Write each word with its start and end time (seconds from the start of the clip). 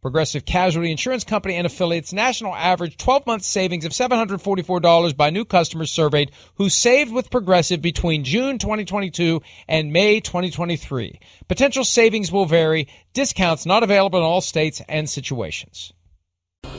Progressive 0.00 0.44
Casualty 0.44 0.92
Insurance 0.92 1.24
Company 1.24 1.56
and 1.56 1.66
affiliates 1.66 2.12
national 2.12 2.54
average 2.54 2.96
12 2.96 3.26
month 3.26 3.42
savings 3.42 3.84
of 3.84 3.92
$744 3.92 5.16
by 5.16 5.30
new 5.30 5.44
customers 5.44 5.90
surveyed 5.90 6.30
who 6.54 6.68
saved 6.68 7.12
with 7.12 7.30
Progressive 7.30 7.82
between 7.82 8.22
June 8.22 8.58
2022 8.58 9.42
and 9.66 9.92
May 9.92 10.20
2023. 10.20 11.18
Potential 11.48 11.84
savings 11.84 12.30
will 12.30 12.46
vary. 12.46 12.88
Discounts 13.12 13.66
not 13.66 13.82
available 13.82 14.20
in 14.20 14.24
all 14.24 14.40
states 14.40 14.80
and 14.88 15.10
situations. 15.10 15.92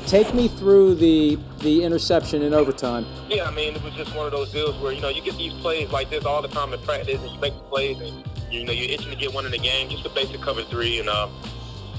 Take 0.08 0.34
me 0.34 0.48
through 0.48 0.96
the 0.96 1.38
the 1.60 1.84
interception 1.84 2.42
in 2.42 2.54
overtime. 2.54 3.06
Yeah, 3.28 3.46
I 3.46 3.52
mean, 3.52 3.76
it 3.76 3.84
was 3.84 3.94
just 3.94 4.16
one 4.16 4.26
of 4.26 4.32
those 4.32 4.52
deals 4.52 4.80
where, 4.82 4.92
you 4.92 5.02
know, 5.02 5.10
you 5.10 5.22
get 5.22 5.38
these 5.38 5.54
plays 5.54 5.92
like 5.92 6.10
this 6.10 6.26
all 6.26 6.42
the 6.42 6.48
time 6.48 6.74
in 6.74 6.80
practice 6.82 7.22
and 7.22 7.32
you 7.32 7.40
make 7.40 7.54
the 7.54 7.64
plays 7.64 8.00
and, 8.00 8.24
you 8.50 8.64
know, 8.66 8.72
you're 8.72 8.90
itching 8.90 9.12
to 9.12 9.16
get 9.16 9.34
one 9.34 9.46
in 9.46 9.52
the 9.52 9.58
game, 9.58 9.90
just 9.90 10.04
the 10.04 10.10
basic 10.10 10.42
cover 10.42 10.64
three 10.64 11.00
and, 11.00 11.10
um, 11.10 11.32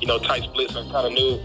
you 0.01 0.07
know, 0.07 0.19
tight 0.19 0.45
splits 0.45 0.75
and 0.75 0.91
kind 0.91 1.07
of 1.07 1.13
knew, 1.13 1.41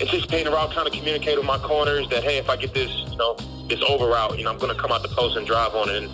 anticipating 0.00 0.52
route, 0.52 0.72
trying 0.72 0.86
to 0.90 0.96
communicate 0.96 1.36
with 1.36 1.46
my 1.46 1.58
corners 1.58 2.08
that, 2.08 2.22
hey, 2.22 2.38
if 2.38 2.48
I 2.48 2.56
get 2.56 2.74
this, 2.74 2.90
you 3.08 3.16
know, 3.16 3.36
this 3.68 3.82
over 3.88 4.06
route, 4.06 4.38
you 4.38 4.44
know, 4.44 4.50
I'm 4.50 4.58
going 4.58 4.74
to 4.74 4.80
come 4.80 4.92
out 4.92 5.02
the 5.02 5.08
post 5.08 5.36
and 5.36 5.46
drive 5.46 5.74
on 5.74 5.88
it. 5.90 6.02
And 6.02 6.10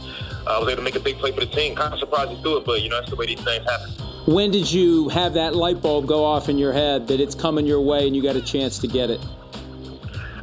uh, 0.47 0.57
I 0.57 0.59
was 0.59 0.69
able 0.69 0.77
to 0.77 0.83
make 0.83 0.97
a 0.97 1.01
big 1.01 1.17
play 1.19 1.33
for 1.33 1.41
the 1.41 1.47
team. 1.47 1.75
Kind 1.75 1.92
of 1.92 1.98
surprised 1.98 2.31
to 2.31 2.42
do 2.42 2.57
it, 2.57 2.65
but, 2.65 2.83
you 2.83 2.89
know, 2.89 2.98
that's 2.98 3.11
the 3.11 3.17
way 3.17 3.27
these 3.27 3.42
things 3.42 3.65
happen. 3.69 3.91
When 4.27 4.51
did 4.51 4.73
you 4.73 5.11
have 5.11 5.35
that 5.35 5.55
light 5.55 5.83
bulb 5.83 6.07
go 6.07 6.25
off 6.25 6.48
in 6.48 6.57
your 6.57 6.73
head 6.73 7.09
that 7.09 7.20
it's 7.20 7.35
coming 7.35 7.67
your 7.67 7.81
way 7.81 8.07
and 8.07 8.17
you 8.17 8.23
got 8.23 8.37
a 8.37 8.41
chance 8.41 8.79
to 8.79 8.89
get 8.89 9.11
it? 9.11 9.20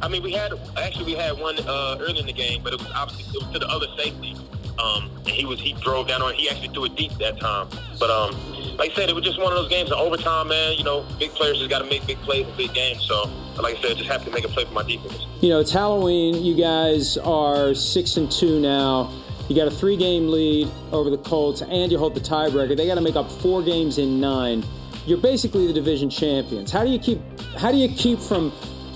I 0.00 0.08
mean, 0.08 0.22
we 0.22 0.32
had 0.32 0.52
actually 0.76 1.04
we 1.04 1.12
had 1.14 1.38
one 1.38 1.58
uh, 1.60 1.96
early 2.00 2.20
in 2.20 2.26
the 2.26 2.32
game, 2.32 2.62
but 2.62 2.72
it 2.72 2.80
was 2.80 2.90
obviously 2.92 3.38
it 3.38 3.44
was 3.44 3.52
to 3.52 3.58
the 3.60 3.68
other 3.68 3.86
safety. 3.96 4.36
Um, 4.78 5.10
and 5.18 5.28
he 5.28 5.44
was 5.44 5.60
he 5.60 5.74
drove 5.74 6.08
down 6.08 6.22
on. 6.22 6.32
It. 6.32 6.36
He 6.36 6.48
actually 6.48 6.68
threw 6.68 6.86
it 6.86 6.96
deep 6.96 7.12
that 7.18 7.38
time. 7.38 7.68
But 8.00 8.10
um, 8.10 8.34
like 8.78 8.92
I 8.92 8.94
said, 8.94 9.08
it 9.08 9.14
was 9.14 9.24
just 9.24 9.38
one 9.38 9.52
of 9.52 9.58
those 9.58 9.68
games 9.68 9.90
in 9.90 9.94
overtime, 9.94 10.48
man. 10.48 10.76
You 10.76 10.84
know, 10.84 11.06
big 11.18 11.30
players 11.30 11.58
just 11.58 11.70
got 11.70 11.80
to 11.80 11.84
make 11.84 12.06
big 12.06 12.18
plays 12.18 12.46
in 12.46 12.56
big 12.56 12.72
games. 12.74 13.04
So, 13.06 13.30
like 13.60 13.76
I 13.76 13.82
said, 13.82 13.96
just 13.96 14.10
have 14.10 14.24
to 14.24 14.30
make 14.30 14.44
a 14.44 14.48
play 14.48 14.64
for 14.64 14.72
my 14.72 14.82
defense. 14.82 15.26
You 15.40 15.50
know, 15.50 15.60
it's 15.60 15.72
Halloween. 15.72 16.42
You 16.42 16.54
guys 16.54 17.16
are 17.18 17.74
six 17.74 18.16
and 18.16 18.30
two 18.30 18.60
now. 18.60 19.10
You 19.48 19.56
got 19.56 19.66
a 19.66 19.70
three-game 19.70 20.28
lead 20.28 20.70
over 20.92 21.10
the 21.10 21.18
Colts, 21.18 21.62
and 21.62 21.90
you 21.92 21.98
hold 21.98 22.14
the 22.14 22.20
tiebreaker. 22.20 22.76
They 22.76 22.86
got 22.86 22.94
to 22.94 23.00
make 23.00 23.16
up 23.16 23.30
four 23.30 23.62
games 23.62 23.98
in 23.98 24.20
nine. 24.20 24.64
You're 25.04 25.18
basically 25.18 25.66
the 25.66 25.72
division 25.72 26.08
champions. 26.08 26.70
How 26.70 26.84
do 26.84 26.90
you 26.90 26.98
keep? 26.98 27.20
How 27.58 27.72
do 27.72 27.76
you 27.76 27.88
keep 27.88 28.18
from 28.18 28.52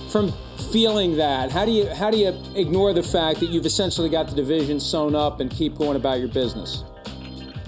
from 0.09 0.33
feeling 0.71 1.17
that? 1.17 1.51
How 1.51 1.65
do 1.65 1.71
you 1.71 1.87
how 1.93 2.09
do 2.09 2.17
you 2.17 2.29
ignore 2.55 2.93
the 2.93 3.03
fact 3.03 3.39
that 3.41 3.49
you've 3.49 3.65
essentially 3.65 4.09
got 4.09 4.29
the 4.29 4.35
division 4.35 4.79
sewn 4.79 5.15
up 5.15 5.41
and 5.41 5.51
keep 5.51 5.77
going 5.77 5.95
about 5.95 6.19
your 6.19 6.29
business? 6.29 6.83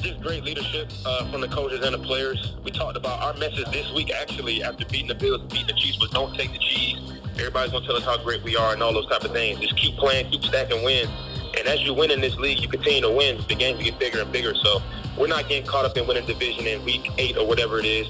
Just 0.01 0.21
great 0.21 0.45
leadership 0.45 0.89
uh, 1.05 1.29
from 1.29 1.41
the 1.41 1.47
coaches 1.47 1.85
and 1.85 1.93
the 1.93 1.99
players. 1.99 2.55
We 2.63 2.71
talked 2.71 2.95
about 2.95 3.21
our 3.21 3.33
message 3.33 3.69
this 3.71 3.91
week, 3.93 4.11
actually, 4.11 4.63
after 4.63 4.85
beating 4.85 5.09
the 5.09 5.15
Bills, 5.15 5.41
beating 5.51 5.67
the 5.67 5.73
Chiefs, 5.73 5.99
was 5.99 6.09
don't 6.11 6.33
take 6.35 6.53
the 6.53 6.57
cheese. 6.57 6.97
Everybody's 7.37 7.71
gonna 7.71 7.85
tell 7.85 7.97
us 7.97 8.05
how 8.05 8.17
great 8.23 8.41
we 8.43 8.55
are 8.55 8.71
and 8.73 8.81
all 8.81 8.93
those 8.93 9.07
type 9.07 9.23
of 9.23 9.31
things. 9.31 9.59
Just 9.59 9.75
keep 9.75 9.97
playing, 9.97 10.31
keep 10.31 10.43
stacking 10.43 10.83
wins. 10.83 11.09
And 11.57 11.67
as 11.67 11.81
you 11.81 11.93
win 11.93 12.11
in 12.11 12.21
this 12.21 12.35
league, 12.37 12.59
you 12.59 12.69
continue 12.69 13.01
to 13.01 13.11
win. 13.11 13.41
The 13.49 13.55
games 13.55 13.83
get 13.83 13.99
bigger 13.99 14.21
and 14.21 14.31
bigger. 14.31 14.55
So 14.55 14.81
we're 15.17 15.27
not 15.27 15.49
getting 15.49 15.65
caught 15.65 15.83
up 15.83 15.97
in 15.97 16.07
winning 16.07 16.25
division 16.25 16.65
in 16.65 16.83
week 16.85 17.11
eight 17.17 17.37
or 17.37 17.45
whatever 17.45 17.79
it 17.79 17.85
is. 17.85 18.07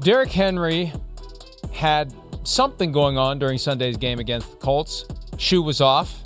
Derrick 0.00 0.32
Henry 0.32 0.92
had 1.72 2.12
something 2.44 2.92
going 2.92 3.18
on 3.18 3.38
during 3.38 3.58
Sunday's 3.58 3.96
game 3.96 4.18
against 4.18 4.50
the 4.50 4.56
Colts. 4.56 5.04
Shoe 5.38 5.62
was 5.62 5.80
off, 5.80 6.22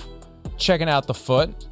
checking 0.57 0.89
out 0.89 1.07
the 1.07 1.15
foot. 1.15 1.67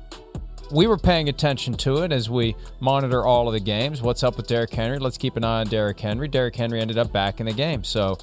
We 0.72 0.86
were 0.86 0.96
paying 0.98 1.28
attention 1.28 1.74
to 1.74 2.02
it 2.02 2.12
as 2.12 2.30
we 2.30 2.56
monitor 2.80 3.24
all 3.24 3.46
of 3.46 3.54
the 3.54 3.60
games. 3.60 4.02
What's 4.02 4.22
up 4.22 4.36
with 4.36 4.46
Derrick 4.46 4.72
Henry? 4.72 4.98
Let's 4.98 5.18
keep 5.18 5.36
an 5.36 5.44
eye 5.44 5.60
on 5.60 5.68
Derrick 5.68 6.00
Henry. 6.00 6.26
Derrick 6.26 6.56
Henry 6.56 6.80
ended 6.80 6.98
up 6.98 7.12
back 7.12 7.38
in 7.40 7.46
the 7.46 7.52
game. 7.52 7.84
So 7.84 8.18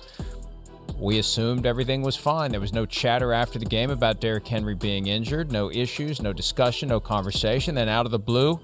we 0.97 1.19
assumed 1.19 1.65
everything 1.65 2.01
was 2.01 2.15
fine. 2.15 2.51
There 2.51 2.59
was 2.59 2.73
no 2.73 2.85
chatter 2.85 3.31
after 3.31 3.59
the 3.59 3.65
game 3.65 3.89
about 3.89 4.19
Derrick 4.19 4.47
Henry 4.47 4.75
being 4.75 5.07
injured, 5.07 5.51
no 5.51 5.71
issues, 5.71 6.21
no 6.21 6.33
discussion, 6.33 6.89
no 6.89 6.99
conversation. 6.99 7.75
Then 7.75 7.89
out 7.89 8.05
of 8.05 8.11
the 8.11 8.19
blue, 8.19 8.59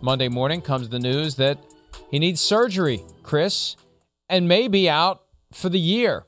Monday 0.00 0.28
morning 0.28 0.60
comes 0.60 0.88
the 0.88 0.98
news 0.98 1.36
that 1.36 1.58
he 2.10 2.18
needs 2.18 2.40
surgery, 2.40 3.02
Chris, 3.22 3.76
and 4.28 4.48
may 4.48 4.68
be 4.68 4.88
out 4.88 5.22
for 5.52 5.68
the 5.68 5.80
year. 5.80 6.24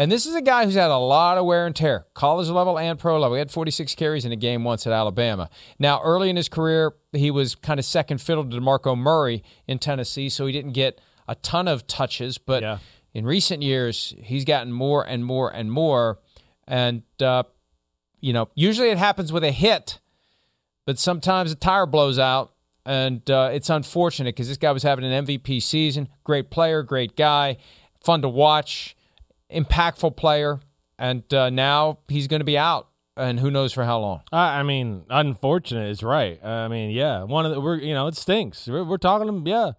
And 0.00 0.10
this 0.10 0.24
is 0.24 0.34
a 0.34 0.40
guy 0.40 0.64
who's 0.64 0.76
had 0.76 0.90
a 0.90 0.96
lot 0.96 1.36
of 1.36 1.44
wear 1.44 1.66
and 1.66 1.76
tear, 1.76 2.06
college 2.14 2.48
level 2.48 2.78
and 2.78 2.98
pro 2.98 3.20
level. 3.20 3.34
He 3.34 3.38
had 3.38 3.50
46 3.50 3.94
carries 3.96 4.24
in 4.24 4.32
a 4.32 4.36
game 4.36 4.64
once 4.64 4.86
at 4.86 4.94
Alabama. 4.94 5.50
Now, 5.78 6.00
early 6.02 6.30
in 6.30 6.36
his 6.36 6.48
career, 6.48 6.94
he 7.12 7.30
was 7.30 7.54
kind 7.54 7.78
of 7.78 7.84
second 7.84 8.22
fiddle 8.22 8.42
to 8.48 8.56
DeMarco 8.56 8.96
Murray 8.96 9.44
in 9.66 9.78
Tennessee, 9.78 10.30
so 10.30 10.46
he 10.46 10.54
didn't 10.54 10.72
get 10.72 11.02
a 11.28 11.34
ton 11.34 11.68
of 11.68 11.86
touches. 11.86 12.38
But 12.38 12.62
Yeah. 12.62 12.78
in 13.12 13.26
recent 13.26 13.62
years, 13.62 14.14
he's 14.22 14.46
gotten 14.46 14.72
more 14.72 15.06
and 15.06 15.22
more 15.22 15.50
and 15.54 15.70
more. 15.70 16.18
And, 16.66 17.02
uh, 17.20 17.42
you 18.20 18.32
know, 18.32 18.48
usually 18.54 18.88
it 18.88 18.96
happens 18.96 19.34
with 19.34 19.44
a 19.44 19.52
hit, 19.52 20.00
but 20.86 20.98
sometimes 20.98 21.52
a 21.52 21.56
tire 21.56 21.84
blows 21.84 22.18
out. 22.18 22.54
And 22.86 23.30
uh, 23.30 23.50
it's 23.52 23.68
unfortunate 23.68 24.34
because 24.34 24.48
this 24.48 24.56
guy 24.56 24.72
was 24.72 24.82
having 24.82 25.04
an 25.04 25.26
MVP 25.26 25.60
season. 25.60 26.08
Great 26.24 26.48
player, 26.48 26.82
great 26.82 27.16
guy, 27.16 27.58
fun 28.02 28.22
to 28.22 28.30
watch, 28.30 28.96
impactful 29.54 30.16
player. 30.16 30.60
And 30.98 31.32
uh, 31.32 31.48
now 31.48 32.00
he's 32.08 32.26
going 32.26 32.40
to 32.40 32.44
be 32.44 32.58
out, 32.58 32.88
and 33.16 33.40
who 33.40 33.50
knows 33.50 33.72
for 33.72 33.84
how 33.84 34.00
long. 34.00 34.20
I 34.30 34.60
I 34.60 34.62
mean, 34.62 35.04
unfortunate 35.08 35.88
is 35.88 36.02
right. 36.02 36.38
I 36.44 36.68
mean, 36.68 36.90
yeah, 36.90 37.22
one 37.22 37.46
of 37.46 37.52
the 37.52 37.58
we're 37.58 37.78
you 37.78 37.94
know 37.94 38.06
it 38.06 38.16
stinks. 38.16 38.66
We're, 38.68 38.84
we're 38.84 38.98
talking, 38.98 39.46
yeah, 39.46 39.72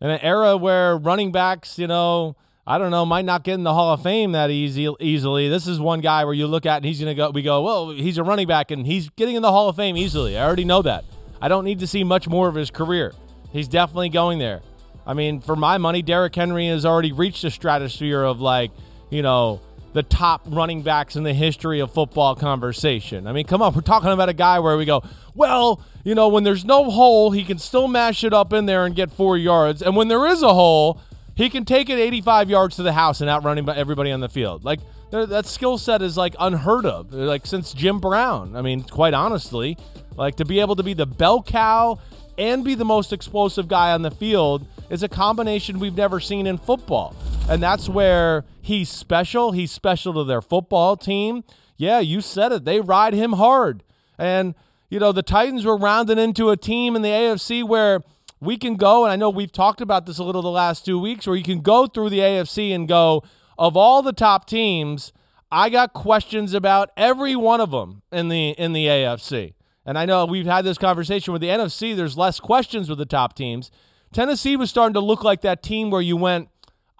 in 0.00 0.08
an 0.08 0.20
era 0.20 0.56
where 0.56 0.96
running 0.96 1.32
backs, 1.32 1.78
you 1.78 1.86
know, 1.86 2.36
I 2.66 2.78
don't 2.78 2.90
know, 2.90 3.04
might 3.04 3.26
not 3.26 3.44
get 3.44 3.54
in 3.54 3.62
the 3.62 3.74
Hall 3.74 3.92
of 3.92 4.02
Fame 4.02 4.32
that 4.32 4.48
easy 4.48 4.88
easily. 5.00 5.50
This 5.50 5.66
is 5.66 5.78
one 5.78 6.00
guy 6.00 6.24
where 6.24 6.32
you 6.32 6.46
look 6.46 6.64
at 6.64 6.76
and 6.76 6.86
he's 6.86 6.98
gonna 6.98 7.14
go. 7.14 7.28
We 7.28 7.42
go, 7.42 7.60
well, 7.60 7.90
he's 7.90 8.16
a 8.16 8.22
running 8.22 8.46
back 8.46 8.70
and 8.70 8.86
he's 8.86 9.10
getting 9.10 9.34
in 9.36 9.42
the 9.42 9.52
Hall 9.52 9.68
of 9.68 9.76
Fame 9.76 9.98
easily. 9.98 10.38
I 10.38 10.46
already 10.46 10.64
know 10.64 10.80
that. 10.80 11.04
I 11.42 11.48
don't 11.48 11.66
need 11.66 11.80
to 11.80 11.86
see 11.86 12.04
much 12.04 12.26
more 12.26 12.48
of 12.48 12.54
his 12.54 12.70
career. 12.70 13.12
He's 13.52 13.68
definitely 13.68 14.08
going 14.08 14.38
there. 14.38 14.62
I 15.06 15.12
mean, 15.12 15.42
for 15.42 15.56
my 15.56 15.76
money, 15.76 16.00
Derrick 16.00 16.34
Henry 16.34 16.68
has 16.68 16.86
already 16.86 17.12
reached 17.12 17.42
the 17.42 17.50
stratosphere 17.50 18.22
of 18.22 18.40
like, 18.40 18.70
you 19.10 19.22
know, 19.22 19.60
the 19.92 20.02
top 20.02 20.42
running 20.46 20.82
backs 20.82 21.14
in 21.14 21.22
the 21.22 21.32
history 21.32 21.80
of 21.80 21.92
football 21.92 22.34
conversation. 22.34 23.26
I 23.26 23.32
mean, 23.32 23.46
come 23.46 23.62
on, 23.62 23.74
we're 23.74 23.80
talking 23.80 24.10
about 24.10 24.28
a 24.28 24.34
guy 24.34 24.58
where 24.58 24.76
we 24.76 24.84
go, 24.84 25.02
well, 25.34 25.80
you 26.02 26.14
know, 26.14 26.28
when 26.28 26.42
there's 26.42 26.64
no 26.64 26.90
hole, 26.90 27.30
he 27.30 27.44
can 27.44 27.58
still 27.58 27.86
mash 27.86 28.24
it 28.24 28.32
up 28.32 28.52
in 28.52 28.66
there 28.66 28.84
and 28.84 28.94
get 28.94 29.12
four 29.12 29.38
yards. 29.38 29.82
And 29.82 29.94
when 29.94 30.08
there 30.08 30.26
is 30.26 30.42
a 30.42 30.52
hole, 30.52 31.00
he 31.36 31.48
can 31.48 31.64
take 31.64 31.88
it 31.88 31.98
85 31.98 32.50
yards 32.50 32.76
to 32.76 32.82
the 32.82 32.92
house 32.92 33.20
and 33.20 33.30
outrun 33.30 33.68
everybody 33.68 34.10
on 34.10 34.20
the 34.20 34.28
field. 34.28 34.64
Like, 34.64 34.80
that 35.10 35.46
skill 35.46 35.78
set 35.78 36.02
is 36.02 36.16
like 36.16 36.34
unheard 36.40 36.86
of, 36.86 37.12
like 37.12 37.46
since 37.46 37.72
Jim 37.72 38.00
Brown. 38.00 38.56
I 38.56 38.62
mean, 38.62 38.82
quite 38.82 39.14
honestly, 39.14 39.78
like 40.16 40.36
to 40.36 40.44
be 40.44 40.58
able 40.58 40.74
to 40.76 40.82
be 40.82 40.94
the 40.94 41.06
bell 41.06 41.42
cow 41.42 42.00
and 42.36 42.64
be 42.64 42.74
the 42.74 42.84
most 42.84 43.12
explosive 43.12 43.68
guy 43.68 43.92
on 43.92 44.02
the 44.02 44.10
field 44.10 44.66
is 44.90 45.02
a 45.02 45.08
combination 45.08 45.78
we've 45.78 45.96
never 45.96 46.20
seen 46.20 46.46
in 46.46 46.58
football. 46.58 47.14
And 47.48 47.62
that's 47.62 47.88
where 47.88 48.44
he's 48.60 48.88
special. 48.88 49.52
He's 49.52 49.70
special 49.70 50.14
to 50.14 50.24
their 50.24 50.42
football 50.42 50.96
team. 50.96 51.44
Yeah, 51.76 52.00
you 52.00 52.20
said 52.20 52.52
it. 52.52 52.64
They 52.64 52.80
ride 52.80 53.14
him 53.14 53.34
hard. 53.34 53.82
And, 54.18 54.54
you 54.88 54.98
know, 54.98 55.12
the 55.12 55.22
Titans 55.22 55.64
were 55.64 55.76
rounding 55.76 56.18
into 56.18 56.50
a 56.50 56.56
team 56.56 56.96
in 56.96 57.02
the 57.02 57.08
AFC 57.08 57.66
where 57.66 58.02
we 58.40 58.56
can 58.56 58.76
go, 58.76 59.04
and 59.04 59.12
I 59.12 59.16
know 59.16 59.30
we've 59.30 59.52
talked 59.52 59.80
about 59.80 60.06
this 60.06 60.18
a 60.18 60.24
little 60.24 60.42
the 60.42 60.50
last 60.50 60.84
two 60.84 60.98
weeks, 60.98 61.26
where 61.26 61.36
you 61.36 61.42
can 61.42 61.60
go 61.60 61.86
through 61.86 62.10
the 62.10 62.18
AFC 62.18 62.74
and 62.74 62.86
go, 62.86 63.22
of 63.58 63.76
all 63.76 64.02
the 64.02 64.12
top 64.12 64.46
teams, 64.46 65.12
I 65.50 65.70
got 65.70 65.92
questions 65.92 66.52
about 66.52 66.90
every 66.96 67.36
one 67.36 67.60
of 67.60 67.70
them 67.70 68.02
in 68.12 68.28
the 68.28 68.50
in 68.50 68.72
the 68.72 68.86
AFC. 68.86 69.54
And 69.86 69.98
I 69.98 70.04
know 70.04 70.24
we've 70.24 70.46
had 70.46 70.64
this 70.64 70.78
conversation 70.78 71.32
with 71.32 71.42
the 71.42 71.48
NFC. 71.48 71.94
There's 71.94 72.16
less 72.18 72.40
questions 72.40 72.88
with 72.88 72.98
the 72.98 73.06
top 73.06 73.34
teams. 73.34 73.70
Tennessee 74.14 74.56
was 74.56 74.70
starting 74.70 74.94
to 74.94 75.00
look 75.00 75.24
like 75.24 75.40
that 75.40 75.60
team 75.60 75.90
where 75.90 76.00
you 76.00 76.16
went, 76.16 76.48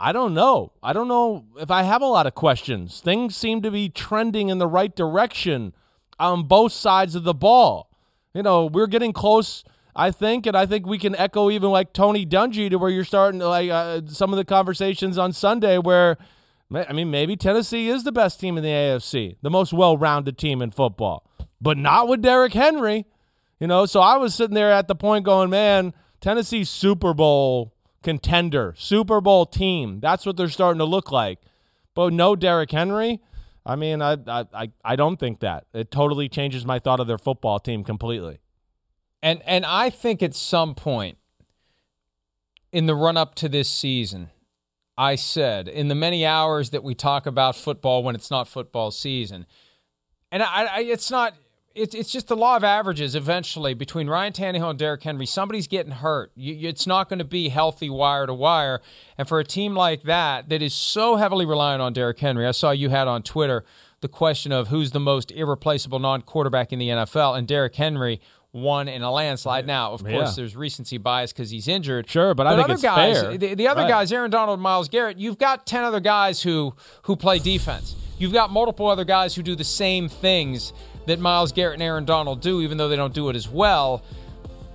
I 0.00 0.11
don't 0.11 0.34
know. 0.34 0.72
I 0.82 0.93
don't 0.93 1.06
know 1.06 1.44
if 1.58 1.70
I 1.70 1.84
have 1.84 2.02
a 2.02 2.06
lot 2.06 2.26
of 2.26 2.34
questions. 2.34 3.00
Things 3.00 3.37
seem 3.37 3.62
to 3.62 3.70
be 3.70 3.88
trending 3.88 4.49
in 4.49 4.58
the 4.58 4.66
right 4.66 4.94
direction 4.94 5.72
on 6.19 6.43
both 6.43 6.72
sides 6.72 7.14
of 7.14 7.22
the 7.22 7.32
ball. 7.32 7.88
You 8.34 8.43
know, 8.43 8.66
we're 8.66 8.88
getting 8.88 9.12
close, 9.12 9.62
I 9.94 10.11
think, 10.11 10.44
and 10.44 10.56
I 10.56 10.66
think 10.66 10.87
we 10.87 10.99
can 10.99 11.14
echo 11.14 11.52
even 11.52 11.70
like 11.70 11.93
Tony 11.93 12.26
Dungy 12.26 12.69
to 12.69 12.78
where 12.78 12.90
you're 12.90 13.05
starting 13.05 13.38
to 13.38 13.49
like 13.49 13.70
uh, 13.70 14.00
some 14.08 14.32
of 14.32 14.37
the 14.37 14.44
conversations 14.44 15.17
on 15.17 15.32
Sunday 15.32 15.78
where 15.78 16.19
I 16.75 16.93
mean, 16.93 17.12
maybe 17.12 17.37
Tennessee 17.37 17.88
is 17.88 18.02
the 18.02 18.10
best 18.10 18.40
team 18.40 18.56
in 18.56 18.64
the 18.64 18.70
AFC, 18.70 19.37
the 19.40 19.50
most 19.50 19.72
well 19.72 19.96
rounded 19.96 20.37
team 20.37 20.60
in 20.60 20.72
football, 20.72 21.31
but 21.60 21.78
not 21.78 22.08
with 22.08 22.22
Derrick 22.22 22.55
Henry. 22.55 23.06
You 23.60 23.69
know, 23.69 23.87
so 23.87 24.00
I 24.00 24.17
was 24.17 24.34
sitting 24.34 24.55
there 24.55 24.72
at 24.72 24.88
the 24.88 24.96
point 24.96 25.25
going, 25.25 25.49
man, 25.49 25.94
Tennessee 26.24 26.64
Super 26.64 27.12
Bowl 27.12 27.74
contender, 28.02 28.74
Super 28.78 29.20
Bowl 29.20 29.44
team. 29.44 30.00
That's 30.00 30.24
what 30.24 30.38
they're 30.38 30.48
starting 30.48 30.78
to 30.78 30.86
look 30.86 31.12
like. 31.12 31.38
But 31.94 32.14
no 32.14 32.34
Derrick 32.34 32.70
Henry. 32.70 33.20
I 33.66 33.76
mean, 33.76 34.00
I, 34.00 34.16
I, 34.26 34.70
I 34.82 34.96
don't 34.96 35.20
think 35.20 35.40
that. 35.40 35.66
It 35.74 35.90
totally 35.90 36.30
changes 36.30 36.64
my 36.64 36.78
thought 36.78 36.98
of 36.98 37.06
their 37.06 37.18
football 37.18 37.58
team 37.58 37.84
completely. 37.84 38.38
And 39.22 39.42
and 39.44 39.66
I 39.66 39.90
think 39.90 40.22
at 40.22 40.34
some 40.34 40.74
point 40.74 41.18
in 42.72 42.86
the 42.86 42.94
run 42.94 43.18
up 43.18 43.34
to 43.34 43.48
this 43.50 43.68
season, 43.68 44.30
I 44.96 45.16
said 45.16 45.68
in 45.68 45.88
the 45.88 45.94
many 45.94 46.24
hours 46.24 46.70
that 46.70 46.82
we 46.82 46.94
talk 46.94 47.26
about 47.26 47.54
football 47.54 48.02
when 48.02 48.14
it's 48.14 48.30
not 48.30 48.48
football 48.48 48.90
season, 48.90 49.44
and 50.32 50.42
I, 50.42 50.64
I 50.64 50.80
it's 50.80 51.10
not. 51.10 51.34
It's 51.74 51.94
it's 51.94 52.10
just 52.12 52.28
the 52.28 52.36
law 52.36 52.56
of 52.56 52.62
averages. 52.64 53.14
Eventually, 53.16 53.74
between 53.74 54.08
Ryan 54.08 54.32
Tannehill 54.32 54.70
and 54.70 54.78
Derrick 54.78 55.02
Henry, 55.02 55.26
somebody's 55.26 55.66
getting 55.66 55.92
hurt. 55.92 56.30
You, 56.36 56.68
it's 56.68 56.86
not 56.86 57.08
going 57.08 57.18
to 57.18 57.24
be 57.24 57.48
healthy 57.48 57.90
wire 57.90 58.26
to 58.26 58.34
wire. 58.34 58.80
And 59.18 59.26
for 59.26 59.40
a 59.40 59.44
team 59.44 59.74
like 59.74 60.04
that, 60.04 60.48
that 60.50 60.62
is 60.62 60.72
so 60.72 61.16
heavily 61.16 61.44
reliant 61.46 61.82
on 61.82 61.92
Derrick 61.92 62.18
Henry, 62.20 62.46
I 62.46 62.52
saw 62.52 62.70
you 62.70 62.90
had 62.90 63.08
on 63.08 63.22
Twitter 63.22 63.64
the 64.00 64.08
question 64.08 64.52
of 64.52 64.68
who's 64.68 64.92
the 64.92 65.00
most 65.00 65.30
irreplaceable 65.32 65.98
non-quarterback 65.98 66.72
in 66.72 66.78
the 66.78 66.88
NFL, 66.90 67.36
and 67.38 67.48
Derrick 67.48 67.74
Henry 67.74 68.20
won 68.52 68.86
in 68.86 69.02
a 69.02 69.10
landslide. 69.10 69.66
Now, 69.66 69.92
of 69.92 70.04
course, 70.04 70.12
Yeah. 70.30 70.32
there's 70.36 70.54
recency 70.54 70.96
bias 70.98 71.32
because 71.32 71.50
he's 71.50 71.66
injured. 71.66 72.08
Sure, 72.08 72.34
but 72.34 72.46
I 72.46 72.50
think 72.54 72.64
other 72.66 72.74
it's 72.74 72.82
guys, 72.82 73.20
fair. 73.20 73.36
The, 73.36 73.54
the 73.54 73.66
other 73.66 73.82
Right. 73.82 73.88
guys, 73.88 74.12
Aaron 74.12 74.30
Donald, 74.30 74.60
Myles 74.60 74.88
Garrett, 74.88 75.18
you've 75.18 75.38
got 75.38 75.66
ten 75.66 75.82
other 75.82 75.98
guys 76.00 76.42
who 76.42 76.74
who 77.02 77.16
play 77.16 77.40
defense. 77.40 77.96
You've 78.16 78.32
got 78.32 78.50
multiple 78.52 78.86
other 78.86 79.04
guys 79.04 79.34
who 79.34 79.42
do 79.42 79.56
the 79.56 79.64
same 79.64 80.08
things 80.08 80.72
that 81.06 81.18
Myles 81.20 81.52
Garrett 81.52 81.74
and 81.74 81.82
Aaron 81.82 82.04
Donald 82.04 82.40
do, 82.40 82.60
even 82.62 82.78
though 82.78 82.88
they 82.88 82.96
don't 82.96 83.14
do 83.14 83.28
it 83.28 83.36
as 83.36 83.48
well. 83.48 84.02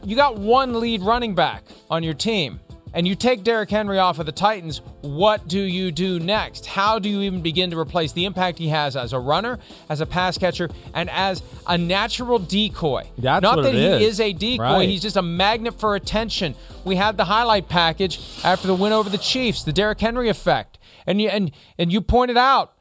You 0.03 0.15
got 0.15 0.37
one 0.37 0.79
lead 0.79 1.01
running 1.01 1.35
back 1.35 1.63
on 1.89 2.03
your 2.03 2.13
team. 2.13 2.59
And 2.91 3.07
you 3.07 3.13
take 3.13 3.43
Derrick 3.43 3.69
Henry 3.69 3.99
off 3.99 4.17
of 4.17 4.25
the 4.25 4.31
Titans, 4.31 4.81
what 5.01 5.47
do 5.47 5.59
you 5.59 5.91
do 5.91 6.19
next? 6.19 6.65
How 6.65 6.97
do 6.97 7.07
you 7.07 7.21
even 7.21 7.41
begin 7.41 7.69
to 7.69 7.77
replace 7.77 8.13
the 8.13 8.25
impact 8.25 8.57
he 8.57 8.69
has 8.69 8.95
as 8.95 9.13
a 9.13 9.19
runner, 9.19 9.59
as 9.89 10.01
a 10.01 10.07
pass 10.07 10.39
catcher, 10.39 10.71
and 10.95 11.07
as 11.11 11.43
a 11.67 11.77
natural 11.77 12.39
decoy? 12.39 13.03
That's 13.15 13.43
Not 13.43 13.61
that 13.61 13.75
he 13.75 13.85
is. 13.85 14.13
is 14.15 14.19
a 14.19 14.33
decoy, 14.33 14.63
Right. 14.63 14.89
he's 14.89 15.03
just 15.03 15.17
a 15.17 15.21
magnet 15.21 15.79
for 15.79 15.93
attention. 15.93 16.55
We 16.83 16.95
had 16.95 17.15
the 17.15 17.25
highlight 17.25 17.69
package 17.69 18.19
after 18.43 18.65
the 18.65 18.73
win 18.73 18.91
over 18.91 19.07
the 19.07 19.19
Chiefs, 19.19 19.61
the 19.61 19.73
Derrick 19.73 19.99
Henry 20.01 20.27
effect. 20.27 20.79
And 21.05 21.21
you 21.21 21.29
and 21.29 21.51
and 21.77 21.91
you 21.93 22.01
pointed 22.01 22.37
out 22.37 22.73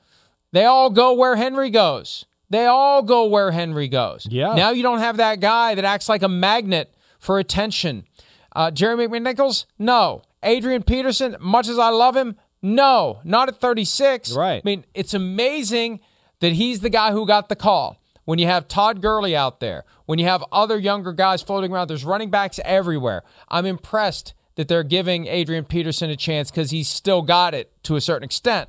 they 0.53 0.65
all 0.65 0.89
go 0.89 1.13
where 1.13 1.37
Henry 1.37 1.69
goes. 1.69 2.25
They 2.51 2.67
all 2.67 3.03
go 3.03 3.27
where 3.27 3.51
Henry 3.51 3.89
goes. 3.89 4.27
Yeah. 4.31 4.55
Now 4.55 4.71
you 4.71 4.83
don't 4.83 5.01
have 5.01 5.19
that 5.19 5.41
guy 5.41 5.75
that 5.75 5.85
acts 5.85 6.09
like 6.09 6.23
a 6.23 6.29
magnet 6.29 6.95
for 7.19 7.39
attention. 7.39 8.05
Uh, 8.55 8.71
Jeremy 8.71 9.07
McNichols, 9.07 9.67
no. 9.79 10.23
Adrian 10.43 10.83
Peterson, 10.83 11.37
much 11.41 11.69
as 11.69 11.79
I 11.79 11.91
love 11.91 12.17
him, 12.17 12.37
no. 12.63 13.21
Not 13.25 13.49
at 13.49 13.61
36. 13.61 14.33
Right. 14.33 14.63
I 14.65 14.69
mean, 14.69 14.85
it's 14.95 15.15
amazing 15.15 16.01
that 16.41 16.53
he's 16.53 16.81
the 16.81 16.91
guy 16.91 17.13
who 17.13 17.27
got 17.27 17.49
the 17.49 17.57
call. 17.57 18.01
When 18.25 18.39
you 18.39 18.47
have 18.47 18.69
Todd 18.69 19.01
Gurley 19.01 19.35
out 19.35 19.61
there, 19.61 19.85
when 20.05 20.19
you 20.19 20.27
have 20.27 20.45
other 20.53 20.79
younger 20.79 21.13
guys 21.13 21.41
floating 21.41 21.73
around, 21.73 21.89
there's 21.89 22.05
running 22.05 22.31
backs 22.31 22.61
everywhere. 22.65 23.23
I'm 23.49 23.65
impressed 23.65 24.35
that 24.57 24.69
they're 24.69 24.83
giving 24.83 25.27
Adrian 25.27 25.65
Peterson 25.65 26.11
a 26.11 26.17
chance 26.17 26.51
because 26.51 26.71
he's 26.71 26.89
still 26.89 27.23
got 27.23 27.55
it 27.55 27.73
to 27.85 27.97
a 27.97 28.01
certain 28.01 28.25
extent. 28.25 28.69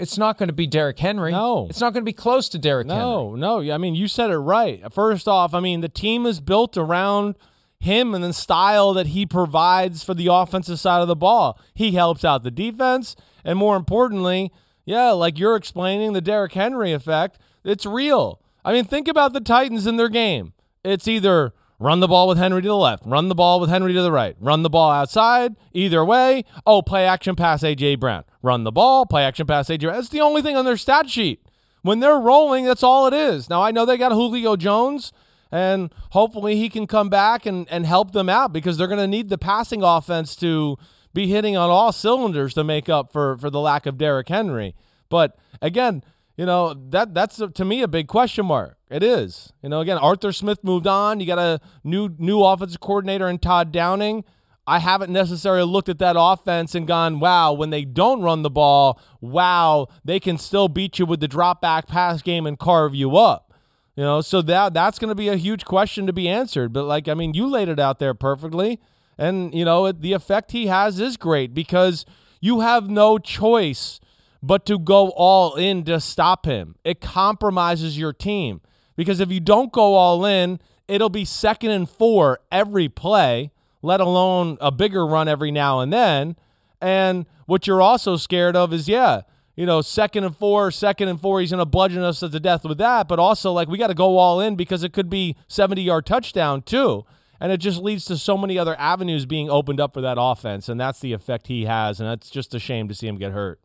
It's 0.00 0.18
not 0.18 0.38
going 0.38 0.48
to 0.48 0.54
be 0.54 0.66
Derrick 0.66 0.98
Henry. 0.98 1.32
No. 1.32 1.66
It's 1.68 1.80
not 1.80 1.92
going 1.92 2.02
to 2.02 2.08
be 2.08 2.12
close 2.12 2.48
to 2.50 2.58
Derrick 2.58 2.88
Henry. 2.88 3.02
No, 3.02 3.36
no. 3.36 3.60
I 3.72 3.78
mean, 3.78 3.94
you 3.94 4.08
said 4.08 4.30
it 4.30 4.38
right. 4.38 4.82
First 4.92 5.28
off, 5.28 5.54
I 5.54 5.60
mean, 5.60 5.80
the 5.80 5.88
team 5.88 6.26
is 6.26 6.40
built 6.40 6.76
around 6.76 7.36
him 7.78 8.14
and 8.14 8.22
the 8.22 8.32
style 8.32 8.92
that 8.94 9.08
he 9.08 9.24
provides 9.26 10.04
for 10.04 10.14
the 10.14 10.26
offensive 10.26 10.78
side 10.78 11.00
of 11.00 11.08
the 11.08 11.16
ball. 11.16 11.58
He 11.74 11.92
helps 11.92 12.24
out 12.24 12.42
the 12.42 12.50
defense, 12.50 13.16
and 13.44 13.58
more 13.58 13.76
importantly, 13.76 14.52
yeah, 14.84 15.10
like 15.10 15.38
you're 15.38 15.56
explaining 15.56 16.12
the 16.12 16.20
Derrick 16.20 16.52
Henry 16.52 16.92
effect, 16.92 17.38
it's 17.64 17.86
real. 17.86 18.40
I 18.64 18.72
mean, 18.72 18.84
think 18.84 19.08
about 19.08 19.32
the 19.32 19.40
Titans 19.40 19.86
in 19.86 19.96
their 19.96 20.08
game. 20.08 20.52
It's 20.84 21.08
either 21.08 21.54
run 21.80 21.98
the 21.98 22.06
ball 22.06 22.28
with 22.28 22.38
Henry 22.38 22.62
to 22.62 22.68
the 22.68 22.76
left, 22.76 23.02
run 23.04 23.28
the 23.28 23.34
ball 23.34 23.58
with 23.58 23.70
Henry 23.70 23.92
to 23.92 24.02
the 24.02 24.12
right, 24.12 24.36
run 24.38 24.62
the 24.62 24.70
ball 24.70 24.90
outside, 24.92 25.56
either 25.72 26.04
way. 26.04 26.44
Oh, 26.64 26.82
play 26.82 27.06
action 27.06 27.34
pass 27.34 27.64
AJ 27.64 27.98
Brown. 27.98 28.22
Run 28.42 28.62
the 28.62 28.70
ball, 28.70 29.06
play 29.06 29.24
action 29.24 29.46
pass 29.46 29.68
AJ 29.68 29.80
Brown. 29.80 29.94
That's 29.94 30.10
the 30.10 30.20
only 30.20 30.42
thing 30.42 30.56
on 30.56 30.64
their 30.64 30.76
stat 30.76 31.10
sheet. 31.10 31.44
When 31.82 32.00
they're 32.00 32.20
rolling, 32.20 32.66
that's 32.66 32.82
all 32.82 33.06
it 33.06 33.14
is. 33.14 33.48
Now, 33.48 33.62
I 33.62 33.70
know 33.70 33.86
they 33.86 33.96
got 33.96 34.12
Julio 34.12 34.54
Jones, 34.54 35.12
and 35.50 35.92
hopefully 36.10 36.56
he 36.56 36.68
can 36.68 36.86
come 36.86 37.08
back 37.08 37.46
and, 37.46 37.66
and 37.70 37.86
help 37.86 38.12
them 38.12 38.28
out 38.28 38.52
because 38.52 38.76
they're 38.76 38.86
going 38.86 39.00
to 39.00 39.08
need 39.08 39.30
the 39.30 39.38
passing 39.38 39.82
offense 39.82 40.36
to 40.36 40.76
be 41.14 41.26
hitting 41.26 41.56
on 41.56 41.70
all 41.70 41.90
cylinders 41.90 42.54
to 42.54 42.62
make 42.62 42.88
up 42.88 43.12
for, 43.12 43.36
for 43.38 43.50
the 43.50 43.60
lack 43.60 43.86
of 43.86 43.98
Derrick 43.98 44.28
Henry. 44.28 44.74
But 45.08 45.38
again, 45.60 46.04
you 46.40 46.46
know 46.46 46.72
that 46.88 47.12
that's 47.12 47.36
to 47.36 47.64
me 47.66 47.82
a 47.82 47.88
big 47.88 48.08
question 48.08 48.46
mark. 48.46 48.78
It 48.88 49.02
is. 49.02 49.52
You 49.62 49.68
know, 49.68 49.80
again, 49.80 49.98
Arthur 49.98 50.32
Smith 50.32 50.64
moved 50.64 50.86
on. 50.86 51.20
You 51.20 51.26
got 51.26 51.38
a 51.38 51.60
new 51.84 52.08
new 52.16 52.42
offensive 52.42 52.80
coordinator 52.80 53.28
in 53.28 53.38
Todd 53.38 53.72
Downing. 53.72 54.24
I 54.66 54.78
haven't 54.78 55.12
necessarily 55.12 55.70
looked 55.70 55.90
at 55.90 55.98
that 55.98 56.16
offense 56.18 56.74
and 56.74 56.86
gone, 56.86 57.20
wow, 57.20 57.52
when 57.52 57.68
they 57.68 57.84
don't 57.84 58.22
run 58.22 58.40
the 58.40 58.48
ball, 58.48 58.98
wow, 59.20 59.88
they 60.02 60.18
can 60.18 60.38
still 60.38 60.68
beat 60.68 60.98
you 60.98 61.04
with 61.04 61.20
the 61.20 61.28
drop 61.28 61.60
back 61.60 61.86
pass 61.86 62.22
game 62.22 62.46
and 62.46 62.58
carve 62.58 62.94
you 62.94 63.18
up. 63.18 63.52
You 63.94 64.04
know, 64.04 64.22
so 64.22 64.40
that 64.40 64.72
that's 64.72 64.98
going 64.98 65.10
to 65.10 65.14
be 65.14 65.28
a 65.28 65.36
huge 65.36 65.66
question 65.66 66.06
to 66.06 66.12
be 66.14 66.26
answered. 66.26 66.72
But 66.72 66.84
like, 66.84 67.06
I 67.06 67.12
mean, 67.12 67.34
you 67.34 67.48
laid 67.48 67.68
it 67.68 67.78
out 67.78 67.98
there 67.98 68.14
perfectly, 68.14 68.80
and 69.18 69.54
you 69.54 69.66
know, 69.66 69.84
it, 69.84 70.00
the 70.00 70.14
effect 70.14 70.52
he 70.52 70.68
has 70.68 71.00
is 71.00 71.18
great 71.18 71.52
because 71.52 72.06
you 72.40 72.60
have 72.60 72.88
no 72.88 73.18
choice 73.18 74.00
but 74.42 74.64
to 74.66 74.78
go 74.78 75.10
all 75.10 75.54
in 75.54 75.84
to 75.84 76.00
stop 76.00 76.46
him. 76.46 76.76
It 76.84 77.00
compromises 77.00 77.98
your 77.98 78.12
team 78.12 78.60
because 78.96 79.20
if 79.20 79.30
you 79.30 79.40
don't 79.40 79.72
go 79.72 79.94
all 79.94 80.24
in, 80.24 80.60
it'll 80.88 81.10
be 81.10 81.24
second 81.24 81.70
and 81.70 81.88
four 81.88 82.40
every 82.50 82.88
play, 82.88 83.50
let 83.82 84.00
alone 84.00 84.58
a 84.60 84.70
bigger 84.70 85.06
run 85.06 85.28
every 85.28 85.50
now 85.50 85.80
and 85.80 85.92
then. 85.92 86.36
And 86.80 87.26
what 87.46 87.66
you're 87.66 87.82
also 87.82 88.16
scared 88.16 88.56
of 88.56 88.72
is, 88.72 88.88
yeah, 88.88 89.22
you 89.56 89.66
know, 89.66 89.82
second 89.82 90.24
and 90.24 90.34
four, 90.34 90.70
second 90.70 91.08
and 91.08 91.20
four, 91.20 91.40
he's 91.40 91.50
going 91.50 91.58
to 91.58 91.66
bludgeon 91.66 92.02
us 92.02 92.20
to 92.20 92.28
death 92.28 92.64
with 92.64 92.78
that. 92.78 93.08
But 93.08 93.18
also, 93.18 93.52
like, 93.52 93.68
we 93.68 93.76
got 93.76 93.88
to 93.88 93.94
go 93.94 94.16
all 94.16 94.40
in 94.40 94.56
because 94.56 94.82
it 94.82 94.92
could 94.92 95.10
be 95.10 95.36
70 95.48 95.82
yard 95.82 96.06
touchdown, 96.06 96.62
too. 96.62 97.04
And 97.40 97.52
it 97.52 97.58
just 97.58 97.80
leads 97.82 98.04
to 98.06 98.16
so 98.16 98.36
many 98.36 98.58
other 98.58 98.78
avenues 98.78 99.26
being 99.26 99.50
opened 99.50 99.80
up 99.80 99.94
for 99.94 100.00
that 100.00 100.16
offense. 100.18 100.68
And 100.68 100.80
that's 100.80 101.00
the 101.00 101.12
effect 101.12 101.46
he 101.48 101.64
has. 101.64 102.00
And 102.00 102.08
that's 102.08 102.30
just 102.30 102.54
a 102.54 102.58
shame 102.58 102.88
to 102.88 102.94
see 102.94 103.06
him 103.06 103.16
get 103.16 103.32
hurt. 103.32 103.60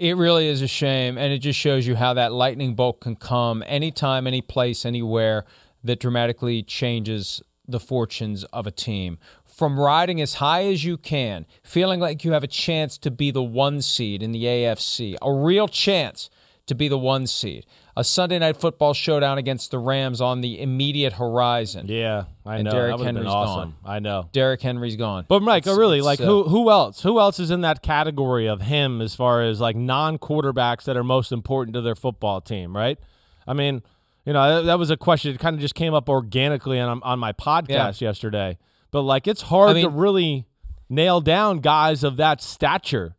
It 0.00 0.16
really 0.16 0.48
is 0.48 0.62
a 0.62 0.66
shame, 0.66 1.18
and 1.18 1.30
it 1.30 1.40
just 1.40 1.58
shows 1.58 1.86
you 1.86 1.94
how 1.94 2.14
that 2.14 2.32
lightning 2.32 2.74
bolt 2.74 3.00
can 3.00 3.16
come 3.16 3.62
anytime, 3.66 4.26
any 4.26 4.40
place, 4.40 4.86
anywhere 4.86 5.44
that 5.84 6.00
dramatically 6.00 6.62
changes 6.62 7.42
the 7.68 7.78
fortunes 7.78 8.44
of 8.44 8.66
a 8.66 8.70
team. 8.70 9.18
from 9.44 9.78
riding 9.78 10.22
as 10.22 10.34
high 10.34 10.64
as 10.64 10.84
you 10.84 10.96
can, 10.96 11.44
feeling 11.62 12.00
like 12.00 12.24
you 12.24 12.32
have 12.32 12.42
a 12.42 12.46
chance 12.46 12.96
to 12.96 13.10
be 13.10 13.30
the 13.30 13.42
one 13.42 13.82
seed 13.82 14.22
in 14.22 14.32
the 14.32 14.44
AFC, 14.44 15.16
a 15.20 15.30
real 15.30 15.68
chance 15.68 16.30
to 16.64 16.74
be 16.74 16.88
the 16.88 16.96
one 16.96 17.26
seed. 17.26 17.66
A 17.96 18.04
Sunday 18.04 18.38
night 18.38 18.56
football 18.56 18.94
showdown 18.94 19.36
against 19.38 19.72
the 19.72 19.78
Rams 19.78 20.20
on 20.20 20.40
the 20.42 20.60
immediate 20.62 21.14
horizon. 21.14 21.86
Yeah, 21.88 22.24
I 22.46 22.56
And 22.56 22.64
know. 22.64 22.70
Derrick 22.70 22.98
that 22.98 23.04
Henry's 23.04 23.26
awesome. 23.26 23.74
gone. 23.82 23.92
I 23.94 23.98
know. 23.98 24.28
Derrick 24.32 24.62
Henry's 24.62 24.96
gone. 24.96 25.24
But 25.28 25.42
Mike, 25.42 25.64
It's- 25.64 25.76
really, 25.76 26.00
like 26.00 26.20
uh, 26.20 26.24
who 26.24 26.44
who 26.44 26.70
else? 26.70 27.02
Who 27.02 27.18
else 27.18 27.40
is 27.40 27.50
in 27.50 27.62
that 27.62 27.82
category 27.82 28.46
of 28.48 28.60
him 28.62 29.00
as 29.00 29.14
far 29.16 29.42
as 29.42 29.60
like 29.60 29.74
non 29.76 30.18
quarterbacks 30.18 30.84
that 30.84 30.96
are 30.96 31.04
most 31.04 31.32
important 31.32 31.74
to 31.74 31.80
their 31.80 31.96
football 31.96 32.40
team, 32.40 32.76
right? 32.76 32.98
I 33.46 33.54
mean, 33.54 33.82
you 34.24 34.32
know, 34.32 34.62
that, 34.62 34.78
was 34.78 34.90
a 34.90 34.96
question. 34.96 35.34
It 35.34 35.40
kind 35.40 35.54
of 35.54 35.60
just 35.60 35.74
came 35.74 35.92
up 35.92 36.08
organically 36.08 36.78
on 36.78 37.02
on 37.02 37.18
my 37.18 37.32
podcast 37.32 38.00
yesterday. 38.00 38.56
But 38.92 39.02
like, 39.02 39.26
it's 39.26 39.42
hard 39.42 39.70
I 39.70 39.74
mean- 39.74 39.84
to 39.84 39.90
really 39.90 40.46
nail 40.88 41.20
down 41.20 41.58
guys 41.58 42.04
of 42.04 42.16
that 42.16 42.40
stature. 42.40 43.14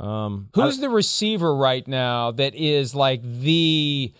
Um, 0.00 0.48
Who's 0.54 0.78
the 0.78 0.88
receiver 0.88 1.54
right 1.54 1.86
now 1.86 2.30
that 2.32 2.54
is 2.54 2.94
like 2.94 3.22
the 3.22 4.12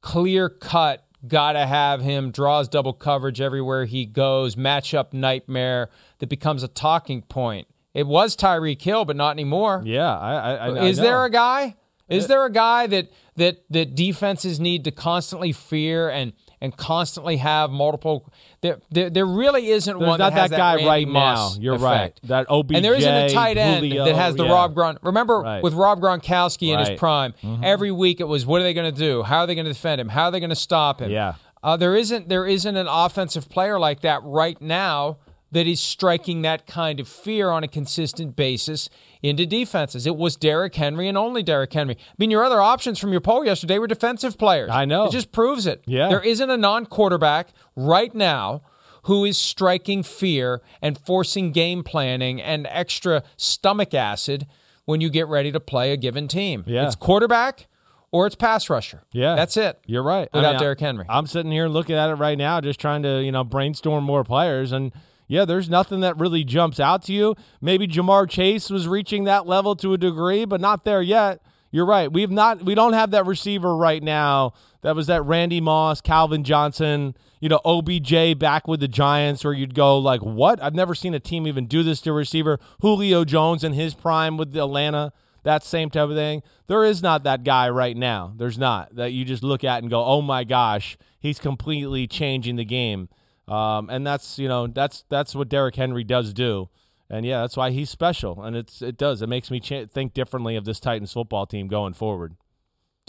clear 0.00 0.48
cut, 0.48 1.06
gotta 1.26 1.66
have 1.66 2.00
him, 2.00 2.30
draws 2.30 2.68
double 2.68 2.92
coverage 2.92 3.40
everywhere 3.40 3.84
he 3.84 4.06
goes, 4.06 4.54
matchup 4.56 5.12
nightmare 5.12 5.90
that 6.18 6.28
becomes 6.28 6.62
a 6.62 6.68
talking 6.68 7.22
point? 7.22 7.66
It 7.92 8.06
was 8.06 8.36
Tyreek 8.36 8.80
Hill, 8.82 9.04
but 9.04 9.16
not 9.16 9.30
anymore. 9.30 9.82
yeah, 9.84 10.16
I, 10.16 10.34
I, 10.34 10.54
I 10.54 10.84
is 10.84 10.98
I 10.98 11.02
there 11.02 11.24
a 11.24 11.30
guy? 11.30 11.76
Is 12.08 12.28
there 12.28 12.44
a 12.44 12.50
guy 12.52 12.86
that 12.86 13.10
that 13.36 13.64
that 13.70 13.94
defenses 13.94 14.60
need 14.60 14.84
to 14.84 14.90
constantly 14.90 15.52
fear 15.52 16.08
and 16.08 16.32
and 16.60 16.76
constantly 16.76 17.36
have 17.36 17.70
multiple? 17.70 18.30
There 18.60 18.78
there, 18.90 19.10
there 19.10 19.26
really 19.26 19.68
isn't 19.68 19.98
There's 19.98 20.08
one 20.08 20.18
not 20.18 20.32
that 20.32 20.40
has 20.40 20.50
that 20.50 20.56
guy 20.56 20.86
right 20.86 21.06
now. 21.08 21.52
You're 21.58 21.74
effect. 21.74 21.84
right. 21.84 22.20
That 22.24 22.46
OBJ, 22.50 22.74
and 22.76 22.84
there 22.84 22.94
isn't 22.94 23.14
a 23.14 23.28
tight 23.30 23.56
end 23.58 23.84
Julio, 23.84 24.04
that 24.04 24.14
has 24.14 24.34
the 24.34 24.44
yeah. 24.44 24.52
Rob 24.52 24.74
Grunt. 24.74 24.98
Remember 25.02 25.40
Right. 25.40 25.62
with 25.62 25.74
Rob 25.74 26.00
Gronkowski 26.00 26.72
in 26.72 26.78
his 26.78 26.88
Right. 26.88 26.98
Mm-hmm. 26.98 26.98
prime, 26.98 27.64
every 27.64 27.90
week 27.90 28.20
it 28.20 28.24
was 28.28 28.46
what 28.46 28.60
are 28.60 28.64
they 28.64 28.74
going 28.74 28.92
to 28.92 28.98
do? 28.98 29.22
How 29.22 29.40
are 29.40 29.46
they 29.46 29.54
going 29.54 29.66
to 29.66 29.72
defend 29.72 30.00
him? 30.00 30.08
How 30.08 30.24
are 30.24 30.30
they 30.30 30.40
going 30.40 30.50
to 30.50 30.56
stop 30.56 31.00
him? 31.00 31.10
Yeah. 31.10 31.34
Uh, 31.62 31.76
there 31.76 31.96
isn't 31.96 32.28
there 32.28 32.46
isn't 32.46 32.76
an 32.76 32.86
offensive 32.88 33.48
player 33.48 33.78
like 33.78 34.00
that 34.02 34.20
right 34.22 34.60
now 34.60 35.18
that 35.52 35.66
is 35.66 35.78
striking 35.80 36.42
that 36.42 36.66
kind 36.66 36.98
of 37.00 37.08
fear 37.08 37.50
on 37.50 37.62
a 37.62 37.68
consistent 37.68 38.34
basis 38.36 38.88
into 39.22 39.46
defenses. 39.46 40.06
It 40.06 40.16
was 40.16 40.36
Derrick 40.36 40.74
Henry 40.74 41.08
and 41.08 41.16
only 41.16 41.42
Derrick 41.42 41.72
Henry. 41.72 41.96
I 41.98 42.14
mean, 42.18 42.30
your 42.30 42.44
other 42.44 42.60
options 42.60 42.98
from 42.98 43.12
your 43.12 43.20
poll 43.20 43.44
yesterday 43.44 43.78
were 43.78 43.86
defensive 43.86 44.38
players. 44.38 44.70
I 44.72 44.84
know. 44.84 45.06
It 45.06 45.12
just 45.12 45.32
proves 45.32 45.66
it. 45.66 45.82
Yeah. 45.86 46.08
There 46.08 46.20
isn't 46.22 46.50
a 46.50 46.56
non-quarterback 46.56 47.50
right 47.76 48.14
now 48.14 48.62
who 49.04 49.24
is 49.24 49.38
striking 49.38 50.02
fear 50.02 50.62
and 50.82 50.98
forcing 50.98 51.52
game 51.52 51.84
planning 51.84 52.42
and 52.42 52.66
extra 52.68 53.22
stomach 53.36 53.94
acid 53.94 54.46
when 54.84 55.00
you 55.00 55.08
get 55.08 55.28
ready 55.28 55.52
to 55.52 55.60
play 55.60 55.92
a 55.92 55.96
given 55.96 56.26
team. 56.26 56.64
Yeah. 56.66 56.86
It's 56.86 56.96
quarterback 56.96 57.68
or 58.10 58.26
it's 58.26 58.34
pass 58.36 58.68
rusher. 58.68 59.02
Yeah, 59.12 59.36
That's 59.36 59.56
it. 59.56 59.78
You're 59.86 60.02
right. 60.02 60.28
Without 60.34 60.56
I- 60.56 60.58
Derrick 60.58 60.80
Henry. 60.80 61.06
I'm 61.08 61.26
sitting 61.28 61.52
here 61.52 61.68
looking 61.68 61.94
at 61.96 62.10
it 62.10 62.14
right 62.14 62.36
now, 62.36 62.60
just 62.60 62.80
trying 62.80 63.02
to 63.04 63.22
you 63.22 63.30
know 63.30 63.44
brainstorm 63.44 64.02
more 64.04 64.24
players, 64.24 64.72
and 64.72 64.92
yeah, 65.28 65.44
there's 65.44 65.68
nothing 65.68 66.00
that 66.00 66.18
really 66.18 66.44
jumps 66.44 66.78
out 66.78 67.02
to 67.04 67.12
you. 67.12 67.34
Maybe 67.60 67.86
Ja'Marr 67.86 68.28
Chase 68.28 68.70
was 68.70 68.86
reaching 68.86 69.24
that 69.24 69.46
level 69.46 69.74
to 69.76 69.92
a 69.92 69.98
degree, 69.98 70.44
but 70.44 70.60
not 70.60 70.84
there 70.84 71.02
yet. 71.02 71.40
You're 71.70 71.86
right. 71.86 72.10
We've 72.10 72.30
not. 72.30 72.62
We 72.62 72.74
don't 72.74 72.92
have 72.92 73.10
that 73.10 73.26
receiver 73.26 73.76
right 73.76 74.02
now. 74.02 74.54
That 74.82 74.94
was 74.94 75.08
that 75.08 75.22
Randy 75.22 75.60
Moss, 75.60 76.00
Calvin 76.00 76.44
Johnson, 76.44 77.16
you 77.40 77.48
know, 77.48 77.60
OBJ 77.64 78.38
back 78.38 78.68
with 78.68 78.80
the 78.80 78.88
Giants, 78.88 79.44
where 79.44 79.52
you'd 79.52 79.74
go 79.74 79.98
like, 79.98 80.20
"What? 80.20 80.62
I've 80.62 80.74
never 80.74 80.94
seen 80.94 81.12
a 81.12 81.20
team 81.20 81.46
even 81.46 81.66
do 81.66 81.82
this 81.82 82.00
to 82.02 82.10
a 82.10 82.14
receiver." 82.14 82.60
Julio 82.80 83.24
Jones 83.24 83.64
in 83.64 83.72
his 83.72 83.94
prime 83.94 84.36
with 84.36 84.52
the 84.52 84.62
Atlanta 84.62 85.12
that 85.46 85.62
same 85.62 85.88
type 85.88 86.08
of 86.08 86.16
thing. 86.16 86.42
There 86.66 86.84
is 86.84 87.02
not 87.02 87.22
that 87.22 87.44
guy 87.44 87.70
right 87.70 87.96
now. 87.96 88.32
There's 88.36 88.58
not 88.58 88.96
that 88.96 89.12
you 89.12 89.24
just 89.24 89.44
look 89.44 89.62
at 89.62 89.80
and 89.80 89.88
go, 89.88 90.04
"Oh 90.04 90.20
my 90.20 90.42
gosh, 90.42 90.98
he's 91.20 91.38
completely 91.38 92.06
changing 92.08 92.56
the 92.56 92.64
game." 92.64 93.08
Um, 93.48 93.88
and 93.90 94.06
that's 94.06 94.38
you 94.38 94.48
know 94.48 94.66
that's 94.66 95.04
that's 95.08 95.34
what 95.34 95.48
Derrick 95.48 95.76
Henry 95.76 96.02
does 96.04 96.32
do, 96.32 96.68
and 97.08 97.24
yeah, 97.24 97.40
that's 97.42 97.56
why 97.56 97.70
he's 97.70 97.90
special. 97.90 98.42
And 98.42 98.56
it's 98.56 98.82
it 98.82 98.96
does 98.96 99.22
it 99.22 99.28
makes 99.28 99.50
me 99.50 99.60
ch- 99.60 99.88
think 99.92 100.14
differently 100.14 100.56
of 100.56 100.64
this 100.64 100.80
Titans 100.80 101.12
football 101.12 101.46
team 101.46 101.68
going 101.68 101.94
forward. 101.94 102.34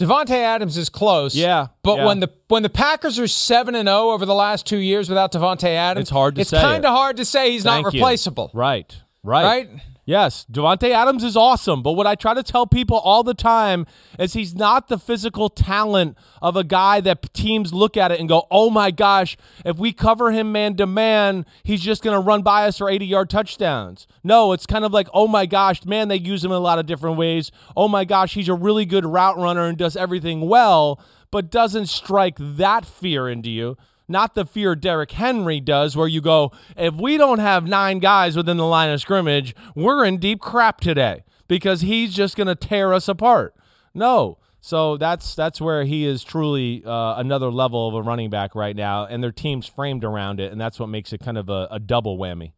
Davante 0.00 0.30
Adams 0.30 0.76
is 0.76 0.88
close. 0.88 1.34
Yeah, 1.34 1.68
But 1.82 1.98
yeah. 1.98 2.06
when 2.06 2.20
the 2.20 2.30
when 2.46 2.62
the 2.62 2.68
Packers 2.68 3.18
are 3.18 3.26
7 3.26 3.74
and 3.74 3.88
0 3.88 4.10
over 4.10 4.24
the 4.24 4.34
last 4.34 4.64
2 4.66 4.76
years 4.76 5.08
without 5.08 5.32
Davante 5.32 5.64
Adams, 5.64 6.02
It's 6.04 6.10
hard 6.10 6.36
to 6.36 6.42
it's 6.42 6.50
say 6.50 6.60
kind 6.60 6.84
of 6.84 6.94
hard 6.94 7.16
to 7.16 7.24
say 7.24 7.50
he's 7.50 7.64
Thank 7.64 7.84
not 7.84 7.92
you. 7.92 7.98
replaceable. 7.98 8.52
Right. 8.54 8.96
Right. 9.24 9.42
Right? 9.44 9.68
Yes, 10.08 10.46
Davante 10.50 10.90
Adams 10.90 11.22
is 11.22 11.36
awesome, 11.36 11.82
but 11.82 11.92
what 11.92 12.06
I 12.06 12.14
try 12.14 12.32
to 12.32 12.42
tell 12.42 12.66
people 12.66 12.96
all 12.96 13.22
the 13.22 13.34
time 13.34 13.84
is 14.18 14.32
he's 14.32 14.54
not 14.54 14.88
the 14.88 14.96
physical 14.96 15.50
talent 15.50 16.16
of 16.40 16.56
a 16.56 16.64
guy 16.64 17.02
that 17.02 17.34
teams 17.34 17.74
look 17.74 17.94
at 17.94 18.10
it 18.10 18.18
and 18.18 18.26
go, 18.26 18.46
"Oh 18.50 18.70
my 18.70 18.90
gosh, 18.90 19.36
if 19.66 19.76
we 19.76 19.92
cover 19.92 20.30
him 20.30 20.50
man 20.50 20.76
to 20.76 20.86
man, 20.86 21.44
he's 21.62 21.82
just 21.82 22.02
going 22.02 22.14
to 22.14 22.26
run 22.26 22.40
by 22.40 22.66
us 22.66 22.78
for 22.78 22.90
80-yard 22.90 23.28
touchdowns." 23.28 24.06
No, 24.24 24.52
it's 24.52 24.64
kind 24.64 24.86
of 24.86 24.94
like, 24.94 25.08
"Oh 25.12 25.28
my 25.28 25.44
gosh, 25.44 25.84
man, 25.84 26.08
they 26.08 26.16
use 26.16 26.42
him 26.42 26.52
in 26.52 26.56
a 26.56 26.60
lot 26.60 26.78
of 26.78 26.86
different 26.86 27.18
ways. 27.18 27.52
Oh 27.76 27.86
my 27.86 28.06
gosh, 28.06 28.32
he's 28.32 28.48
a 28.48 28.54
really 28.54 28.86
good 28.86 29.04
route 29.04 29.36
runner 29.36 29.66
and 29.66 29.76
does 29.76 29.94
everything 29.94 30.48
well, 30.48 30.98
but 31.30 31.50
doesn't 31.50 31.90
strike 31.90 32.36
that 32.38 32.86
fear 32.86 33.28
into 33.28 33.50
you." 33.50 33.76
Not 34.08 34.34
the 34.34 34.44
fear 34.44 34.74
Derrick 34.74 35.12
Henry 35.12 35.60
does, 35.60 35.96
where 35.96 36.08
you 36.08 36.20
go, 36.20 36.52
if 36.76 36.94
we 36.94 37.16
don't 37.16 37.38
have 37.38 37.66
nine 37.66 37.98
guys 37.98 38.36
within 38.36 38.56
the 38.56 38.66
line 38.66 38.90
of 38.90 39.00
scrimmage, 39.00 39.54
we're 39.74 40.04
in 40.04 40.18
deep 40.18 40.40
crap 40.40 40.80
today 40.80 41.24
because 41.46 41.82
he's 41.82 42.14
just 42.14 42.36
going 42.36 42.46
to 42.46 42.54
tear 42.54 42.92
us 42.92 43.08
apart. 43.08 43.54
No. 43.94 44.38
So 44.60 44.96
that's 44.96 45.34
that's 45.34 45.60
where 45.60 45.84
he 45.84 46.04
is 46.04 46.24
truly 46.24 46.82
uh, 46.84 47.14
another 47.16 47.50
level 47.50 47.88
of 47.88 47.94
a 47.94 48.02
running 48.02 48.28
back 48.28 48.54
right 48.54 48.74
now, 48.74 49.06
and 49.06 49.22
their 49.22 49.32
team's 49.32 49.66
framed 49.66 50.04
around 50.04 50.40
it, 50.40 50.50
and 50.50 50.60
that's 50.60 50.80
what 50.80 50.88
makes 50.88 51.12
it 51.12 51.20
kind 51.20 51.38
of 51.38 51.48
a, 51.48 51.68
a 51.70 51.78
double 51.78 52.18
whammy. 52.18 52.52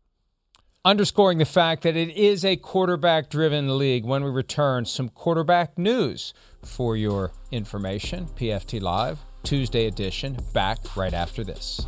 Underscoring 0.83 1.37
the 1.37 1.45
fact 1.45 1.83
that 1.83 1.95
it 1.95 2.17
is 2.17 2.43
a 2.43 2.57
quarterback 2.57 3.29
driven 3.29 3.77
league. 3.77 4.07
When 4.07 4.25
we 4.25 4.31
return, 4.31 4.87
some 4.87 5.11
quarterback 5.11 5.77
news 5.77 6.33
for 6.65 6.97
your 6.97 7.33
information. 7.51 8.27
PFT 8.29 8.81
Live, 8.81 9.19
Tuesday 9.43 9.87
edition, 9.87 10.39
back 10.53 10.97
right 10.97 11.15
after 11.15 11.43
this. 11.43 11.87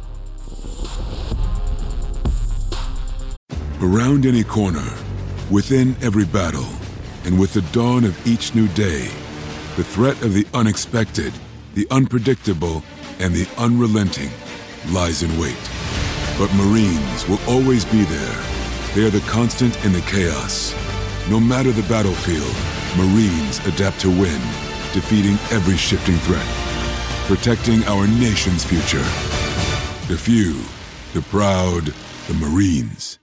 Around 3.81 4.27
any 4.27 4.45
corner, 4.45 4.89
within 5.51 5.97
every 6.03 6.25
battle, 6.25 6.67
and 7.25 7.39
with 7.39 7.53
the 7.53 7.63
dawn 7.73 8.05
of 8.05 8.27
each 8.27 8.55
new 8.55 8.69
day, 8.69 9.09
the 9.77 9.85
threat 9.85 10.21
of 10.23 10.35
the 10.35 10.47
unexpected, 10.55 11.33
the 11.75 11.87
unpredictable, 11.91 12.83
and 13.21 13.35
the 13.35 13.49
unrelenting 13.59 14.31
lies 14.91 15.23
in 15.23 15.39
wait. 15.39 15.57
But 16.39 16.53
Marines 16.55 17.29
will 17.29 17.41
always 17.47 17.85
be 17.85 18.03
there. 18.05 18.45
They 18.95 19.07
are 19.07 19.11
the 19.11 19.25
constant 19.29 19.85
in 19.85 19.93
the 19.93 20.01
chaos. 20.03 20.75
No 21.31 21.39
matter 21.39 21.71
the 21.73 21.89
battlefield, 21.89 22.55
Marines 22.97 23.65
adapt 23.67 24.01
to 24.01 24.11
win, 24.11 24.41
defeating 24.93 25.35
every 25.51 25.77
shifting 25.77 26.17
threat, 26.19 26.47
protecting 27.27 27.85
our 27.85 28.07
nation's 28.07 28.65
future. 28.65 29.03
The 30.09 30.19
few, 30.19 30.61
the 31.15 31.23
proud, 31.29 31.85
the 32.27 32.35
Marines. 32.35 33.19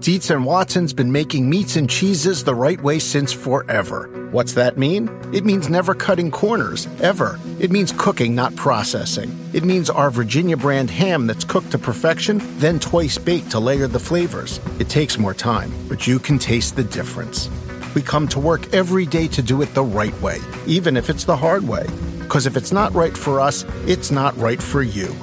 Dietz 0.00 0.30
and 0.30 0.46
Watson's 0.46 0.94
been 0.94 1.12
making 1.12 1.50
meats 1.50 1.76
and 1.76 1.90
cheeses 1.90 2.42
the 2.42 2.54
right 2.54 2.80
way 2.80 2.98
since 2.98 3.32
forever. 3.32 4.08
What's 4.30 4.54
that 4.54 4.78
mean? 4.78 5.10
It 5.34 5.44
means 5.44 5.68
never 5.68 5.94
cutting 5.94 6.30
corners, 6.30 6.88
ever. 7.02 7.38
It 7.58 7.70
means 7.70 7.92
cooking, 7.92 8.34
not 8.34 8.56
processing. 8.56 9.38
It 9.52 9.64
means 9.64 9.90
our 9.90 10.10
Virginia 10.10 10.56
brand 10.56 10.90
ham 10.90 11.26
that's 11.26 11.44
cooked 11.44 11.72
to 11.72 11.78
perfection, 11.78 12.40
then 12.58 12.80
twice 12.80 13.18
baked 13.18 13.50
to 13.50 13.60
layer 13.60 13.86
the 13.86 13.98
flavors. 13.98 14.58
It 14.78 14.88
takes 14.88 15.18
more 15.18 15.34
time, 15.34 15.70
but 15.88 16.06
you 16.06 16.18
can 16.18 16.38
taste 16.38 16.76
the 16.76 16.84
difference. 16.84 17.50
We 17.94 18.02
come 18.02 18.28
to 18.28 18.40
work 18.40 18.72
every 18.72 19.06
day 19.06 19.28
to 19.28 19.42
do 19.42 19.62
it 19.62 19.74
the 19.74 19.82
right 19.82 20.18
way, 20.20 20.38
even 20.66 20.96
if 20.96 21.10
it's 21.10 21.24
the 21.24 21.36
hard 21.36 21.66
way. 21.66 21.86
Because 22.18 22.46
if 22.46 22.56
it's 22.56 22.72
not 22.72 22.94
right 22.94 23.16
for 23.16 23.40
us, 23.40 23.64
it's 23.86 24.10
not 24.10 24.36
right 24.36 24.62
for 24.62 24.82
you. 24.82 25.14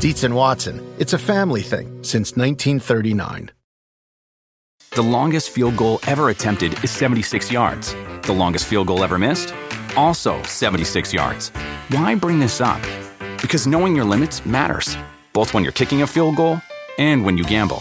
Dietz 0.00 0.24
and 0.24 0.34
Watson, 0.34 0.80
it's 0.98 1.12
a 1.12 1.18
family 1.18 1.62
thing 1.62 1.86
since 2.02 2.36
1939. 2.36 3.50
The 4.90 5.02
longest 5.02 5.50
field 5.50 5.76
goal 5.76 5.98
ever 6.06 6.28
attempted 6.28 6.72
is 6.84 6.90
76 6.90 7.50
yards. 7.50 7.94
The 8.22 8.32
longest 8.32 8.66
field 8.66 8.86
goal 8.86 9.02
ever 9.02 9.18
missed? 9.18 9.52
Also 9.96 10.40
76 10.44 11.12
yards. 11.12 11.50
Why 11.88 12.14
bring 12.14 12.38
this 12.38 12.60
up? 12.60 12.80
Because 13.42 13.66
knowing 13.66 13.96
your 13.96 14.04
limits 14.04 14.46
matters, 14.46 14.96
both 15.32 15.52
when 15.52 15.64
you're 15.64 15.72
kicking 15.72 16.02
a 16.02 16.06
field 16.06 16.36
goal 16.36 16.60
and 16.96 17.24
when 17.24 17.36
you 17.36 17.44
gamble. 17.44 17.78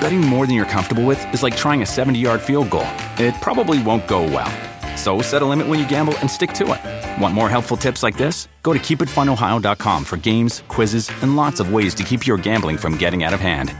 Betting 0.00 0.20
more 0.20 0.46
than 0.46 0.54
you're 0.54 0.66
comfortable 0.66 1.04
with 1.04 1.24
is 1.32 1.42
like 1.42 1.56
trying 1.56 1.80
a 1.82 1.86
70 1.86 2.18
yard 2.18 2.42
field 2.42 2.68
goal, 2.68 2.86
it 3.18 3.34
probably 3.40 3.82
won't 3.82 4.06
go 4.06 4.22
well. 4.22 4.52
So 4.96 5.20
set 5.22 5.42
a 5.42 5.44
limit 5.44 5.66
when 5.66 5.78
you 5.78 5.88
gamble 5.88 6.16
and 6.18 6.30
stick 6.30 6.52
to 6.54 6.72
it. 6.72 7.20
Want 7.20 7.34
more 7.34 7.48
helpful 7.48 7.76
tips 7.76 8.02
like 8.02 8.16
this? 8.16 8.48
Go 8.62 8.72
to 8.72 8.78
keepitfunohio.com 8.78 10.04
for 10.04 10.16
games, 10.16 10.62
quizzes, 10.68 11.10
and 11.22 11.36
lots 11.36 11.60
of 11.60 11.72
ways 11.72 11.94
to 11.96 12.04
keep 12.04 12.26
your 12.26 12.38
gambling 12.38 12.78
from 12.78 12.96
getting 12.96 13.24
out 13.24 13.34
of 13.34 13.40
hand. 13.40 13.74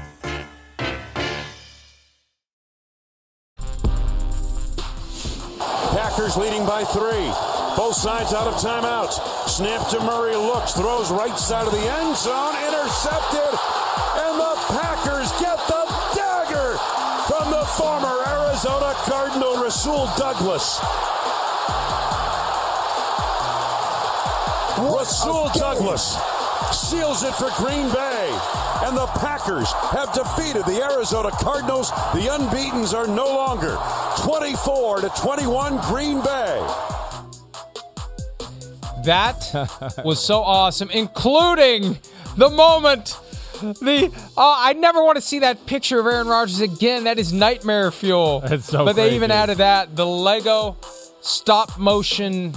Packers 5.94 6.36
leading 6.36 6.66
by 6.66 6.84
three. 6.84 7.30
Both 7.76 7.96
sides 7.96 8.32
out 8.32 8.46
of 8.46 8.54
timeouts. 8.54 9.48
Snap 9.48 9.88
to 9.90 10.00
Murray, 10.00 10.36
looks, 10.36 10.72
throws 10.72 11.10
right 11.10 11.36
side 11.36 11.66
of 11.66 11.72
the 11.72 11.78
end 11.78 12.16
zone, 12.16 12.54
intercepted, 12.66 13.58
and 14.22 14.38
the 14.38 14.54
Packers 14.68 15.32
get 15.40 15.58
the 15.66 15.83
former 17.76 18.22
Arizona 18.26 18.94
Cardinal 19.04 19.62
Rasul 19.62 20.06
Douglas. 20.16 20.80
Rasul 24.78 25.48
Douglas 25.54 26.16
seals 26.72 27.22
it 27.22 27.34
for 27.34 27.50
Green 27.56 27.90
Bay. 27.92 28.40
And 28.84 28.96
the 28.96 29.06
Packers 29.18 29.72
have 29.90 30.12
defeated 30.12 30.64
the 30.66 30.82
Arizona 30.82 31.30
Cardinals. 31.32 31.90
The 32.12 32.28
unbeatens 32.32 32.94
are 32.94 33.06
no 33.06 33.26
longer 33.26 33.76
24 34.18 35.00
to 35.00 35.08
21 35.20 35.78
Green 35.88 36.20
Bay. 36.20 36.60
That 39.04 40.02
was 40.04 40.24
so 40.24 40.42
awesome, 40.42 40.90
including 40.90 41.98
the 42.36 42.50
moment. 42.50 43.18
The 43.60 44.10
uh, 44.36 44.54
I 44.58 44.72
never 44.74 45.02
want 45.02 45.16
to 45.16 45.22
see 45.22 45.40
that 45.40 45.66
picture 45.66 46.00
of 46.00 46.06
Aaron 46.06 46.26
Rodgers 46.26 46.60
again. 46.60 47.04
That 47.04 47.18
is 47.18 47.32
nightmare 47.32 47.90
fuel. 47.90 48.40
That's 48.46 48.66
so 48.66 48.84
But 48.84 48.96
they 48.96 49.14
even 49.14 49.30
added 49.30 49.58
that 49.58 49.94
the 49.96 50.06
Lego 50.06 50.76
stop 51.20 51.78
motion 51.78 52.52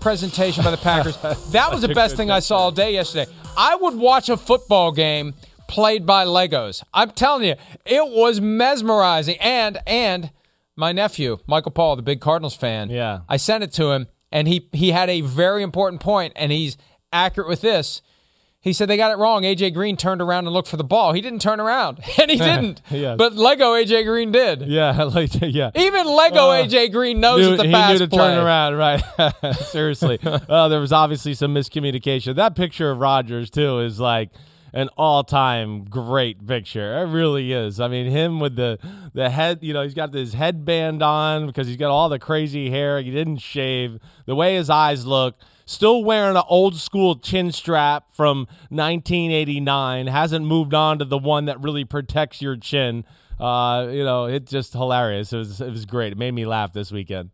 presentation 0.00 0.64
by 0.64 0.70
the 0.70 0.76
Packers. 0.76 1.16
that 1.52 1.70
was 1.70 1.82
the 1.82 1.88
best 1.88 2.16
thing 2.16 2.30
I 2.30 2.40
saw 2.40 2.58
all 2.58 2.72
day 2.72 2.92
yesterday. 2.94 3.30
I 3.56 3.76
would 3.76 3.94
watch 3.96 4.28
a 4.28 4.36
football 4.36 4.92
game 4.92 5.34
played 5.68 6.06
by 6.06 6.24
Legos. 6.24 6.82
I'm 6.92 7.10
telling 7.10 7.44
you, 7.44 7.54
it 7.84 8.10
was 8.10 8.40
mesmerizing. 8.40 9.36
And 9.40 9.78
and 9.86 10.30
my 10.76 10.92
nephew, 10.92 11.38
Michael 11.46 11.72
Paul, 11.72 11.96
the 11.96 12.02
big 12.02 12.20
Cardinals 12.20 12.56
fan, 12.56 12.90
Yeah. 12.90 13.20
I 13.28 13.36
sent 13.36 13.62
it 13.62 13.72
to 13.74 13.90
him, 13.92 14.08
and 14.32 14.48
he 14.48 14.68
he 14.72 14.90
had 14.90 15.08
a 15.10 15.20
very 15.20 15.62
important 15.62 16.00
point, 16.00 16.32
and 16.36 16.50
he's 16.50 16.76
accurate 17.12 17.48
with 17.48 17.60
this. 17.60 18.02
He 18.62 18.74
said 18.74 18.90
they 18.90 18.98
got 18.98 19.10
it 19.10 19.16
wrong. 19.16 19.42
AJ 19.44 19.72
Green 19.72 19.96
turned 19.96 20.20
around 20.20 20.44
and 20.46 20.52
looked 20.52 20.68
for 20.68 20.76
the 20.76 20.84
ball. 20.84 21.14
He 21.14 21.22
didn't 21.22 21.40
turn 21.40 21.60
around, 21.60 21.98
and 22.20 22.30
he 22.30 22.36
didn't. 22.50 22.82
Yes. 22.90 23.16
But 23.16 23.34
Lego 23.34 23.72
AJ 23.72 24.04
Green 24.04 24.30
did. 24.32 24.62
Yeah, 24.62 25.02
like 25.14 25.30
yeah. 25.40 25.70
Even 25.74 26.06
Lego 26.06 26.50
Uh, 26.50 26.64
AJ 26.64 26.92
Green 26.92 27.20
knows 27.20 27.40
Knew- 27.40 27.52
it's 27.54 27.62
a 27.62 27.66
he 27.66 27.72
pass 27.72 27.92
knew 27.92 27.98
to 28.00 28.08
play. 28.08 28.18
turn 28.34 28.44
around, 28.44 28.76
right? 28.76 29.02
Seriously, 29.56 30.18
uh, 30.22 30.68
there 30.68 30.80
was 30.80 30.92
obviously 30.92 31.32
some 31.34 31.54
miscommunication. 31.54 32.34
That 32.36 32.54
picture 32.54 32.90
of 32.90 32.98
Rodgers 32.98 33.48
too 33.50 33.80
is 33.80 33.98
like 33.98 34.30
an 34.72 34.88
all-time 34.96 35.84
great 35.84 36.46
picture. 36.46 36.98
It 36.98 37.06
really 37.06 37.52
is. 37.52 37.80
I 37.80 37.88
mean, 37.88 38.10
him 38.10 38.40
with 38.40 38.56
the 38.56 38.78
the 39.14 39.30
head, 39.30 39.60
you 39.62 39.72
know, 39.72 39.82
he's 39.82 39.94
got 39.94 40.12
this 40.12 40.34
headband 40.34 41.02
on 41.02 41.46
because 41.46 41.66
he's 41.66 41.76
got 41.78 41.90
all 41.90 42.08
the 42.08 42.18
crazy 42.18 42.70
hair. 42.70 43.00
He 43.00 43.10
didn't 43.10 43.38
shave. 43.38 43.98
The 44.26 44.34
way 44.34 44.54
his 44.56 44.68
eyes 44.70 45.06
look. 45.06 45.36
Still 45.70 46.02
wearing 46.02 46.36
an 46.36 46.42
old 46.48 46.74
school 46.74 47.16
chin 47.16 47.52
strap 47.52 48.12
from 48.12 48.48
1989. 48.70 50.08
Hasn't 50.08 50.44
moved 50.44 50.74
on 50.74 50.98
to 50.98 51.04
the 51.04 51.16
one 51.16 51.44
that 51.44 51.60
really 51.60 51.84
protects 51.84 52.42
your 52.42 52.56
chin. 52.56 53.04
Uh, 53.38 53.86
you 53.88 54.02
know, 54.02 54.24
it's 54.24 54.50
just 54.50 54.72
hilarious. 54.72 55.32
It 55.32 55.36
was 55.36 55.60
it 55.60 55.70
was 55.70 55.86
great. 55.86 56.10
It 56.10 56.18
made 56.18 56.32
me 56.32 56.44
laugh 56.44 56.72
this 56.72 56.90
weekend. 56.90 57.30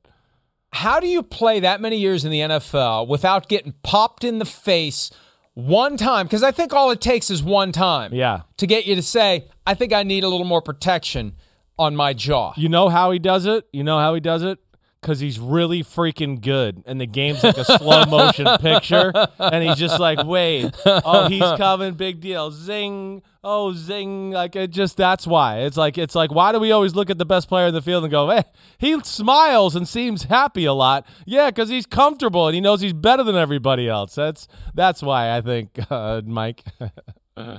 How 0.71 1.01
do 1.01 1.07
you 1.07 1.23
play 1.23 1.61
that 1.61 1.81
many 1.81 1.97
years 1.97 2.27
in 2.27 2.31
the 2.31 2.41
NFL 2.41 3.09
without 3.09 3.49
getting 3.49 3.73
popped 3.83 4.23
in 4.23 4.39
the 4.39 4.45
face 4.45 5.11
one 5.55 5.97
time? 5.97 6.27
Because 6.27 6.43
I 6.43 6.51
think 6.51 6.75
all 6.75 6.91
it 6.91 7.01
takes 7.01 7.31
is 7.31 7.43
one 7.43 7.73
time. 7.73 8.13
Yeah. 8.13 8.43
To 8.59 8.67
get 8.67 8.85
you 8.85 8.97
to 8.97 9.03
say, 9.03 9.49
I 9.67 9.73
think 9.73 9.95
I 9.95 10.03
need 10.03 10.25
a 10.25 10.29
little 10.29 10.47
more 10.47 10.61
protection 10.61 11.37
on 11.79 11.97
my 11.97 12.13
jaw. 12.13 12.53
You 12.57 12.69
know 12.69 12.91
how 12.91 13.11
he 13.13 13.19
does 13.19 13.47
it? 13.47 13.67
You 13.73 13.83
know 13.83 13.99
how 13.99 14.13
he 14.15 14.21
does 14.21 14.43
it? 14.43 14.59
Because 15.01 15.21
he's 15.21 15.39
really 15.39 15.85
freaking 15.85 16.41
good, 16.41 16.83
and 16.87 17.01
the 17.01 17.07
game's 17.07 17.45
like 17.45 17.59
a 17.59 17.65
slow 17.65 18.05
motion 18.07 18.47
picture, 18.61 19.13
and 19.39 19.63
he's 19.63 19.77
just 19.77 20.01
like, 20.01 20.27
"Wait, 20.27 20.75
oh, 20.85 21.29
he's 21.29 21.43
coming, 21.59 21.95
big 21.95 22.21
deal, 22.21 22.51
zing, 22.51 23.23
oh, 23.45 23.73
zing!" 23.73 24.33
Like 24.33 24.57
it 24.57 24.71
just 24.71 24.97
that's 24.97 25.27
why 25.27 25.61
it's 25.61 25.77
like 25.77 25.97
it's 25.97 26.15
like 26.17 26.33
why 26.33 26.51
do 26.51 26.59
we 26.59 26.73
always 26.73 26.95
look 26.97 27.09
at 27.11 27.19
the 27.19 27.27
best 27.27 27.49
player 27.49 27.67
in 27.69 27.75
the 27.75 27.83
field 27.83 28.03
and 28.03 28.11
go, 28.11 28.31
"Hey, 28.31 28.43
he 28.79 28.99
smiles 29.05 29.77
and 29.77 29.87
seems 29.87 30.25
happy 30.25 30.65
a 30.65 30.73
lot." 30.73 31.07
Yeah, 31.25 31.51
because 31.51 31.69
he's 31.69 31.87
comfortable 31.87 32.49
and 32.49 32.55
he 32.55 32.61
knows 32.61 32.81
he's 32.81 32.93
better 32.93 33.23
than 33.23 33.37
everybody 33.37 33.89
else. 33.89 34.15
That's 34.15 34.49
that's 34.75 35.03
why 35.03 35.37
I 35.37 35.41
think, 35.41 35.79
uh, 35.91 36.23
Mike. 36.25 36.65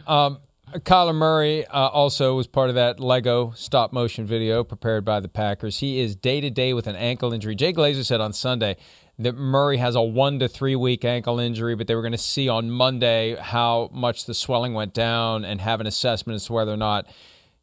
Um, 0.07 0.39
Kyler 0.73 1.15
Murray 1.15 1.65
uh, 1.67 1.87
also 1.87 2.35
was 2.35 2.45
part 2.45 2.67
of 2.67 2.75
that 2.75 2.99
Lego 2.99 3.53
stop 3.55 3.93
motion 3.93 4.25
video 4.25 4.65
prepared 4.65 5.05
by 5.05 5.21
the 5.21 5.29
Packers. 5.29 5.79
He 5.79 6.01
is 6.01 6.13
day 6.13 6.41
to 6.41 6.49
day 6.49 6.73
with 6.73 6.87
an 6.87 6.95
ankle 6.97 7.31
injury. 7.31 7.55
Jay 7.55 7.71
Glazer 7.71 8.03
said 8.03 8.19
on 8.19 8.33
Sunday 8.33 8.75
that 9.17 9.35
Murray 9.37 9.77
has 9.77 9.95
a 9.95 10.01
one 10.01 10.39
to 10.39 10.49
three 10.49 10.75
week 10.75 11.05
ankle 11.05 11.39
injury, 11.39 11.73
but 11.75 11.87
they 11.87 11.95
were 11.95 12.01
going 12.01 12.11
to 12.11 12.17
see 12.17 12.49
on 12.49 12.69
Monday 12.69 13.37
how 13.37 13.89
much 13.93 14.25
the 14.25 14.33
swelling 14.33 14.73
went 14.73 14.93
down 14.93 15.45
and 15.45 15.61
have 15.61 15.79
an 15.79 15.87
assessment 15.87 16.35
as 16.35 16.45
to 16.47 16.53
whether 16.53 16.73
or 16.73 16.77
not 16.77 17.07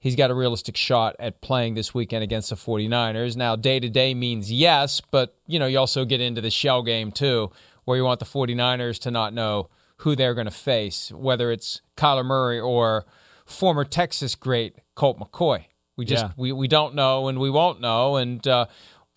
he's 0.01 0.17
got 0.17 0.31
a 0.31 0.35
realistic 0.35 0.75
shot 0.75 1.15
at 1.19 1.43
playing 1.43 1.75
this 1.75 1.93
weekend 1.93 2.25
against 2.25 2.49
the 2.49 2.57
49ers. 2.57 3.37
Now, 3.37 3.55
day 3.55 3.81
to 3.81 3.91
day 3.91 4.15
means 4.15 4.51
yes, 4.51 5.03
but 5.03 5.37
you 5.47 5.59
know, 5.59 5.67
you 5.67 5.79
also 5.79 6.07
get 6.07 6.23
into 6.23 6.41
the 6.41 6.51
shell 6.51 6.83
game 6.83 7.13
too, 7.13 7.53
where 7.85 7.99
you 7.99 8.05
want 8.05 8.21
the 8.21 8.27
49ers 8.27 8.99
to 9.01 9.11
not 9.11 9.35
know 9.35 9.69
who 10.05 10.15
they're 10.17 10.35
going 10.35 10.47
to 10.47 10.51
face, 10.51 11.11
whether 11.13 11.51
it's 11.51 11.81
Kyler 11.97 12.25
Murray 12.25 12.61
or 12.61 13.05
former 13.45 13.85
Texas 13.85 14.35
great 14.35 14.77
Colt 14.95 15.19
McCoy. 15.19 15.65
We 15.97 16.05
just 16.05 16.25
Yeah. 16.25 16.31
we, 16.37 16.53
we 16.53 16.69
don't 16.69 16.95
know 16.95 17.29
and 17.29 17.39
we 17.39 17.51
won't 17.51 17.81
know 17.81 18.17
and 18.17 18.47
uh, 18.49 18.67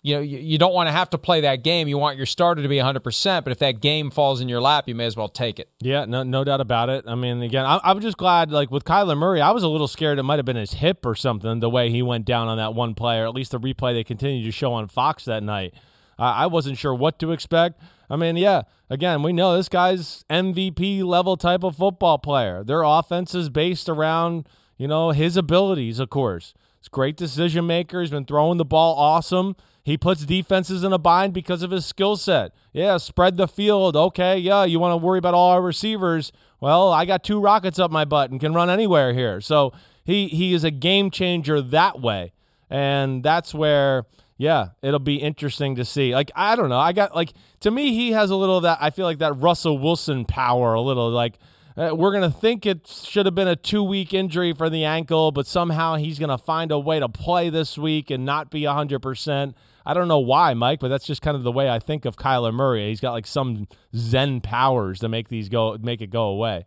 you 0.02 0.14
know 0.14 0.20
you, 0.20 0.38
you 0.38 0.58
don't 0.58 0.72
want 0.74 0.86
to 0.88 0.92
have 0.92 1.10
to 1.10 1.18
play 1.18 1.40
that 1.42 1.62
game. 1.64 1.88
You 1.88 1.98
want 1.98 2.16
your 2.16 2.26
starter 2.26 2.62
to 2.62 2.68
be 2.68 2.76
100%, 2.76 3.44
but 3.44 3.50
if 3.50 3.58
that 3.58 3.80
game 3.80 4.10
falls 4.10 4.40
in 4.40 4.48
your 4.48 4.60
lap, 4.60 4.86
you 4.88 4.94
may 4.94 5.06
as 5.06 5.16
well 5.16 5.28
take 5.28 5.58
it. 5.58 5.68
Yeah, 5.80 6.04
no, 6.04 6.22
no 6.22 6.44
doubt 6.44 6.60
about 6.60 6.88
it. 6.88 7.04
I 7.06 7.14
mean, 7.16 7.42
again, 7.42 7.66
I, 7.66 7.80
I'm 7.82 8.00
just 8.00 8.16
glad, 8.16 8.52
like 8.52 8.70
with 8.70 8.84
Kyler 8.84 9.16
Murray, 9.16 9.40
I 9.40 9.50
was 9.50 9.62
a 9.64 9.68
little 9.68 9.88
scared 9.88 10.18
it 10.18 10.22
might 10.22 10.38
have 10.38 10.46
been 10.46 10.56
his 10.56 10.74
hip 10.74 11.04
or 11.04 11.14
something, 11.14 11.58
the 11.60 11.68
way 11.70 11.90
he 11.90 12.00
went 12.00 12.24
down 12.26 12.48
on 12.48 12.56
that 12.58 12.74
one 12.74 12.94
play, 12.94 13.18
or 13.18 13.26
at 13.26 13.34
least 13.34 13.50
the 13.50 13.60
replay 13.60 13.92
they 13.92 14.04
continued 14.04 14.44
to 14.44 14.52
show 14.52 14.72
on 14.72 14.88
Fox 14.88 15.24
that 15.24 15.42
night. 15.42 15.74
I 16.18 16.44
I 16.44 16.46
wasn't 16.46 16.78
sure 16.78 16.94
what 16.94 17.18
to 17.18 17.32
expect. 17.32 17.80
I 18.10 18.16
mean, 18.16 18.36
yeah, 18.36 18.62
again, 18.88 19.22
we 19.22 19.32
know 19.32 19.56
this 19.56 19.68
guy's 19.68 20.24
MVP 20.30 21.04
level 21.04 21.36
type 21.36 21.62
of 21.62 21.76
football 21.76 22.18
player. 22.18 22.64
Their 22.64 22.82
offense 22.82 23.34
is 23.34 23.50
based 23.50 23.88
around, 23.88 24.48
you 24.76 24.88
know, 24.88 25.10
his 25.10 25.36
abilities, 25.36 25.98
of 25.98 26.10
course. 26.10 26.54
He's 26.80 26.88
great 26.88 27.16
decision 27.16 27.66
maker. 27.66 28.00
He's 28.00 28.10
been 28.10 28.24
throwing 28.24 28.58
the 28.58 28.64
ball 28.64 28.96
awesome. 28.96 29.56
He 29.82 29.96
puts 29.96 30.26
defenses 30.26 30.84
in 30.84 30.92
a 30.92 30.98
bind 30.98 31.32
because 31.32 31.62
of 31.62 31.70
his 31.70 31.86
skill 31.86 32.16
set. 32.16 32.52
Yeah, 32.72 32.98
spread 32.98 33.36
the 33.36 33.48
field. 33.48 33.96
Okay, 33.96 34.36
yeah, 34.38 34.64
you 34.64 34.78
want 34.78 34.92
to 34.92 34.96
worry 34.98 35.18
about 35.18 35.34
all 35.34 35.52
our 35.52 35.62
receivers. 35.62 36.30
Well, 36.60 36.92
I 36.92 37.04
got 37.04 37.24
two 37.24 37.40
rockets 37.40 37.78
up 37.78 37.90
my 37.90 38.04
butt 38.04 38.30
and 38.30 38.38
can 38.38 38.52
run 38.52 38.68
anywhere 38.68 39.14
here. 39.14 39.40
So 39.40 39.72
he 40.04 40.28
he 40.28 40.52
is 40.52 40.64
a 40.64 40.70
game 40.70 41.10
changer 41.10 41.60
that 41.60 42.00
way. 42.00 42.32
And 42.70 43.22
that's 43.22 43.54
where 43.54 44.04
yeah, 44.38 44.68
it'll 44.82 45.00
be 45.00 45.16
interesting 45.16 45.74
to 45.76 45.84
see. 45.84 46.14
Like 46.14 46.30
I 46.34 46.56
don't 46.56 46.70
know. 46.70 46.78
I 46.78 46.92
got 46.92 47.14
like 47.14 47.34
to 47.60 47.70
me 47.70 47.92
he 47.92 48.12
has 48.12 48.30
a 48.30 48.36
little 48.36 48.56
of 48.56 48.62
that 48.62 48.78
I 48.80 48.90
feel 48.90 49.04
like 49.04 49.18
that 49.18 49.32
Russell 49.34 49.78
Wilson 49.78 50.24
power 50.24 50.74
a 50.74 50.80
little 50.80 51.10
like 51.10 51.38
uh, 51.76 51.94
we're 51.94 52.10
going 52.10 52.28
to 52.28 52.36
think 52.36 52.66
it 52.66 52.88
should 52.88 53.24
have 53.24 53.36
been 53.36 53.46
a 53.46 53.54
two 53.54 53.84
week 53.84 54.12
injury 54.12 54.52
for 54.52 54.68
the 54.68 54.84
ankle, 54.84 55.30
but 55.30 55.46
somehow 55.46 55.94
he's 55.94 56.18
going 56.18 56.28
to 56.28 56.38
find 56.38 56.72
a 56.72 56.78
way 56.78 56.98
to 56.98 57.08
play 57.08 57.50
this 57.50 57.78
week 57.78 58.10
and 58.10 58.24
not 58.24 58.50
be 58.50 58.62
100%. 58.62 59.54
I 59.86 59.94
don't 59.94 60.08
know 60.08 60.18
why, 60.18 60.54
Mike, 60.54 60.80
but 60.80 60.88
that's 60.88 61.06
just 61.06 61.22
kind 61.22 61.36
of 61.36 61.44
the 61.44 61.52
way 61.52 61.70
I 61.70 61.78
think 61.78 62.04
of 62.04 62.16
Kyler 62.16 62.52
Murray. 62.52 62.88
He's 62.88 63.00
got 63.00 63.12
like 63.12 63.28
some 63.28 63.68
zen 63.94 64.40
powers 64.40 64.98
to 65.00 65.08
make 65.08 65.28
these 65.28 65.48
go 65.48 65.78
make 65.80 66.00
it 66.00 66.10
go 66.10 66.24
away. 66.24 66.66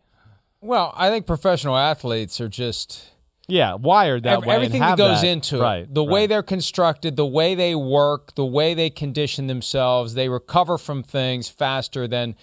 Well, 0.62 0.94
I 0.96 1.10
think 1.10 1.28
professional 1.28 1.76
athletes 1.76 2.40
are 2.40 2.48
just 2.48 3.12
Yeah, 3.48 3.74
wired 3.74 4.24
that 4.24 4.34
Ev- 4.34 4.40
way. 4.42 4.46
and 4.46 4.52
everything 4.56 4.80
that 4.82 4.98
goes 4.98 5.22
that. 5.22 5.28
into 5.28 5.58
it 5.58 5.62
right, 5.62 5.94
the 5.94 6.04
way 6.04 6.28
they're 6.28 6.44
constructed 6.44 7.16
the 7.16 7.26
way 7.26 7.56
they 7.56 7.76
work 7.76 8.34
the 8.36 8.46
way 8.46 8.74
they 8.74 8.90
condition 8.90 9.48
themselves 9.48 10.14
they 10.14 10.30
recover 10.30 10.78
from 10.78 11.04
things 11.04 11.50
faster 11.50 12.08
than 12.08 12.36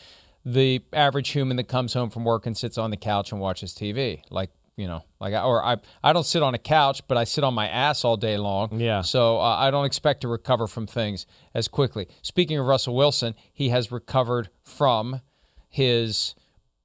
the 0.45 0.83
average 0.93 1.31
human 1.31 1.57
that 1.57 1.65
comes 1.69 1.95
home 1.95 2.11
from 2.11 2.25
work 2.25 2.47
and 2.47 2.57
sits 2.57 2.77
on 2.79 2.91
the 2.91 2.97
couch 2.97 3.33
and 3.33 3.41
watches 3.41 3.73
tv 3.75 4.21
like 4.31 4.51
you 4.77 4.87
know 4.87 5.03
like 5.21 5.33
I, 5.35 5.43
or 5.43 5.65
i 5.65 5.77
i 6.03 6.13
don't 6.13 6.27
sit 6.27 6.43
on 6.43 6.55
a 6.55 6.59
couch 6.59 7.01
but 7.09 7.17
i 7.17 7.25
sit 7.25 7.43
on 7.45 7.55
my 7.55 7.69
ass 7.69 8.05
all 8.05 8.17
day 8.17 8.37
long 8.37 8.79
Yeah. 8.81 9.01
so 9.03 9.39
uh, 9.39 9.57
i 9.57 9.71
don't 9.71 9.85
expect 9.87 10.21
to 10.23 10.29
recover 10.29 10.67
from 10.67 10.87
things 10.87 11.27
as 11.55 11.69
quickly 11.69 12.07
speaking 12.23 12.59
of 12.59 12.67
russell 12.67 12.95
wilson 12.95 13.35
he 13.53 13.71
has 13.71 13.91
recovered 13.91 14.51
from 14.63 15.21
his 15.69 16.35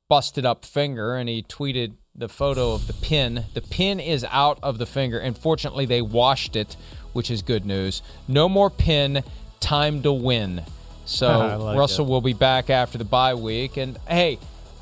busted 0.10 0.46
up 0.46 0.66
finger 0.66 1.16
and 1.16 1.28
he 1.30 1.42
tweeted 1.44 1.96
the 2.16 2.30
photo 2.30 2.74
of 2.74 2.88
the 2.88 2.94
pin. 2.94 3.46
The 3.54 3.62
pin 3.62 4.00
is 4.00 4.26
out 4.32 4.60
of 4.62 4.78
the 4.78 4.86
finger. 4.86 5.20
and 5.20 5.38
fortunately, 5.38 5.86
they 5.86 6.02
washed 6.02 6.56
it 6.56 6.76
which 7.14 7.30
is 7.30 7.42
good 7.44 7.64
news. 7.66 8.02
No 8.28 8.50
more 8.50 8.70
pin, 8.72 9.24
time 9.60 10.02
to 10.02 10.12
win. 10.12 10.64
So 11.06 11.58
like 11.60 11.78
Russell 11.78 12.06
it. 12.08 12.10
will 12.10 12.22
be 12.22 12.34
back 12.34 12.70
after 12.72 12.98
the 12.98 13.04
bye 13.06 13.36
week. 13.36 13.78
And 13.78 13.98
hey, 14.08 14.40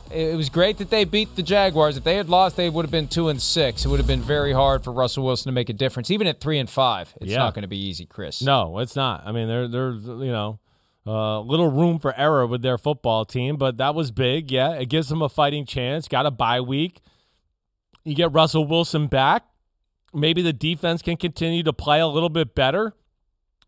it 0.10 0.36
was 0.38 0.50
great 0.50 0.78
that 0.78 0.90
they 0.90 1.04
beat 1.04 1.36
the 1.36 1.44
Jaguars. 1.44 1.98
If 1.98 2.04
they 2.06 2.16
had 2.16 2.30
lost, 2.30 2.56
they 2.56 2.70
would 2.70 2.86
have 2.86 2.92
been 2.92 3.08
two 3.10 3.28
and 3.30 3.42
six. 3.42 3.84
It 3.84 3.90
would 3.90 4.00
have 4.00 4.08
been 4.08 4.22
very 4.22 4.54
hard 4.54 4.84
for 4.84 4.92
Russell 4.94 5.26
Wilson 5.26 5.50
to 5.50 5.54
make 5.54 5.68
a 5.70 5.74
difference, 5.74 6.10
even 6.10 6.26
at 6.28 6.40
three 6.40 6.58
and 6.60 6.70
five. 6.70 7.14
It's 7.20 7.32
Yeah. 7.32 7.40
not 7.40 7.54
going 7.54 7.64
to 7.64 7.68
be 7.68 7.78
easy, 7.78 8.06
Chris. 8.06 8.42
No, 8.42 8.80
it's 8.80 8.96
not. 8.96 9.24
I 9.26 9.32
mean, 9.34 9.48
they're 9.50 9.68
they're 9.68 9.92
you 9.92 10.32
know, 10.32 10.60
uh, 11.06 11.40
little 11.42 11.70
room 11.70 12.00
for 12.00 12.14
error 12.18 12.46
with 12.48 12.62
their 12.62 12.78
football 12.78 13.26
team, 13.26 13.58
but 13.58 13.76
that 13.78 13.94
was 13.96 14.12
big. 14.12 14.52
Yeah, 14.52 14.72
it 14.74 14.88
gives 14.88 15.10
them 15.10 15.22
a 15.22 15.28
fighting 15.30 15.66
chance. 15.66 16.08
Got 16.08 16.26
a 16.26 16.32
bye 16.32 16.62
week. 16.62 17.02
You 18.04 18.16
get 18.16 18.32
Russell 18.32 18.66
Wilson 18.66 19.08
back. 19.08 19.46
Maybe 20.14 20.42
the 20.42 20.54
defense 20.54 21.02
can 21.02 21.18
continue 21.18 21.64
to 21.64 21.74
play 21.74 22.00
a 22.00 22.08
little 22.08 22.30
bit 22.30 22.54
better. 22.56 22.94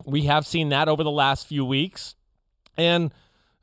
We 0.06 0.24
have 0.24 0.46
seen 0.46 0.69
that 0.69 0.89
over 0.89 1.04
the 1.04 1.12
last 1.12 1.48
few 1.48 1.63
weeks, 1.63 2.15
and 2.76 3.13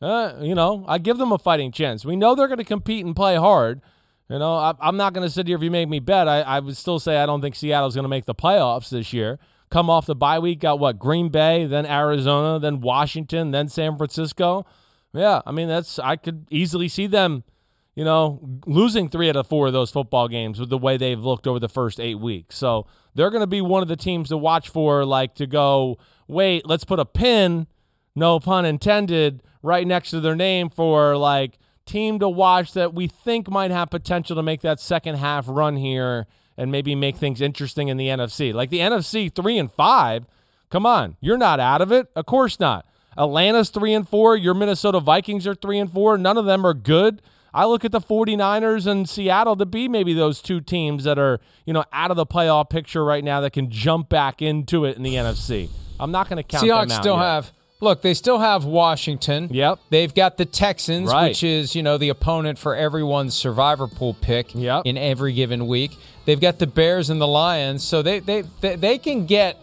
uh, 0.00 0.34
you 0.40 0.54
know, 0.54 0.84
I 0.88 0.98
give 0.98 1.18
them 1.18 1.32
a 1.32 1.38
fighting 1.38 1.72
chance. 1.72 2.04
We 2.04 2.16
know 2.16 2.34
they're 2.34 2.48
going 2.48 2.58
to 2.58 2.64
compete 2.64 3.04
and 3.04 3.14
play 3.14 3.36
hard. 3.36 3.82
You 4.30 4.38
know, 4.38 4.54
I, 4.54 4.74
I'm 4.80 4.96
not 4.96 5.12
going 5.12 5.26
to 5.26 5.32
sit 5.32 5.48
here 5.48 5.56
if 5.56 5.62
you 5.62 5.70
make 5.70 5.88
me 5.88 5.98
bet. 5.98 6.28
I, 6.28 6.40
I 6.40 6.60
would 6.60 6.76
still 6.76 6.98
say 6.98 7.18
I 7.18 7.26
don't 7.26 7.42
think 7.42 7.56
Seattle's 7.56 7.94
going 7.94 8.04
to 8.04 8.08
make 8.08 8.24
the 8.24 8.34
playoffs 8.34 8.88
this 8.88 9.12
year. 9.12 9.38
Come 9.70 9.90
off 9.90 10.06
the 10.06 10.14
bye 10.14 10.38
week, 10.38 10.60
got 10.60 10.78
what 10.78 10.98
Green 10.98 11.28
Bay, 11.28 11.66
then 11.66 11.84
Arizona, 11.84 12.58
then 12.58 12.80
Washington, 12.80 13.50
then 13.50 13.68
San 13.68 13.96
Francisco. 13.96 14.66
Yeah, 15.12 15.42
I 15.44 15.52
mean 15.52 15.68
that's 15.68 15.98
I 15.98 16.16
could 16.16 16.46
easily 16.50 16.88
see 16.88 17.06
them, 17.06 17.44
you 17.94 18.04
know, 18.04 18.40
losing 18.66 19.08
three 19.08 19.28
out 19.28 19.36
of 19.36 19.46
four 19.46 19.66
of 19.66 19.72
those 19.72 19.90
football 19.90 20.28
games 20.28 20.58
with 20.58 20.70
the 20.70 20.78
way 20.78 20.96
they've 20.96 21.20
looked 21.20 21.46
over 21.46 21.58
the 21.58 21.68
first 21.68 22.00
eight 22.00 22.18
weeks. 22.18 22.56
So 22.56 22.86
they're 23.14 23.30
going 23.30 23.42
to 23.42 23.46
be 23.46 23.60
one 23.60 23.82
of 23.82 23.88
the 23.88 23.96
teams 23.96 24.28
to 24.28 24.36
watch 24.36 24.68
for, 24.68 25.04
like 25.04 25.34
to 25.36 25.46
go. 25.46 25.98
Wait, 26.28 26.66
let's 26.66 26.84
put 26.84 27.00
a 27.00 27.04
pin, 27.04 27.66
no 28.14 28.38
pun 28.38 28.64
intended, 28.64 29.42
right 29.62 29.86
next 29.86 30.10
to 30.10 30.20
their 30.20 30.36
name 30.36 30.70
for 30.70 31.16
like 31.16 31.58
team 31.84 32.18
to 32.20 32.28
watch 32.28 32.72
that 32.72 32.94
we 32.94 33.08
think 33.08 33.50
might 33.50 33.70
have 33.70 33.90
potential 33.90 34.36
to 34.36 34.42
make 34.42 34.60
that 34.60 34.78
second 34.80 35.16
half 35.16 35.46
run 35.48 35.76
here 35.76 36.26
and 36.56 36.70
maybe 36.70 36.94
make 36.94 37.16
things 37.16 37.40
interesting 37.40 37.88
in 37.88 37.96
the 37.96 38.06
NFC. 38.06 38.52
Like 38.52 38.70
the 38.70 38.78
NFC 38.78 39.34
3 39.34 39.58
and 39.58 39.72
5, 39.72 40.26
come 40.70 40.86
on, 40.86 41.16
you're 41.20 41.38
not 41.38 41.58
out 41.58 41.80
of 41.80 41.90
it. 41.90 42.08
Of 42.14 42.26
course 42.26 42.60
not. 42.60 42.86
Atlanta's 43.18 43.70
3 43.70 43.94
and 43.94 44.08
4, 44.08 44.36
your 44.36 44.54
Minnesota 44.54 45.00
Vikings 45.00 45.46
are 45.46 45.54
3 45.54 45.78
and 45.80 45.92
4. 45.92 46.18
None 46.18 46.38
of 46.38 46.44
them 46.44 46.64
are 46.64 46.74
good. 46.74 47.20
I 47.52 47.66
look 47.66 47.84
at 47.84 47.92
the 47.92 48.00
49ers 48.00 48.86
and 48.86 49.08
Seattle 49.08 49.56
to 49.56 49.66
be 49.66 49.88
maybe 49.88 50.12
those 50.14 50.40
two 50.40 50.60
teams 50.60 51.04
that 51.04 51.18
are, 51.18 51.40
you 51.66 51.72
know, 51.72 51.84
out 51.92 52.10
of 52.10 52.16
the 52.16 52.26
playoff 52.26 52.70
picture 52.70 53.04
right 53.04 53.24
now 53.24 53.40
that 53.40 53.52
can 53.52 53.70
jump 53.70 54.08
back 54.08 54.40
into 54.42 54.84
it 54.84 54.96
in 54.96 55.02
the 55.02 55.14
NFC. 55.14 55.68
I'm 55.98 56.10
not 56.12 56.28
going 56.28 56.36
to 56.36 56.42
count 56.42 56.66
them 56.66 56.70
Seahawks 56.88 57.00
still 57.00 57.16
yet. 57.16 57.22
have 57.24 57.52
look, 57.82 58.02
they 58.02 58.12
still 58.14 58.38
have 58.38 58.64
Washington. 58.66 59.48
Yep. 59.50 59.78
They've 59.88 60.14
got 60.14 60.36
the 60.36 60.44
Texans, 60.44 61.10
Right. 61.10 61.28
which 61.28 61.42
is, 61.42 61.74
you 61.74 61.82
know, 61.82 61.96
the 61.98 62.10
opponent 62.10 62.58
for 62.58 62.74
everyone's 62.76 63.34
survivor 63.34 63.88
pool 63.88 64.14
pick 64.20 64.54
Yep. 64.54 64.82
in 64.84 64.98
every 64.98 65.32
given 65.32 65.66
week. 65.66 65.96
They've 66.26 66.40
got 66.40 66.58
the 66.58 66.66
Bears 66.66 67.08
and 67.10 67.20
the 67.20 67.26
Lions, 67.26 67.82
so 67.82 68.02
they 68.02 68.20
they 68.20 68.42
they, 68.60 68.76
they 68.76 68.98
can 68.98 69.26
get 69.26 69.56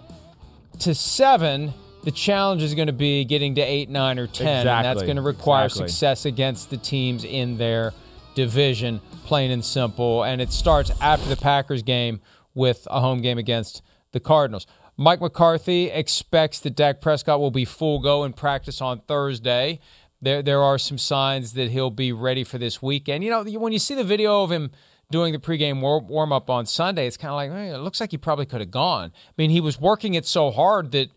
to 0.79 0.93
7. 0.95 1.73
The 2.07 2.13
challenge 2.13 2.63
is 2.63 2.73
going 2.73 2.87
to 2.87 2.93
be 2.93 3.25
getting 3.25 3.55
to 3.55 3.61
8, 3.61 3.89
9 3.89 4.17
or 4.17 4.27
10, 4.27 4.65
and 4.65 4.85
that's 4.85 5.03
going 5.03 5.17
to 5.17 5.21
require 5.21 5.65
Exactly. 5.65 5.89
success 5.89 6.23
against 6.23 6.69
the 6.69 6.77
teams 6.77 7.25
in 7.25 7.57
their 7.57 7.91
division, 8.33 9.01
plain 9.25 9.51
and 9.51 9.65
simple. 9.65 10.23
And 10.23 10.39
it 10.39 10.53
starts 10.53 10.89
after 11.01 11.27
the 11.27 11.35
Packers 11.35 11.83
game 11.83 12.21
with 12.55 12.87
a 12.89 13.01
home 13.01 13.19
game 13.19 13.37
against 13.37 13.81
the 14.13 14.21
Cardinals. 14.21 14.65
Mike 14.95 15.19
McCarthy 15.19 15.87
expects 15.87 16.61
that 16.61 16.77
Dak 16.77 17.01
Prescott 17.01 17.41
will 17.41 17.51
be 17.51 17.65
full 17.65 17.99
go 17.99 18.23
in 18.23 18.31
practice 18.31 18.79
on 18.79 19.01
Thursday. 19.01 19.81
There, 20.21 20.41
there 20.41 20.63
are 20.63 20.77
some 20.77 20.97
signs 20.97 21.55
that 21.55 21.71
he'll 21.71 21.91
be 21.91 22.13
ready 22.13 22.45
for 22.45 22.57
this 22.57 22.81
weekend. 22.81 23.25
You 23.25 23.31
know, 23.31 23.43
when 23.59 23.73
you 23.73 23.79
see 23.79 23.95
the 23.95 24.05
video 24.05 24.43
of 24.43 24.49
him 24.53 24.71
doing 25.11 25.33
the 25.33 25.39
pregame 25.39 25.81
war- 25.81 25.99
warm 25.99 26.31
up 26.31 26.49
on 26.49 26.65
Sunday, 26.67 27.05
it's 27.05 27.17
kind 27.17 27.31
of 27.31 27.35
like, 27.35 27.51
"Hey, 27.51 27.69
it 27.73 27.79
looks 27.79 27.99
like 27.99 28.11
he 28.11 28.17
probably 28.17 28.45
could 28.45 28.61
have 28.61 28.71
gone. 28.71 29.11
I 29.13 29.31
mean, 29.37 29.49
he 29.49 29.59
was 29.61 29.79
working 29.79 30.13
it 30.13 30.25
so 30.25 30.51
hard 30.51 30.91
that 30.91 31.09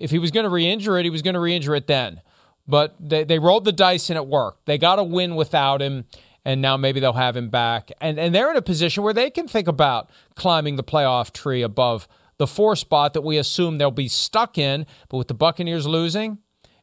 if 0.00 0.10
he 0.10 0.18
was 0.18 0.32
going 0.32 0.44
to 0.44 0.50
re-injure 0.50 0.98
it, 0.98 1.04
he 1.04 1.10
was 1.10 1.22
going 1.22 1.34
to 1.34 1.40
re-injure 1.40 1.74
it 1.76 1.86
then. 1.86 2.20
But 2.66 2.96
they, 2.98 3.24
they 3.24 3.38
rolled 3.38 3.64
the 3.64 3.72
dice 3.72 4.10
and 4.10 4.16
it 4.16 4.26
worked. 4.26 4.66
They 4.66 4.78
got 4.78 4.98
a 4.98 5.04
win 5.04 5.36
without 5.36 5.82
him, 5.82 6.06
and 6.44 6.62
now 6.62 6.76
maybe 6.76 7.00
they'll 7.00 7.12
have 7.12 7.36
him 7.36 7.50
back. 7.50 7.92
And 8.00 8.18
and 8.18 8.34
they're 8.34 8.50
in 8.50 8.56
a 8.56 8.62
position 8.62 9.02
where 9.02 9.14
they 9.14 9.30
can 9.30 9.46
think 9.46 9.68
about 9.68 10.10
climbing 10.34 10.76
the 10.76 10.84
playoff 10.84 11.32
tree 11.32 11.62
above 11.62 12.08
the 12.38 12.46
four 12.46 12.74
spot 12.74 13.12
that 13.12 13.20
we 13.20 13.36
assume 13.36 13.78
they'll 13.78 13.90
be 13.90 14.08
stuck 14.08 14.56
in. 14.56 14.86
But 15.08 15.18
with 15.18 15.28
the 15.28 15.34
Buccaneers 15.34 15.86
losing, 15.86 16.38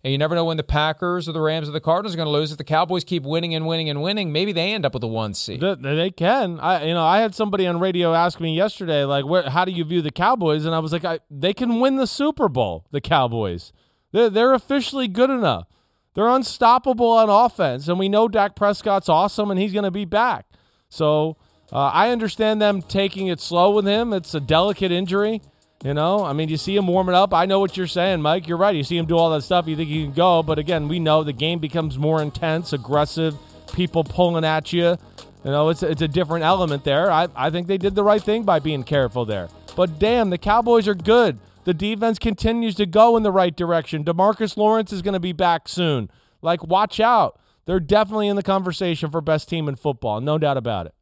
and 0.07 0.11
you 0.13 0.17
never 0.17 0.35
know 0.35 0.45
when 0.45 0.55
the 0.55 0.63
Packers 0.63 1.27
or 1.27 1.33
the 1.33 1.41
Rams 1.41 1.67
or 1.67 1.73
the 1.73 1.81
Cardinals 1.81 2.13
are 2.13 2.15
going 2.15 2.27
to 2.27 2.31
lose. 2.31 2.49
If 2.53 2.57
the 2.57 2.63
Cowboys 2.63 3.03
keep 3.03 3.23
winning 3.23 3.53
and 3.53 3.67
winning 3.67 3.89
and 3.89 4.01
winning, 4.01 4.31
maybe 4.31 4.53
they 4.53 4.71
end 4.71 4.85
up 4.85 4.93
with 4.93 5.03
a 5.03 5.07
one 5.07 5.33
seed. 5.33 5.59
Th- 5.59 5.77
They 5.81 6.11
can. 6.11 6.61
I, 6.61 6.85
you 6.85 6.93
know, 6.93 7.03
I 7.03 7.19
had 7.19 7.35
somebody 7.35 7.67
on 7.67 7.81
radio 7.81 8.13
ask 8.13 8.39
me 8.39 8.55
yesterday, 8.55 9.03
like, 9.03 9.25
where, 9.25 9.49
how 9.49 9.65
do 9.65 9.73
you 9.73 9.83
view 9.83 10.01
the 10.01 10.09
Cowboys? 10.09 10.63
And 10.63 10.73
I 10.73 10.79
was 10.79 10.93
like, 10.93 11.03
I, 11.03 11.19
they 11.29 11.53
can 11.53 11.81
win 11.81 11.97
the 11.97 12.07
Super 12.07 12.47
Bowl. 12.47 12.85
The 12.91 13.01
Cowboys, 13.01 13.73
they're 14.13 14.29
they're 14.29 14.53
officially 14.53 15.09
good 15.09 15.29
enough. 15.29 15.67
They're 16.13 16.29
unstoppable 16.29 17.11
on 17.11 17.29
offense, 17.29 17.89
and 17.89 17.99
we 17.99 18.07
know 18.07 18.29
Dak 18.29 18.55
Prescott's 18.55 19.09
awesome, 19.09 19.51
and 19.51 19.59
he's 19.59 19.73
going 19.73 19.83
to 19.83 19.91
be 19.91 20.05
back. 20.05 20.45
So 20.87 21.35
uh, 21.71 21.91
I 21.93 22.11
understand 22.11 22.61
them 22.61 22.81
taking 22.81 23.27
it 23.27 23.41
slow 23.41 23.71
with 23.71 23.85
him. 23.85 24.13
It's 24.13 24.33
a 24.33 24.39
delicate 24.39 24.91
injury. 24.91 25.41
You 25.83 25.93
know, 25.93 26.25
I 26.25 26.33
mean, 26.33 26.49
you 26.49 26.57
see 26.57 26.75
him 26.75 26.87
warming 26.87 27.13
up. 27.13 27.33
I 27.33 27.45
know 27.45 27.59
what 27.59 27.77
you're 27.77 27.85
saying, 27.85 28.21
Mike. 28.21 28.47
You're 28.47 28.57
right. 28.57 28.75
You 28.75 28.83
see 28.83 28.97
him 28.97 29.05
do 29.05 29.15
all 29.15 29.29
that 29.31 29.43
stuff. 29.43 29.67
You 29.67 29.75
think 29.75 29.89
he 29.89 30.03
can 30.05 30.13
go, 30.13 30.41
but 30.41 30.57
again, 30.57 30.87
we 30.87 30.99
know 30.99 31.23
the 31.23 31.33
game 31.33 31.59
becomes 31.59 31.99
more 31.99 32.21
intense, 32.21 32.73
aggressive, 32.73 33.35
people 33.73 34.03
pulling 34.03 34.43
at 34.43 34.73
you. 34.73 34.97
You 35.45 35.51
know, 35.51 35.69
it's 35.69 35.83
it's 35.83 36.01
a 36.01 36.07
different 36.07 36.45
element 36.45 36.83
there. 36.83 37.11
I, 37.11 37.27
I 37.35 37.51
think 37.51 37.67
they 37.67 37.77
did 37.77 37.93
the 37.93 38.03
right 38.03 38.21
thing 38.21 38.43
by 38.43 38.57
being 38.59 38.83
careful 38.83 39.23
there. 39.23 39.49
But 39.75 39.99
damn, 39.99 40.31
the 40.31 40.39
Cowboys 40.39 40.87
are 40.87 40.95
good. 40.95 41.37
The 41.63 41.75
defense 41.75 42.17
continues 42.17 42.73
to 42.75 42.87
go 42.87 43.15
in 43.15 43.23
the 43.23 43.31
right 43.31 43.55
direction. 43.55 44.03
DeMarcus 44.03 44.57
Lawrence 44.57 44.91
is 44.91 45.03
going 45.03 45.13
to 45.13 45.19
be 45.19 45.33
back 45.33 45.67
soon. 45.67 46.09
Like, 46.41 46.65
watch 46.65 46.99
out. 46.99 47.39
They're 47.65 47.79
definitely 47.79 48.29
in 48.29 48.35
the 48.35 48.43
conversation 48.43 49.11
for 49.11 49.21
best 49.21 49.47
team 49.49 49.67
in 49.67 49.75
football. 49.75 50.21
No 50.21 50.37
doubt 50.37 50.57
about 50.57 50.87
it. 50.87 50.95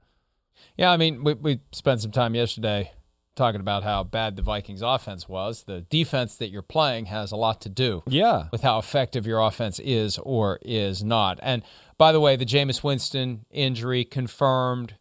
Yeah, 0.76 0.92
I 0.92 0.98
mean, 0.98 1.24
we, 1.24 1.36
we 1.36 1.60
spent 1.72 2.02
some 2.02 2.12
time 2.12 2.36
yesterday 2.36 2.92
talking 3.36 3.62
about 3.62 3.84
how 3.84 4.04
bad 4.04 4.36
the 4.36 4.42
Vikings 4.42 4.82
offense 4.82 5.28
was. 5.28 5.64
The 5.64 5.82
defense 5.82 6.36
that 6.38 6.50
you're 6.50 6.62
playing 6.62 7.06
has 7.08 7.32
a 7.32 7.36
lot 7.36 7.62
to 7.62 7.70
do 7.70 8.04
Yeah. 8.08 8.48
with 8.52 8.62
how 8.62 8.80
effective 8.80 9.28
your 9.28 9.40
offense 9.42 9.80
is 9.80 10.18
or 10.20 10.60
is 10.64 11.04
not. 11.04 11.40
And 11.42 11.62
by 11.98 12.12
the 12.12 12.20
way, 12.20 12.36
the 12.36 12.46
Jameis 12.46 12.84
Winston 12.84 13.46
injury 13.52 14.04
confirmed 14.06 14.96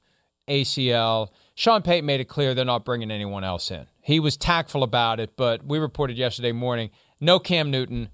ACL. 0.48 1.30
Sean 1.54 1.82
Payton 1.82 2.04
made 2.04 2.20
it 2.20 2.24
clear 2.26 2.54
they're 2.54 2.64
not 2.64 2.84
bringing 2.84 3.10
anyone 3.10 3.44
else 3.44 3.70
in. 3.70 3.86
He 4.02 4.20
was 4.20 4.36
tactful 4.36 4.82
about 4.82 5.20
it, 5.20 5.36
but 5.36 5.64
we 5.64 5.78
reported 5.78 6.18
yesterday 6.18 6.52
morning 6.52 6.90
no 7.20 7.38
Cam 7.38 7.70
Newton. 7.70 8.10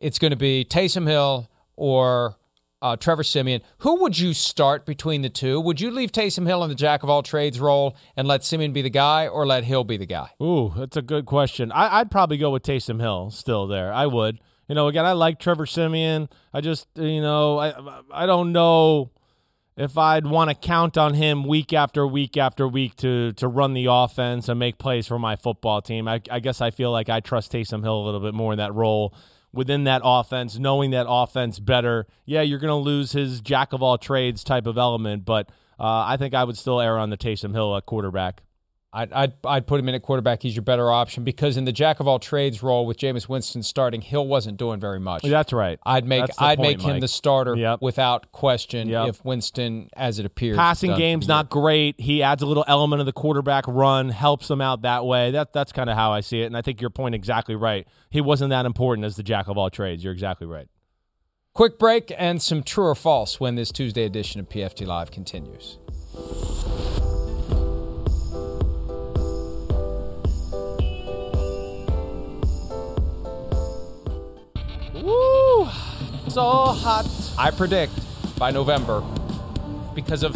It's 0.00 0.18
going 0.18 0.32
to 0.32 0.36
be 0.36 0.64
Taysom 0.64 1.06
Hill 1.06 1.48
or 1.76 2.36
uh, 2.84 2.96
Trevor 2.96 3.24
Siemian. 3.24 3.62
Who 3.78 4.02
would 4.02 4.18
you 4.18 4.34
start 4.34 4.84
between 4.84 5.22
the 5.22 5.30
two? 5.30 5.58
Would 5.58 5.80
you 5.80 5.90
leave 5.90 6.12
Taysom 6.12 6.46
Hill 6.46 6.62
in 6.62 6.68
the 6.68 6.74
jack 6.74 7.02
of 7.02 7.08
all 7.08 7.22
trades 7.22 7.58
role 7.58 7.96
and 8.14 8.28
let 8.28 8.44
Siemian 8.44 8.74
be 8.74 8.82
the 8.82 8.90
guy, 8.90 9.26
or 9.26 9.46
let 9.46 9.64
Hill 9.64 9.84
be 9.84 9.96
the 9.96 10.04
guy? 10.04 10.28
Ooh, 10.40 10.74
that's 10.76 10.98
a 10.98 11.02
good 11.02 11.24
question. 11.24 11.72
I, 11.72 12.00
I'd 12.00 12.10
probably 12.10 12.36
go 12.36 12.50
with 12.50 12.62
Taysom 12.62 13.00
Hill 13.00 13.30
still 13.30 13.66
there. 13.66 13.90
I 13.90 14.04
would. 14.06 14.38
You 14.68 14.74
know, 14.74 14.88
again, 14.88 15.06
I 15.06 15.12
like 15.12 15.38
Trevor 15.38 15.64
Siemian. 15.64 16.28
I 16.52 16.60
just, 16.60 16.86
you 16.94 17.22
know, 17.22 17.58
I 17.58 17.74
I 18.12 18.26
don't 18.26 18.52
know 18.52 19.12
if 19.78 19.96
I'd 19.96 20.26
want 20.26 20.50
to 20.50 20.54
count 20.54 20.98
on 20.98 21.14
him 21.14 21.44
week 21.44 21.72
after 21.72 22.06
week 22.06 22.36
after 22.36 22.68
week 22.68 22.96
to 22.96 23.32
to 23.32 23.48
run 23.48 23.72
the 23.72 23.86
offense 23.90 24.46
and 24.50 24.58
make 24.58 24.76
plays 24.76 25.06
for 25.06 25.18
my 25.18 25.36
football 25.36 25.80
team. 25.80 26.06
I, 26.06 26.20
I 26.30 26.40
guess 26.40 26.60
I 26.60 26.70
feel 26.70 26.92
like 26.92 27.08
I 27.08 27.20
trust 27.20 27.50
Taysom 27.50 27.82
Hill 27.82 27.96
a 27.96 28.04
little 28.04 28.20
bit 28.20 28.34
more 28.34 28.52
in 28.52 28.58
that 28.58 28.74
role 28.74 29.14
within 29.54 29.84
that 29.84 30.02
offense, 30.04 30.58
knowing 30.58 30.90
that 30.90 31.06
offense 31.08 31.58
better. 31.58 32.06
Yeah, 32.24 32.42
you're 32.42 32.58
going 32.58 32.70
to 32.70 32.74
lose 32.74 33.12
his 33.12 33.40
jack 33.40 33.72
of 33.72 33.82
all 33.82 33.98
trades 33.98 34.44
type 34.44 34.66
of 34.66 34.76
element, 34.76 35.24
but 35.24 35.48
uh, 35.78 36.04
I 36.06 36.16
think 36.16 36.34
I 36.34 36.44
would 36.44 36.58
still 36.58 36.80
err 36.80 36.98
on 36.98 37.10
the 37.10 37.16
Taysom 37.16 37.52
Hill 37.52 37.76
at 37.76 37.86
quarterback. 37.86 38.42
I'd, 38.96 39.12
I'd, 39.12 39.32
I'd 39.44 39.66
put 39.66 39.80
him 39.80 39.88
in 39.88 39.96
at 39.96 40.02
quarterback. 40.02 40.40
He's 40.42 40.54
your 40.54 40.62
better 40.62 40.90
option 40.92 41.24
because 41.24 41.56
in 41.56 41.64
the 41.64 41.72
jack 41.72 41.98
of 41.98 42.06
all 42.06 42.20
trades 42.20 42.62
role 42.62 42.86
with 42.86 42.96
Jameis 42.96 43.28
Winston 43.28 43.64
starting, 43.64 44.00
Hill 44.00 44.26
wasn't 44.28 44.56
doing 44.56 44.78
very 44.78 45.00
much. 45.00 45.22
That's 45.24 45.52
right. 45.52 45.80
I'd 45.84 46.06
make 46.06 46.24
I'd 46.38 46.58
point, 46.58 46.60
make 46.60 46.80
him 46.80 46.92
Mike. 46.92 47.00
the 47.00 47.08
starter 47.08 47.56
Yep. 47.56 47.82
without 47.82 48.30
question 48.30 48.88
Yep. 48.88 49.08
if 49.08 49.24
Winston, 49.24 49.90
as 49.96 50.20
it 50.20 50.26
appears, 50.26 50.56
passing 50.56 50.94
game's 50.94 51.26
not 51.26 51.50
great. 51.50 52.00
He 52.00 52.22
adds 52.22 52.40
a 52.42 52.46
little 52.46 52.64
element 52.68 53.00
of 53.00 53.06
the 53.06 53.12
quarterback 53.12 53.64
run, 53.66 54.10
helps 54.10 54.46
them 54.46 54.60
out 54.60 54.82
that 54.82 55.04
way. 55.04 55.32
That 55.32 55.52
that's 55.52 55.72
kind 55.72 55.90
of 55.90 55.96
how 55.96 56.12
I 56.12 56.20
see 56.20 56.42
it, 56.42 56.46
and 56.46 56.56
I 56.56 56.62
think 56.62 56.80
your 56.80 56.90
point 56.90 57.16
exactly 57.16 57.56
right. 57.56 57.88
He 58.10 58.20
wasn't 58.20 58.50
that 58.50 58.64
important 58.64 59.04
as 59.06 59.16
the 59.16 59.24
jack 59.24 59.48
of 59.48 59.58
all 59.58 59.70
trades. 59.70 60.04
You're 60.04 60.12
exactly 60.12 60.46
right. 60.46 60.68
Quick 61.52 61.78
break 61.80 62.12
and 62.16 62.40
some 62.40 62.62
true 62.62 62.86
or 62.86 62.94
false 62.94 63.40
when 63.40 63.56
this 63.56 63.72
Tuesday 63.72 64.04
edition 64.04 64.40
of 64.40 64.48
PFT 64.48 64.86
Live 64.86 65.10
continues. 65.10 65.78
So 76.34 76.42
hot. 76.42 77.06
I 77.38 77.50
predict 77.50 77.92
by 78.38 78.50
November, 78.50 79.02
because 79.94 80.22
of 80.22 80.32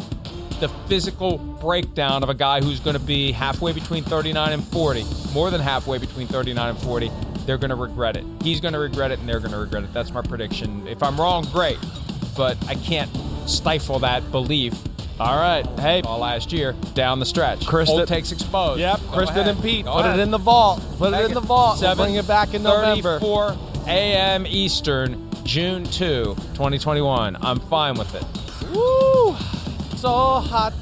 the 0.61 0.68
physical 0.88 1.38
breakdown 1.38 2.22
of 2.22 2.28
a 2.28 2.34
guy 2.34 2.61
who's 2.61 2.80
going 2.80 2.94
to 2.94 3.02
be 3.02 3.32
halfway 3.32 3.72
between 3.72 4.04
39 4.04 4.52
and 4.52 4.64
40, 4.64 5.04
more 5.32 5.50
than 5.50 5.61
halfway 5.61 5.98
between 5.98 6.26
39 6.26 6.70
and 6.70 6.78
40, 6.78 7.11
they're 7.46 7.58
going 7.58 7.70
to 7.70 7.76
regret 7.76 8.16
it. 8.16 8.24
He's 8.42 8.61
going 8.61 8.74
to 8.74 8.80
regret 8.80 9.11
it, 9.11 9.18
and 9.20 9.28
they're 9.28 9.40
going 9.40 9.52
to 9.52 9.58
regret 9.58 9.84
it. 9.84 9.92
That's 9.92 10.12
my 10.12 10.22
prediction. 10.22 10.87
If 10.87 11.02
I'm 11.02 11.18
wrong, 11.20 11.46
great, 11.52 11.78
but 12.37 12.56
I 12.68 12.74
can't 12.74 13.11
stifle 13.46 13.98
that 14.00 14.30
belief. 14.30 14.74
All 15.20 15.37
right. 15.37 15.66
Hey, 15.80 16.02
All 16.02 16.20
last 16.20 16.52
year 16.52 16.74
down 16.94 17.18
the 17.18 17.26
stretch. 17.26 17.66
Kristen- 17.66 17.98
Old 17.98 18.06
takes 18.08 18.30
exposed. 18.30 18.78
Yep, 18.80 19.00
Go 19.00 19.12
Kristen 19.16 19.48
and 19.48 19.61
Pete, 19.61 19.84
Go 19.84 19.94
put 19.94 20.04
ahead. 20.04 20.20
it 20.20 20.22
in 20.22 20.30
the 20.30 20.38
vault. 20.38 20.80
Put 20.98 21.11
Take 21.12 21.22
it 21.22 21.28
in 21.28 21.34
the 21.34 21.40
vault. 21.40 21.80
We'll 21.80 21.96
bring 21.96 22.14
it 22.14 22.28
back 22.28 22.54
in 22.54 22.62
November. 22.62 23.18
4 23.18 23.56
a.m. 23.88 24.46
Eastern, 24.46 25.31
June 25.44 25.85
2, 25.85 26.35
2021. 26.35 27.37
I'm 27.40 27.59
fine 27.61 27.94
with 27.96 28.14
it. 28.14 28.24
Woo! 28.74 29.35
So 29.96 30.09
hot. 30.40 30.74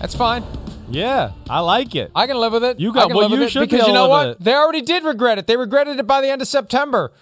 That's 0.00 0.14
fine. 0.14 0.44
Yeah, 0.90 1.32
I 1.48 1.60
like 1.60 1.94
it. 1.94 2.10
I 2.14 2.26
can 2.26 2.36
live 2.38 2.52
with 2.52 2.64
it. 2.64 2.78
You 2.80 2.92
got- 2.92 3.04
I 3.04 3.06
can 3.08 3.16
well, 3.16 3.28
live 3.28 3.40
you 3.40 3.48
should 3.48 3.60
be 3.60 3.66
because 3.76 3.86
you 3.86 3.92
know 3.92 4.08
what? 4.08 4.28
it. 4.28 4.40
They 4.40 4.54
already 4.54 4.82
did 4.82 5.04
regret 5.04 5.38
it. 5.38 5.46
They 5.46 5.56
regretted 5.56 5.98
it 5.98 6.06
by 6.06 6.20
the 6.20 6.28
end 6.28 6.42
of 6.42 6.48
September. 6.48 7.12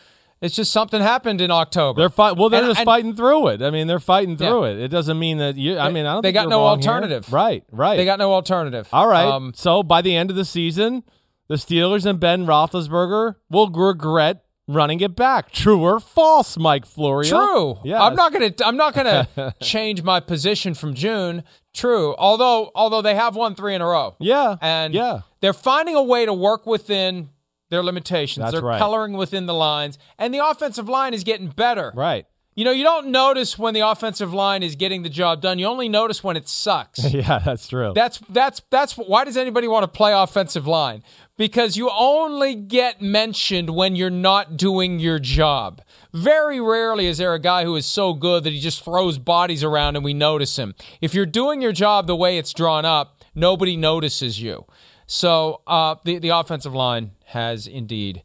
It's 0.40 0.54
just 0.54 0.72
something 0.72 1.00
happened 1.00 1.40
in 1.40 1.50
October. 1.50 2.00
They're 2.02 2.10
fight. 2.10 2.36
Well, 2.36 2.50
they're 2.50 2.60
And- 2.60 2.70
just 2.70 2.80
and 2.80 2.84
fighting 2.86 3.14
through 3.14 3.48
it. 3.48 3.62
I 3.62 3.70
mean, 3.70 3.86
they're 3.86 4.00
fighting 4.00 4.36
through 4.36 4.64
Yeah. 4.66 4.70
it. 4.72 4.78
It 4.80 4.88
doesn't 4.88 5.18
mean 5.18 5.38
that 5.38 5.56
you. 5.56 5.78
I 5.78 5.90
mean, 5.90 6.04
I 6.04 6.12
don't. 6.14 6.22
they 6.22 6.32
got 6.32 6.48
no 6.48 6.60
wrong 6.60 6.80
here. 6.80 6.90
alternative. 6.90 7.32
Right. 7.32 7.64
Right. 7.70 7.96
They 7.96 8.04
got 8.04 8.18
no 8.18 8.32
alternative. 8.32 8.88
All 8.92 9.06
right. 9.08 9.26
Um, 9.26 9.52
so 9.54 9.82
by 9.82 10.02
the 10.02 10.14
end 10.14 10.28
of 10.30 10.36
the 10.36 10.44
season, 10.44 11.02
the 11.48 11.54
Steelers 11.54 12.04
and 12.04 12.20
Ben 12.20 12.44
Roethlisberger 12.46 13.36
will 13.50 13.70
regret 13.70 14.43
running 14.66 15.00
it 15.00 15.14
back. 15.16 15.50
True 15.50 15.80
or 15.80 16.00
false, 16.00 16.56
Mike 16.56 16.86
Florio? 16.86 17.30
True. 17.30 17.78
Yeah. 17.84 18.02
I'm 18.02 18.14
not 18.14 18.32
gonna. 18.32 18.52
I'm 18.64 18.76
not 18.76 18.94
gonna 18.94 19.54
change 19.62 20.02
my 20.02 20.20
position 20.20 20.74
from 20.74 20.94
June. 20.94 21.44
True. 21.72 22.14
Although, 22.16 22.70
although 22.74 23.02
they 23.02 23.14
have 23.14 23.36
won 23.36 23.54
three 23.54 23.74
in 23.74 23.82
a 23.82 23.86
row. 23.86 24.14
Yeah. 24.20 24.56
And 24.60 24.94
yeah. 24.94 25.20
they're 25.40 25.52
finding 25.52 25.96
a 25.96 26.02
way 26.02 26.24
to 26.24 26.32
work 26.32 26.66
within 26.66 27.30
their 27.70 27.82
limitations. 27.82 28.44
That's 28.44 28.52
they're 28.52 28.62
right. 28.62 28.78
coloring 28.78 29.14
within 29.14 29.46
the 29.46 29.54
lines, 29.54 29.98
and 30.18 30.32
the 30.32 30.38
offensive 30.38 30.88
line 30.88 31.14
is 31.14 31.24
getting 31.24 31.48
better. 31.48 31.92
Right. 31.94 32.26
You 32.56 32.64
know, 32.64 32.70
you 32.70 32.84
don't 32.84 33.08
notice 33.08 33.58
when 33.58 33.74
the 33.74 33.80
offensive 33.80 34.32
line 34.32 34.62
is 34.62 34.76
getting 34.76 35.02
the 35.02 35.08
job 35.08 35.40
done. 35.40 35.58
You 35.58 35.66
only 35.66 35.88
notice 35.88 36.22
when 36.22 36.36
it 36.36 36.48
sucks. 36.48 37.02
Yeah, 37.14 37.38
that's 37.38 37.68
true. 37.68 37.92
That's 37.94 38.18
that's 38.28 38.60
that's 38.70 38.94
why 38.94 39.24
does 39.24 39.36
anybody 39.36 39.68
want 39.68 39.84
to 39.84 39.88
play 39.88 40.12
offensive 40.12 40.66
line? 40.66 41.04
Because 41.36 41.76
you 41.76 41.90
only 41.90 42.54
get 42.54 43.02
mentioned 43.02 43.70
when 43.70 43.96
you're 43.96 44.08
not 44.10 44.56
doing 44.56 45.00
your 45.00 45.18
job. 45.18 45.82
Very 46.12 46.60
rarely 46.60 47.06
is 47.06 47.18
there 47.18 47.34
a 47.34 47.40
guy 47.40 47.64
who 47.64 47.74
is 47.74 47.86
so 47.86 48.14
good 48.14 48.44
that 48.44 48.52
he 48.52 48.60
just 48.60 48.84
throws 48.84 49.18
bodies 49.18 49.64
around 49.64 49.96
and 49.96 50.04
we 50.04 50.14
notice 50.14 50.56
him. 50.56 50.74
If 51.00 51.12
you're 51.12 51.26
doing 51.26 51.60
your 51.60 51.72
job 51.72 52.06
the 52.06 52.14
way 52.14 52.38
it's 52.38 52.52
drawn 52.52 52.84
up, 52.84 53.24
nobody 53.34 53.76
notices 53.76 54.40
you. 54.40 54.64
So 55.06 55.62
uh, 55.66 55.96
the 56.04 56.18
the 56.18 56.30
offensive 56.30 56.72
line 56.72 57.12
has 57.26 57.66
indeed 57.66 58.22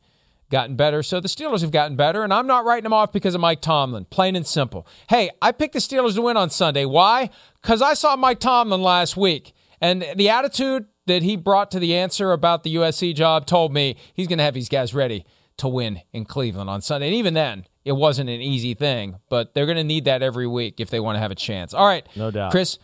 gotten 0.49 0.75
better. 0.75 1.03
So 1.03 1.19
the 1.19 1.27
Steelers 1.27 1.61
have 1.61 1.71
gotten 1.71 1.95
better, 1.95 2.23
and 2.23 2.33
I'm 2.33 2.47
not 2.47 2.65
writing 2.65 2.83
them 2.83 2.93
off 2.93 3.11
because 3.11 3.35
of 3.35 3.41
Mike 3.41 3.61
Tomlin. 3.61 4.05
Plain 4.05 4.35
and 4.35 4.45
simple. 4.45 4.87
Hey, 5.09 5.29
I 5.41 5.51
picked 5.51 5.73
the 5.73 5.79
Steelers 5.79 6.15
to 6.15 6.21
win 6.21 6.37
on 6.37 6.49
Sunday. 6.49 6.85
Why? 6.85 7.29
Because 7.61 7.81
I 7.81 7.93
saw 7.93 8.15
Mike 8.15 8.39
Tomlin 8.39 8.81
last 8.81 9.17
week, 9.17 9.53
and 9.81 10.05
the 10.15 10.29
attitude 10.29 10.85
that 11.09 11.23
he 11.23 11.35
brought 11.35 11.69
to 11.71 11.79
the 11.79 11.95
answer 11.95 12.31
about 12.31 12.63
the 12.63 12.75
USC 12.75 13.13
job 13.13 13.45
told 13.45 13.73
me 13.73 13.97
he's 14.13 14.27
going 14.27 14.37
to 14.37 14.43
have 14.43 14.53
these 14.53 14.69
guys 14.69 14.93
ready 14.93 15.25
to 15.57 15.67
win 15.67 16.01
in 16.13 16.23
Cleveland 16.23 16.69
on 16.69 16.81
Sunday. 16.81 17.07
And 17.07 17.15
even 17.15 17.33
then, 17.33 17.65
it 17.83 17.91
wasn't 17.93 18.29
an 18.29 18.39
easy 18.39 18.73
thing, 18.73 19.17
but 19.27 19.53
they're 19.53 19.65
going 19.65 19.77
to 19.77 19.83
need 19.83 20.05
that 20.05 20.21
every 20.21 20.47
week 20.47 20.79
if 20.79 20.89
they 20.89 20.99
want 20.99 21.15
to 21.15 21.19
have 21.19 21.31
a 21.31 21.35
chance. 21.35 21.73
All 21.73 21.85
right, 21.85 22.07
No 22.15 22.31
doubt. 22.31 22.51
Chris. 22.51 22.79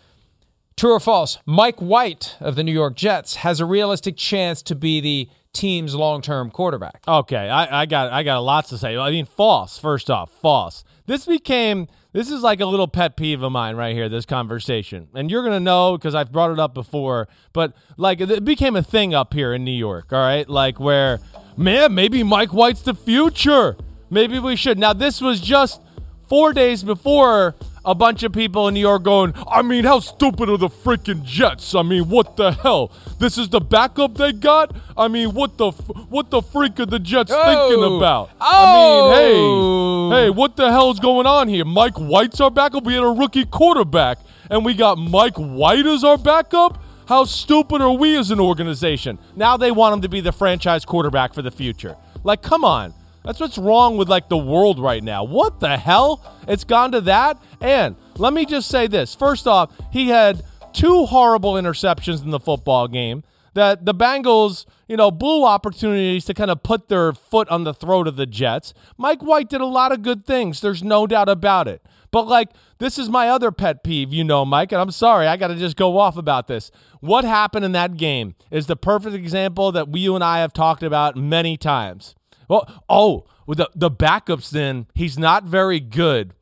True 0.76 0.92
or 0.92 1.00
false? 1.00 1.38
Mike 1.46 1.80
White 1.80 2.36
of 2.42 2.56
the 2.56 2.64
New 2.64 2.74
York 2.74 2.96
Jets 2.96 3.36
has 3.36 3.62
a 3.62 3.66
realistic 3.66 4.18
chance 4.18 4.62
to 4.64 4.76
be 4.76 5.00
the 5.00 5.30
team's 5.54 5.96
long-term 5.96 6.52
quarterback. 6.52 7.02
Okay, 7.08 7.50
I, 7.50 7.84
I 7.84 7.86
got 7.86 8.12
I 8.12 8.24
got 8.24 8.40
lots 8.40 8.70
to 8.70 8.78
say. 8.78 8.98
I 8.98 9.10
mean, 9.10 9.26
false. 9.26 9.78
First 9.80 10.10
off, 10.10 10.30
false. 10.32 10.84
This 11.06 11.26
became 11.26 11.88
this 12.15 12.32
is 12.32 12.41
like 12.41 12.62
a 12.62 12.65
little 12.65 12.88
pet 12.88 13.17
peeve 13.17 13.43
of 13.43 13.51
mine 13.51 13.75
right 13.75 13.93
here. 13.93 14.08
This 14.08 14.25
conversation, 14.25 15.10
and 15.13 15.30
you're 15.30 15.43
gonna 15.43 15.60
know 15.60 15.97
because 15.97 16.15
I've 16.15 16.32
brought 16.32 16.49
it 16.51 16.60
up 16.60 16.73
before. 16.73 17.28
But 17.51 17.73
like, 17.97 18.21
it 18.21 18.45
became 18.45 18.78
a 18.78 18.82
thing 18.82 19.13
up 19.13 19.34
here 19.34 19.54
in 19.54 19.65
New 19.65 19.71
York. 19.71 20.13
All 20.13 20.19
right, 20.19 20.49
like 20.49 20.80
where, 20.80 21.19
man, 21.58 21.93
maybe 21.93 22.23
Mike 22.23 22.54
White's 22.54 22.84
the 22.84 22.93
future. 22.93 23.75
Maybe 24.10 24.39
we 24.39 24.56
should. 24.56 24.80
Now, 24.80 24.93
this 24.93 25.19
was 25.19 25.41
just 25.41 25.82
four 26.30 26.54
days 26.54 26.84
before 26.84 27.54
a 27.86 27.93
bunch 27.95 28.24
of 28.24 28.34
people 28.34 28.67
in 28.67 28.74
New 28.74 28.80
York 28.80 29.04
going, 29.04 29.34
I 29.50 29.62
mean, 29.62 29.84
how 29.86 30.00
stupid 30.00 30.50
are 30.50 30.58
the 30.58 30.69
freaking 30.69 31.24
Jets? 31.24 31.76
I 31.76 31.84
mean, 31.84 32.10
what 32.10 32.36
the 32.36 32.52
hell? 32.52 32.91
This 33.19 33.38
is 33.38 33.50
the 33.50 33.62
backup 33.62 34.15
they 34.15 34.32
got? 34.34 34.76
I 34.98 35.08
mean, 35.08 35.34
what 35.34 35.58
the 35.58 35.67
f- 35.67 35.88
what 36.10 36.32
the 36.32 36.41
freak 36.41 36.80
are 36.80 36.86
the 36.86 37.00
Jets 37.00 37.32
oh. 37.34 37.43
thinking 37.43 37.84
Oh. 37.84 37.98
about? 37.98 38.30
Oh. 38.41 39.12
I 39.13 39.19
mean, 39.19 39.36
oh. 39.38 40.10
hey, 40.12 40.24
hey, 40.24 40.30
what 40.30 40.56
the 40.56 40.71
hell's 40.71 41.00
going 41.00 41.28
on 41.28 41.48
here? 41.48 41.65
Mike 41.65 41.95
White's 41.98 42.41
our 42.41 42.52
backup. 42.52 42.84
We 42.84 42.95
had 42.95 43.04
a 43.04 43.08
rookie 43.08 43.45
quarterback, 43.45 44.17
and 44.50 44.65
we 44.65 44.74
got 44.74 44.98
Mike 44.98 45.36
White 45.38 45.86
as 45.86 46.04
our 46.04 46.17
backup. 46.17 46.82
How 47.08 47.24
stupid 47.26 47.82
are 47.82 47.91
we 47.93 48.17
as 48.17 48.32
an 48.32 48.39
organization? 48.39 49.19
Now 49.36 49.58
they 49.58 49.69
want 49.71 49.93
him 49.93 50.02
to 50.02 50.10
be 50.10 50.21
the 50.21 50.32
franchise 50.32 50.86
quarterback 50.86 51.36
for 51.36 51.43
the 51.43 51.52
future. 51.52 51.95
Like, 52.24 52.41
come 52.41 52.63
on. 52.65 52.95
That's 53.26 53.40
what's 53.40 53.58
wrong 53.58 53.98
with 53.98 54.08
like 54.08 54.30
the 54.30 54.38
world 54.38 54.80
right 54.80 55.04
now. 55.04 55.24
What 55.24 55.60
the 55.60 55.78
hell? 55.78 56.24
It's 56.48 56.64
gone 56.64 56.92
to 56.92 57.02
that. 57.02 57.42
And 57.60 57.96
let 58.18 58.34
me 58.34 58.46
just 58.46 58.70
say 58.70 58.86
this. 58.88 59.16
First 59.16 59.48
off, 59.48 59.72
he 59.92 60.10
had 60.10 60.44
two 60.74 61.06
horrible 61.06 61.54
interceptions 61.54 62.24
in 62.24 62.30
the 62.30 62.40
football 62.40 62.88
game 62.88 63.24
that 63.56 63.86
the 63.86 63.96
Bengals, 63.96 64.66
you 64.88 64.96
know, 64.96 65.10
blew 65.10 65.44
opportunities 65.44 66.26
to 66.26 66.34
kind 66.34 66.52
of 66.52 66.62
put 66.62 66.88
their 66.88 67.14
foot 67.14 67.50
on 67.50 67.64
the 67.64 67.74
throat 67.74 68.08
of 68.08 68.16
the 68.16 68.26
Jets. 68.28 68.74
Mike 68.98 69.24
White 69.24 69.50
did 69.50 69.62
a 69.62 69.66
lot 69.66 69.92
of 69.92 70.04
good 70.04 70.26
things. 70.26 70.62
There's 70.62 70.84
no 70.84 71.08
doubt 71.08 71.30
about 71.30 71.68
it. 71.68 71.82
But 72.12 72.28
like 72.28 72.50
this 72.78 73.00
is 73.00 73.10
my 73.10 73.30
other 73.30 73.52
pet 73.52 73.84
peeve, 73.84 74.14
you 74.14 74.24
know, 74.24 74.46
Mike, 74.46 74.72
and 74.72 74.80
I'm 74.80 74.92
sorry, 74.92 75.28
I 75.28 75.36
got 75.38 75.48
to 75.48 75.56
just 75.56 75.78
go 75.78 75.98
off 75.98 76.16
about 76.16 76.48
this. 76.48 76.70
What 77.00 77.26
happened 77.26 77.66
in 77.66 77.72
that 77.72 77.98
game 77.98 78.36
is 78.52 78.68
the 78.68 78.76
perfect 78.76 79.16
example 79.16 79.72
that 79.72 79.90
we, 79.90 80.02
you 80.02 80.16
and 80.16 80.24
I 80.24 80.40
have 80.40 80.54
talked 80.54 80.84
about 80.84 81.16
many 81.16 81.58
times. 81.58 82.16
Well, 82.48 82.84
oh, 82.90 83.26
with 83.46 83.58
the 83.58 83.70
the 83.76 83.92
backups 83.92 84.50
then, 84.50 84.88
he's 84.94 85.18
not 85.18 85.44
very 85.44 85.80
good. 85.80 86.34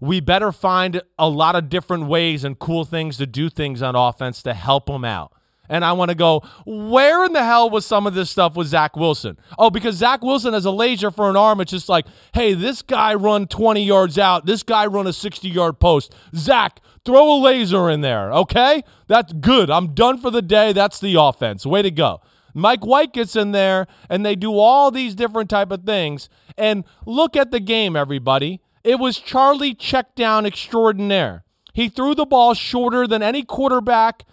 We 0.00 0.20
better 0.20 0.52
find 0.52 1.02
a 1.18 1.28
lot 1.28 1.56
of 1.56 1.68
different 1.68 2.06
ways 2.06 2.44
and 2.44 2.58
cool 2.58 2.84
things 2.84 3.16
to 3.18 3.26
do 3.26 3.50
things 3.50 3.82
on 3.82 3.96
offense 3.96 4.42
to 4.42 4.54
help 4.54 4.88
him 4.88 5.04
out. 5.04 5.32
And 5.68 5.84
I 5.84 5.92
want 5.92 6.10
to 6.10 6.14
go, 6.14 6.42
where 6.64 7.24
in 7.24 7.32
the 7.32 7.44
hell 7.44 7.68
was 7.68 7.84
some 7.84 8.06
of 8.06 8.14
this 8.14 8.30
stuff 8.30 8.56
with 8.56 8.68
Zach 8.68 8.96
Wilson? 8.96 9.38
Oh, 9.58 9.70
because 9.70 9.96
Zach 9.96 10.22
Wilson 10.22 10.54
has 10.54 10.64
a 10.64 10.70
laser 10.70 11.10
for 11.10 11.28
an 11.28 11.36
arm. 11.36 11.60
It's 11.60 11.70
just 11.70 11.88
like, 11.88 12.06
hey, 12.32 12.54
this 12.54 12.80
guy 12.80 13.14
run 13.14 13.46
20 13.46 13.84
yards 13.84 14.18
out. 14.18 14.46
This 14.46 14.62
guy 14.62 14.86
run 14.86 15.06
a 15.06 15.12
60 15.12 15.48
yard 15.48 15.78
post. 15.78 16.14
Zach, 16.34 16.80
throw 17.04 17.34
a 17.34 17.38
laser 17.38 17.90
in 17.90 18.00
there, 18.00 18.32
okay? 18.32 18.82
That's 19.08 19.32
good. 19.34 19.70
I'm 19.70 19.94
done 19.94 20.18
for 20.18 20.30
the 20.30 20.42
day. 20.42 20.72
That's 20.72 21.00
the 21.00 21.16
offense. 21.20 21.66
Way 21.66 21.82
to 21.82 21.90
go. 21.90 22.22
Mike 22.60 22.84
White 22.84 23.12
gets 23.12 23.36
in 23.36 23.52
there 23.52 23.86
and 24.08 24.24
they 24.24 24.34
do 24.34 24.58
all 24.58 24.90
these 24.90 25.14
different 25.14 25.50
type 25.50 25.70
of 25.70 25.84
things. 25.84 26.28
And 26.56 26.84
look 27.06 27.36
at 27.36 27.50
the 27.50 27.60
game, 27.60 27.96
everybody. 27.96 28.60
It 28.84 28.98
was 28.98 29.18
Charlie 29.18 29.74
check 29.74 30.14
down 30.14 30.46
extraordinaire. 30.46 31.44
He 31.72 31.88
threw 31.88 32.14
the 32.14 32.26
ball 32.26 32.54
shorter 32.54 33.06
than 33.06 33.22
any 33.22 33.44
quarterback 33.44 34.24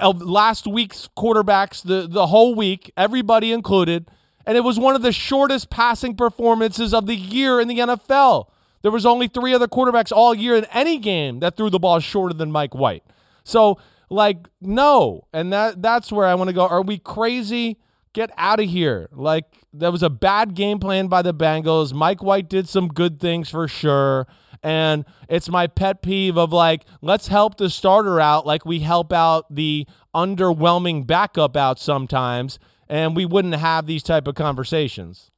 of 0.00 0.20
last 0.20 0.66
week's 0.66 1.08
quarterbacks 1.16 1.82
the, 1.82 2.06
the 2.08 2.26
whole 2.26 2.54
week, 2.54 2.92
everybody 2.96 3.52
included. 3.52 4.08
And 4.46 4.56
it 4.56 4.60
was 4.60 4.78
one 4.78 4.94
of 4.94 5.02
the 5.02 5.12
shortest 5.12 5.70
passing 5.70 6.16
performances 6.16 6.92
of 6.92 7.06
the 7.06 7.16
year 7.16 7.60
in 7.60 7.68
the 7.68 7.78
NFL. 7.78 8.48
There 8.82 8.90
was 8.90 9.06
only 9.06 9.28
three 9.28 9.54
other 9.54 9.66
quarterbacks 9.66 10.12
all 10.12 10.34
year 10.34 10.56
in 10.56 10.66
any 10.66 10.98
game 10.98 11.40
that 11.40 11.56
threw 11.56 11.70
the 11.70 11.78
ball 11.78 12.00
shorter 12.00 12.34
than 12.34 12.52
Mike 12.52 12.74
White. 12.74 13.02
So, 13.44 13.78
like, 14.10 14.48
no. 14.60 15.26
And 15.32 15.52
that 15.52 15.82
that's 15.82 16.12
where 16.12 16.26
I 16.26 16.34
want 16.34 16.48
to 16.48 16.54
go. 16.54 16.66
Are 16.66 16.82
we 16.82 16.98
crazy? 16.98 17.78
Get 18.12 18.30
out 18.36 18.60
of 18.60 18.68
here. 18.68 19.08
Like, 19.12 19.44
that 19.72 19.90
was 19.90 20.02
a 20.02 20.10
bad 20.10 20.54
game 20.54 20.78
plan 20.78 21.08
by 21.08 21.22
the 21.22 21.34
Bengals. 21.34 21.92
Mike 21.92 22.22
White 22.22 22.48
did 22.48 22.68
some 22.68 22.88
good 22.88 23.18
things 23.18 23.50
for 23.50 23.66
sure. 23.66 24.26
And 24.62 25.04
it's 25.28 25.48
my 25.50 25.66
pet 25.66 26.00
peeve 26.00 26.38
of 26.38 26.52
like, 26.52 26.84
let's 27.02 27.28
help 27.28 27.56
the 27.58 27.68
starter 27.68 28.20
out 28.20 28.46
like 28.46 28.64
we 28.64 28.80
help 28.80 29.12
out 29.12 29.52
the 29.54 29.86
underwhelming 30.14 31.06
backup 31.06 31.56
out 31.56 31.78
sometimes, 31.78 32.58
and 32.88 33.14
we 33.14 33.26
wouldn't 33.26 33.56
have 33.56 33.86
these 33.86 34.02
type 34.02 34.26
of 34.26 34.36
conversations. 34.36 35.30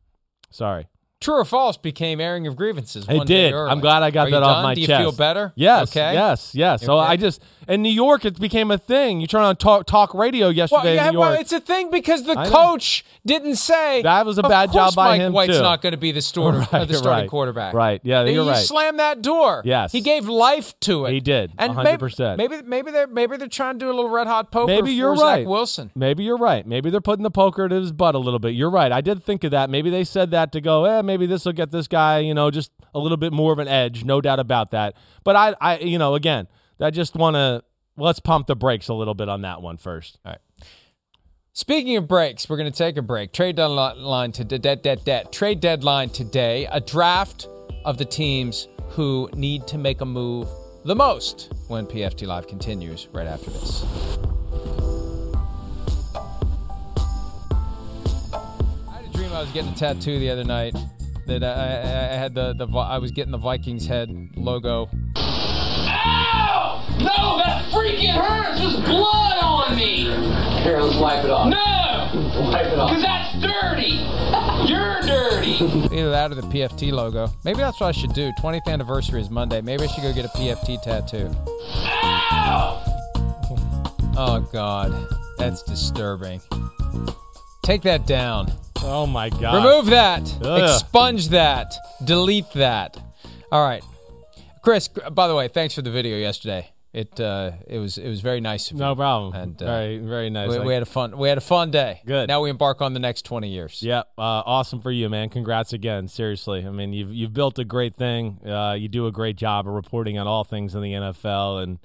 Sorry. 0.50 0.87
True 1.18 1.37
or 1.37 1.44
false 1.46 1.79
became 1.79 2.20
airing 2.20 2.46
of 2.46 2.57
grievances. 2.57 3.07
It 3.09 3.16
one 3.16 3.26
day 3.26 3.50
did. 3.50 3.55
I'm 3.55 3.81
glad 3.81 4.02
I 4.02 4.11
got 4.11 4.29
Are 4.29 4.31
that 4.33 4.37
you 4.38 4.42
off 4.44 4.57
done? 4.57 4.62
my 4.64 4.74
Do 4.74 4.81
you 4.83 4.87
chest. 4.87 5.00
feel 5.02 5.12
better? 5.12 5.52
Yes. 5.57 5.90
Okay. 5.90 6.12
Yes. 6.12 6.55
Yes. 6.55 6.85
So 6.85 6.98
Okay. 6.98 7.09
I 7.12 7.16
just 7.16 7.42
in 7.66 7.81
New 7.83 7.88
York, 7.90 8.26
it 8.26 8.38
became 8.38 8.70
a 8.70 8.76
thing. 8.76 9.20
You 9.22 9.26
turn 9.26 9.40
on 9.40 9.57
talk, 9.57 9.87
talk 9.87 10.12
radio 10.12 10.50
yesterday 10.50 10.83
Well, 10.85 10.94
yeah, 10.94 11.09
in 11.09 11.14
New 11.14 11.20
well, 11.20 11.33
it's 11.33 11.52
a 11.52 11.59
thing 11.61 11.90
because 11.90 12.24
the 12.24 12.38
I 12.38 12.44
know. 12.44 12.50
coach 12.50 13.02
didn't 13.24 13.57
say 13.57 14.02
That 14.02 14.26
was 14.26 14.37
a 14.38 14.42
"Of 14.42 14.50
bad 14.50 14.72
job 14.72 14.94
by 14.94 15.12
Mike 15.12 15.20
him, 15.22 15.33
White's 15.33 15.57
too." 15.57 15.62
not 15.62 15.81
going 15.81 15.92
to 15.92 15.96
be 15.98 16.12
the 16.12 16.20
starter, 16.20 16.59
uh, 16.70 16.85
the 16.85 16.94
starting 16.94 17.22
right. 17.22 17.31
quarterback. 17.31 17.72
Right. 17.72 18.00
Yeah, 18.05 18.24
you're 18.24 18.44
you 18.44 18.50
right. 18.50 18.59
slammed 18.64 18.98
that 19.00 19.22
door. 19.22 19.62
Yes. 19.64 19.92
he 19.92 20.02
gave 20.02 20.29
life 20.29 20.79
to 20.81 21.07
it. 21.07 21.12
He 21.12 21.20
did, 21.20 21.50
and 21.59 21.72
100%. 21.72 22.37
Maybe, 22.37 22.57
maybe 22.57 22.68
maybe 22.68 22.90
they're 22.90 23.07
maybe 23.07 23.37
they're 23.38 23.48
trying 23.48 23.79
to 23.79 23.87
do 23.87 23.90
a 23.90 23.94
little 23.94 24.11
red 24.11 24.26
hot 24.26 24.50
poker. 24.52 24.66
Maybe 24.70 24.92
you're 24.92 25.16
Zach 25.16 25.24
right. 25.24 25.46
Wilson. 25.46 25.90
Maybe 25.94 26.24
you're 26.24 26.37
right. 26.37 26.66
Maybe 26.66 26.90
they're 26.90 27.00
putting 27.00 27.22
the 27.22 27.31
poker 27.31 27.68
to 27.70 27.74
his 27.74 27.90
butt 27.90 28.14
a 28.14 28.18
little 28.18 28.38
bit. 28.38 28.50
You're 28.55 28.70
right. 28.70 28.92
I 28.92 29.00
did 29.00 29.24
think 29.24 29.44
of 29.44 29.52
that. 29.52 29.70
Maybe 29.70 29.88
they 29.88 30.05
said 30.05 30.31
that 30.33 30.52
to 30.52 30.61
go, 30.61 30.85
eh, 30.85 31.02
maybe 31.07 31.27
this 31.27 31.45
will 31.45 31.53
get 31.53 31.71
this 31.71 31.88
guy, 31.88 32.19
you 32.19 32.35
know, 32.35 32.51
just 32.51 32.71
a 32.95 32.99
little 32.99 33.16
bit 33.16 33.33
more 33.33 33.53
of 33.53 33.59
an 33.59 33.69
edge. 33.69 34.05
No 34.05 34.21
doubt 34.21 34.40
about 34.40 34.73
that. 34.73 34.95
But 35.25 35.37
I, 35.37 35.55
I, 35.61 35.79
you 35.79 35.99
know, 35.99 36.14
again, 36.14 36.49
I 36.81 36.90
just 36.90 37.14
want 37.14 37.37
to 37.37 37.62
let's 37.97 38.21
pump 38.21 38.47
the 38.47 38.57
brakes 38.57 38.88
a 38.88 38.95
little 38.95 39.14
bit 39.14 39.29
on 39.29 39.42
that 39.42 39.62
one 39.62 39.77
first. 39.77 40.19
All 40.25 40.33
right. 40.33 40.40
Speaking 41.53 41.97
of 41.97 42.07
breaks, 42.07 42.51
we're 42.51 42.59
going 42.59 42.71
to 42.71 42.77
take 42.77 42.99
a 42.99 43.03
break. 43.03 43.33
Trade 43.33 43.57
deadline 43.57 44.33
to 44.33 44.45
dead 44.45 44.83
dead 44.83 45.05
dead. 45.05 45.33
Trade 45.33 45.61
deadline 45.61 46.11
today. 46.11 46.69
A 46.71 46.81
draft 46.81 47.49
of 47.85 47.97
the 47.97 48.05
teams 48.05 48.69
who 48.90 49.31
need 49.35 49.66
to 49.69 49.79
make 49.79 50.03
a 50.03 50.05
move 50.05 50.49
the 50.85 50.95
most 50.95 51.53
when 51.69 51.87
PFT 51.87 52.27
Live 52.27 52.47
continues 52.47 53.09
right 53.12 53.27
after 53.27 53.51
this. 53.51 53.85
I 58.87 58.97
had 58.97 59.05
a 59.07 59.12
dream 59.16 59.33
I 59.33 59.40
was 59.40 59.51
getting 59.53 59.73
a 59.73 59.77
tattoo 59.77 60.19
the 60.19 60.31
other 60.31 60.45
night. 60.45 60.77
That 61.27 61.43
I, 61.43 61.49
I, 61.49 62.15
I 62.15 62.17
had 62.17 62.35
the, 62.35 62.55
the 62.55 62.67
I 62.69 62.99
was 62.99 63.11
getting 63.11 63.33
the 63.33 63.39
Vikings 63.39 63.87
head 63.87 64.31
logo. 64.37 64.89
Ow! 65.17 66.87
No, 67.01 67.39
that 67.39 67.65
freaking 67.73 68.15
hurts! 68.15 68.61
There's 68.61 68.77
blood 68.85 69.39
on 69.43 69.77
me! 69.77 70.05
Here, 70.62 70.81
let's 70.81 70.97
wipe 70.97 71.25
it 71.25 71.31
off. 71.31 71.49
No! 71.49 72.51
Wipe 72.51 72.67
it 72.67 72.79
off. 72.79 72.91
Because 72.91 73.03
that's 73.03 73.41
dirty! 73.41 74.07
You're 74.71 75.01
dirty! 75.03 75.97
Either 75.97 76.11
that 76.11 76.31
or 76.31 76.37
the 76.37 76.43
PFT 76.43 76.93
logo. 76.93 77.29
Maybe 77.45 77.59
that's 77.59 77.81
what 77.81 77.89
I 77.89 77.93
should 77.93 78.12
do. 78.12 78.31
20th 78.41 78.69
anniversary 78.69 79.21
is 79.21 79.29
Monday. 79.29 79.61
Maybe 79.61 79.83
I 79.83 79.87
should 79.89 80.03
go 80.03 80.12
get 80.12 80.27
a 80.27 80.29
PFT 80.29 80.81
tattoo. 80.81 81.29
Ow! 81.93 82.83
Oh, 84.17 84.49
God. 84.53 85.09
That's 85.39 85.62
disturbing. 85.65 86.41
Take 87.66 87.83
that 87.83 88.07
down. 88.07 88.52
Oh 88.85 89.09
my 89.09 89.29
God! 89.29 89.57
Remove 89.57 89.87
that. 89.87 90.22
Ugh. 90.40 90.70
Expunge 90.70 91.31
that. 91.31 91.74
Delete 92.05 92.52
that. 92.52 92.96
All 93.50 93.66
right. 93.66 93.83
Chris, 94.62 94.87
by 94.87 95.26
the 95.26 95.35
way, 95.35 95.48
thanks 95.48 95.74
for 95.74 95.83
the 95.83 95.90
video 95.90 96.16
yesterday. 96.16 96.70
It 96.92 97.18
uh, 97.18 97.50
it 97.66 97.81
was 97.81 97.98
it 97.98 98.09
was 98.09 98.20
very 98.20 98.40
nice 98.40 98.70
of 98.70 98.76
you. 98.76 98.85
No 98.85 98.94
problem. 98.94 99.35
And, 99.35 99.61
uh, 99.61 99.66
very, 99.66 99.98
very 99.98 100.31
nice. 100.31 100.50
We, 100.50 100.61
we 100.61 100.74
had 100.74 100.85
a 100.85 100.87
fun 100.87 101.18
we 101.18 101.29
had 101.29 101.38
a 101.38 101.40
fun 101.40 101.72
day. 101.72 102.02
Good. 102.07 102.29
Now 102.29 102.40
we 102.40 102.50
embark 102.50 102.81
on 102.83 102.94
the 102.94 103.00
next 103.00 103.22
20 103.24 103.48
years. 103.48 103.83
Yep, 103.83 104.12
uh, 104.16 104.20
awesome 104.22 104.81
for 104.81 104.92
you, 104.92 105.09
man. 105.09 105.29
Congrats 105.29 105.72
again. 105.72 106.07
Seriously, 106.07 106.64
I 106.64 106.70
mean, 106.70 106.92
you've 106.92 107.12
you've 107.12 107.35
built 107.35 107.59
a 107.59 107.64
great 107.64 107.96
thing. 107.96 108.38
Uh, 108.46 108.76
you 108.79 108.87
do 108.87 109.09
a 109.09 109.12
great 109.12 109.35
job 109.35 109.66
of 109.66 109.74
reporting 109.74 110.18
on 110.18 110.29
all 110.29 110.44
things 110.44 110.76
in 110.76 110.83
the 110.83 110.92
NFL, 110.92 111.64
and 111.64 111.81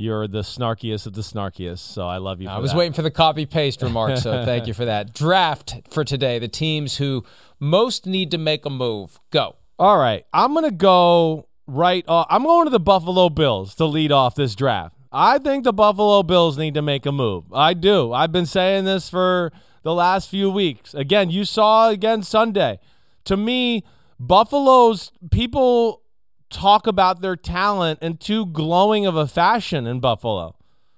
you're 0.00 0.26
the 0.26 0.40
snarkiest 0.40 1.06
of 1.06 1.12
the 1.12 1.20
snarkiest. 1.20 1.78
So 1.78 2.08
I 2.08 2.16
love 2.16 2.40
you. 2.40 2.48
For 2.48 2.54
I 2.54 2.58
was 2.58 2.70
that. 2.70 2.78
waiting 2.78 2.94
for 2.94 3.02
the 3.02 3.10
copy 3.10 3.46
paste 3.46 3.82
remark, 3.82 4.16
so 4.16 4.44
thank 4.46 4.66
you 4.66 4.74
for 4.74 4.86
that. 4.86 5.12
Draft 5.12 5.76
for 5.90 6.04
today. 6.04 6.38
The 6.38 6.48
teams 6.48 6.96
who 6.96 7.24
most 7.58 8.06
need 8.06 8.30
to 8.30 8.38
make 8.38 8.64
a 8.64 8.70
move. 8.70 9.20
Go. 9.30 9.56
All 9.78 9.98
right, 9.98 10.24
I'm 10.32 10.54
gonna 10.54 10.70
go 10.70 11.48
right. 11.66 12.04
Off. 12.08 12.26
I'm 12.30 12.44
going 12.44 12.66
to 12.66 12.70
the 12.70 12.80
Buffalo 12.80 13.28
Bills 13.28 13.74
to 13.76 13.84
lead 13.84 14.10
off 14.10 14.34
this 14.34 14.54
draft. 14.54 14.96
I 15.12 15.38
think 15.38 15.64
the 15.64 15.72
Buffalo 15.72 16.22
Bills 16.22 16.56
need 16.56 16.74
to 16.74 16.82
make 16.82 17.04
a 17.04 17.12
move. 17.12 17.44
I 17.52 17.74
do. 17.74 18.12
I've 18.12 18.32
been 18.32 18.46
saying 18.46 18.84
this 18.84 19.10
for 19.10 19.52
the 19.82 19.94
last 19.94 20.28
few 20.28 20.50
weeks. 20.50 20.94
Again, 20.94 21.30
you 21.30 21.44
saw 21.44 21.88
again 21.88 22.22
Sunday. 22.22 22.78
To 23.24 23.36
me, 23.36 23.84
Buffalo's 24.18 25.12
people 25.30 26.02
talk 26.50 26.86
about 26.86 27.20
their 27.20 27.36
talent 27.36 28.00
in 28.02 28.16
too 28.16 28.46
glowing 28.46 29.06
of 29.06 29.16
a 29.16 29.26
fashion 29.26 29.86
in 29.86 30.00
Buffalo. 30.00 30.56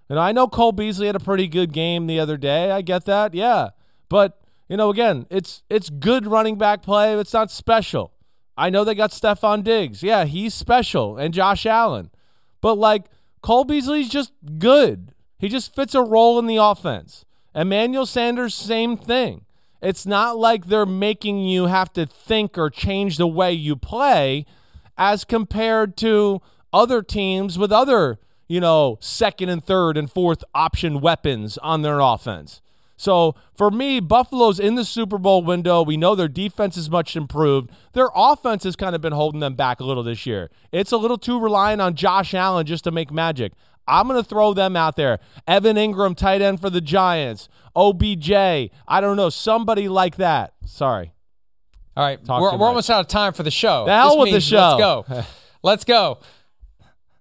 And 0.09 0.19
I 0.19 0.33
know 0.33 0.49
Cole 0.49 0.73
Beasley 0.73 1.07
had 1.07 1.17
a 1.17 1.21
pretty 1.21 1.49
good 1.49 1.73
game 1.73 2.07
the 2.07 2.21
other 2.21 2.37
day. 2.37 2.71
I 2.71 2.83
get 2.83 3.05
that. 3.07 3.35
Yeah. 3.35 3.71
But, 4.09 4.41
you 4.69 4.77
know, 4.77 4.91
again, 4.91 5.27
it's 5.31 5.62
it's 5.71 5.88
good 5.88 6.27
running 6.27 6.59
back 6.59 6.83
play. 6.83 7.19
It's 7.19 7.33
not 7.33 7.51
special. 7.51 8.12
I 8.57 8.69
know 8.69 8.85
they 8.85 8.95
got 8.95 9.11
Stefon 9.11 9.65
Diggs. 9.65 10.03
Yeah, 10.03 10.25
he's 10.25 10.53
special. 10.53 11.17
And 11.17 11.33
Josh 11.33 11.65
Allen. 11.65 12.11
But 12.61 12.75
like 12.75 13.07
Cole 13.41 13.65
Beasley's 13.65 14.09
just 14.09 14.33
good. 14.59 15.12
He 15.38 15.49
just 15.49 15.75
fits 15.75 15.95
a 15.95 16.03
role 16.03 16.38
in 16.38 16.47
the 16.47 16.57
offense. 16.57 17.25
Emmanuel 17.55 18.07
Sanders, 18.07 18.55
same 18.55 18.97
thing. 18.97 19.45
It's 19.81 20.07
not 20.07 20.38
like 20.38 20.67
they're 20.67 20.87
making 20.87 21.41
you 21.41 21.67
have 21.67 21.93
to 21.95 22.07
think 22.07 22.57
or 22.57 22.71
change 22.71 23.17
the 23.17 23.27
way 23.27 23.53
you 23.53 23.75
play 23.75 24.47
as 25.03 25.25
compared 25.25 25.97
to 25.97 26.41
other 26.73 27.03
teams 27.03 27.59
with 27.59 27.73
other, 27.73 28.21
you 28.47 28.61
know, 28.61 28.99
second 29.01 29.49
and 29.49 29.65
third 29.65 29.97
and 29.97 30.09
fourth 30.09 30.45
option 30.55 31.01
weapons 31.01 31.59
on 31.59 31.83
their 31.83 31.99
offense. 31.99 32.62
So 32.97 33.35
for 33.53 33.73
me, 33.73 33.99
Buffalo's 33.99 34.61
in 34.61 34.77
the 34.77 34.85
Super 34.85 35.19
Bowl 35.19 35.43
window. 35.43 35.83
We 35.83 35.97
know 35.97 36.15
their 36.15 36.29
defense 36.29 36.77
is 36.77 36.88
much 36.88 37.17
improved. 37.17 37.71
Their 37.95 38.11
offense 38.15 38.62
has 38.62 38.77
kind 38.77 38.95
of 38.95 39.01
been 39.01 39.12
holding 39.12 39.41
them 39.41 39.57
back 39.57 39.81
a 39.81 39.85
little 39.85 40.05
this 40.05 40.25
year. 40.25 40.51
It's 40.71 40.93
a 40.93 40.97
little 40.97 41.19
too 41.19 41.41
reliant 41.41 41.83
on 41.83 41.97
Josh 41.97 42.33
Allen 42.33 42.65
just 42.65 42.85
to 42.85 42.93
make 42.93 43.11
magic. 43.11 43.55
I'm 43.88 44.07
going 44.07 44.23
to 44.23 44.29
throw 44.29 44.55
them 44.55 44.77
out 44.77 44.95
there. 44.95 45.19
Evan 45.49 45.75
Engram, 45.75 46.17
tight 46.17 46.43
end 46.43 46.61
for 46.61 46.71
the 46.71 46.81
Giants. 46.81 47.49
OBJ. 47.75 48.31
I 48.31 49.01
don't 49.01 49.17
know. 49.17 49.31
Somebody 49.31 49.88
like 49.88 50.15
that. 50.15 50.53
Sorry. 50.65 51.12
All 51.97 52.05
right, 52.05 52.25
Talk 52.25 52.41
we're, 52.41 52.57
we're 52.57 52.67
almost 52.67 52.89
out 52.91 53.01
of 53.01 53.09
time 53.09 53.33
for 53.35 53.43
the 53.43 53.51
show. 53.51 53.85
The 53.85 53.93
hell 53.95 54.19
with 54.19 54.33
the 54.33 54.41
show. 54.41 54.77
Let's 54.79 54.81
go. 54.81 55.25
let's 55.63 55.85
go. 55.85 56.19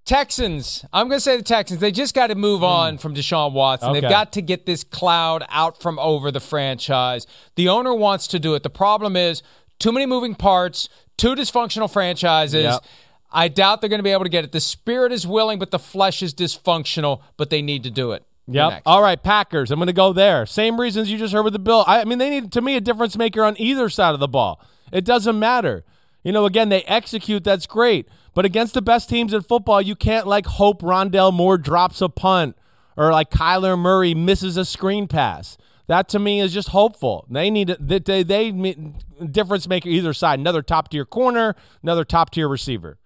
Texans. 0.06 0.84
I'm 0.92 1.08
going 1.08 1.18
to 1.18 1.22
say 1.24 1.38
the 1.38 1.44
Texans. 1.44 1.80
They 1.80 1.92
just 1.92 2.16
got 2.16 2.28
to 2.28 2.36
move 2.36 2.64
on 2.64 2.98
from 2.98 3.14
Deshaun 3.14 3.54
Watson. 3.54 3.94
They've 3.94 4.04
Hmm. 4.04 4.10
Got 4.10 4.34
to 4.34 4.42
get 4.42 4.66
this 4.66 4.84
cloud 4.84 5.44
out 5.50 5.82
from 5.82 6.00
over 6.00 6.32
the 6.32 6.40
franchise. 6.40 7.28
The 7.56 7.70
owner 7.70 7.94
wants 7.94 8.28
to 8.28 8.40
do 8.40 8.56
it. 8.56 8.64
The 8.64 8.70
problem 8.70 9.16
is 9.16 9.44
too 9.80 9.92
many 9.92 10.06
moving 10.06 10.36
parts, 10.36 10.90
two 11.18 11.36
dysfunctional 11.36 11.92
franchises. 11.92 12.64
Yep. 12.64 12.84
I 13.32 13.48
doubt 13.48 13.80
they're 13.82 13.90
going 13.90 14.00
to 14.00 14.04
be 14.04 14.12
able 14.12 14.24
to 14.24 14.30
get 14.30 14.44
it. 14.44 14.52
The 14.52 14.60
spirit 14.60 15.12
is 15.12 15.26
willing, 15.28 15.60
but 15.60 15.72
the 15.72 15.80
flesh 15.80 16.22
is 16.24 16.34
dysfunctional. 16.34 17.22
But 17.38 17.50
they 17.50 17.62
need 17.62 17.84
to 17.84 17.92
do 17.92 18.12
it. 18.14 18.24
Yep. 18.47 18.82
All 18.86 19.01
right, 19.01 19.21
Packers. 19.21 19.71
I'm 19.71 19.80
going 19.80 19.88
to 19.88 19.93
go 19.93 20.13
there. 20.13 20.45
Same 20.45 20.80
reasons 20.80 21.12
you 21.12 21.17
just 21.17 21.34
heard 21.34 21.43
with 21.43 21.54
the 21.54 21.60
Bill. 21.60 21.84
I, 21.88 22.01
I 22.01 22.06
mean, 22.06 22.17
they 22.17 22.30
need 22.30 22.51
to 22.51 22.62
me 22.62 22.75
a 22.75 22.82
difference 22.82 23.17
maker 23.17 23.43
on 23.43 23.56
either 23.60 23.89
side 23.89 24.13
of 24.13 24.19
the 24.19 24.27
ball. 24.27 24.62
It 24.91 25.06
doesn't 25.06 25.39
matter. 25.39 25.84
You 26.23 26.32
know, 26.32 26.45
again, 26.45 26.69
they 26.69 26.84
execute. 26.84 27.43
That's 27.43 27.65
great. 27.65 28.08
But 28.34 28.45
against 28.45 28.73
the 28.73 28.82
best 28.82 29.10
teams 29.10 29.34
in 29.34 29.41
football, 29.41 29.82
you 29.82 29.95
can't 29.95 30.27
like 30.27 30.45
hope 30.45 30.82
Rondale 30.82 31.34
Moore 31.34 31.58
drops 31.58 32.01
a 32.01 32.10
punt 32.10 32.58
or 32.97 33.12
like 33.12 33.30
Kyler 33.30 33.77
Murray 33.77 34.13
misses 34.13 34.58
a 34.58 34.65
screen 34.65 35.08
pass. 35.08 35.58
That 35.88 36.08
to 36.10 36.19
me 36.19 36.39
is 36.39 36.54
just 36.54 36.69
hopeful. 36.69 37.25
They 37.30 37.49
need 37.49 37.75
they 37.80 37.99
they, 37.99 38.23
they 38.23 38.51
difference 39.30 39.67
maker 39.67 39.89
either 39.89 40.13
side. 40.13 40.39
Another 40.39 40.62
top 40.62 40.89
tier 40.89 41.06
corner, 41.06 41.56
another 41.84 42.06
top 42.06 42.32
tier 42.32 42.47
receiver. 42.47 42.97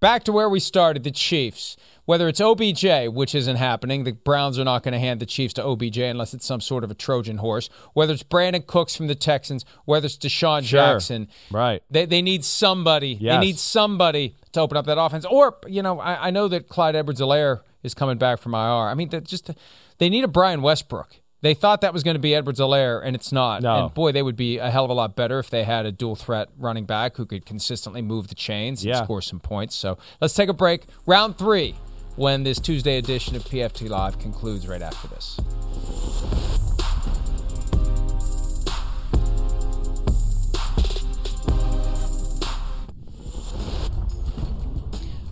Back 0.00 0.22
to 0.24 0.32
where 0.32 0.48
we 0.48 0.60
started, 0.60 1.02
the 1.02 1.10
Chiefs. 1.10 1.76
Whether 2.08 2.26
it's 2.26 2.40
OBJ, 2.40 3.08
which 3.12 3.34
isn't 3.34 3.56
happening, 3.56 4.04
the 4.04 4.12
Browns 4.12 4.58
are 4.58 4.64
not 4.64 4.82
going 4.82 4.92
to 4.92 4.98
hand 4.98 5.20
the 5.20 5.26
Chiefs 5.26 5.52
to 5.52 5.62
OBJ 5.62 5.98
unless 5.98 6.32
it's 6.32 6.46
some 6.46 6.62
sort 6.62 6.82
of 6.82 6.90
a 6.90 6.94
Trojan 6.94 7.36
horse. 7.36 7.68
Whether 7.92 8.14
it's 8.14 8.22
Brandin 8.22 8.66
Cooks 8.66 8.96
from 8.96 9.08
the 9.08 9.14
Texans, 9.14 9.66
whether 9.84 10.06
it's 10.06 10.16
DeSean 10.16 10.64
Sure. 10.64 10.80
Jackson, 10.80 11.28
Right. 11.50 11.82
they, 11.90 12.06
they 12.06 12.22
need 12.22 12.46
somebody. 12.46 13.16
They 13.16 13.36
need 13.36 13.58
somebody 13.58 14.36
to 14.52 14.60
open 14.62 14.78
up 14.78 14.86
that 14.86 14.98
offense. 14.98 15.26
Or, 15.26 15.58
you 15.66 15.82
know, 15.82 16.00
I, 16.00 16.28
I 16.28 16.30
know 16.30 16.48
that 16.48 16.70
Clyde 16.70 16.96
Edwards-Helaire 16.96 17.60
is 17.82 17.92
coming 17.92 18.16
back 18.16 18.38
from 18.38 18.54
IR. 18.54 18.88
I 18.88 18.94
mean, 18.94 19.10
just 19.24 19.50
they 19.98 20.08
need 20.08 20.24
a 20.24 20.28
Brian 20.28 20.62
Westbrook. 20.62 21.14
They 21.42 21.52
thought 21.52 21.82
that 21.82 21.92
was 21.92 22.02
going 22.04 22.14
to 22.14 22.20
be 22.20 22.34
Edwards-Helaire, 22.34 23.02
and 23.04 23.14
it's 23.14 23.32
not. 23.32 23.60
No. 23.60 23.84
And 23.84 23.94
boy, 23.94 24.12
they 24.12 24.22
would 24.22 24.34
be 24.34 24.56
a 24.56 24.70
hell 24.70 24.84
of 24.84 24.90
a 24.90 24.94
lot 24.94 25.14
better 25.14 25.38
if 25.38 25.50
they 25.50 25.64
had 25.64 25.84
a 25.84 25.92
dual 25.92 26.16
threat 26.16 26.48
running 26.56 26.86
back 26.86 27.18
who 27.18 27.26
could 27.26 27.44
consistently 27.44 28.00
move 28.00 28.28
the 28.28 28.34
chains 28.34 28.82
and 28.82 28.96
score 29.04 29.20
some 29.20 29.40
points. 29.40 29.74
So 29.76 29.98
let's 30.22 30.32
take 30.32 30.48
a 30.48 30.54
break. 30.54 30.84
Round 31.04 31.36
three, 31.36 31.74
when 32.18 32.42
this 32.42 32.58
Tuesday 32.58 32.98
edition 32.98 33.36
of 33.36 33.44
PFT 33.44 33.88
Live 33.88 34.18
concludes 34.18 34.66
right 34.66 34.82
after 34.82 35.06
this. 35.06 35.38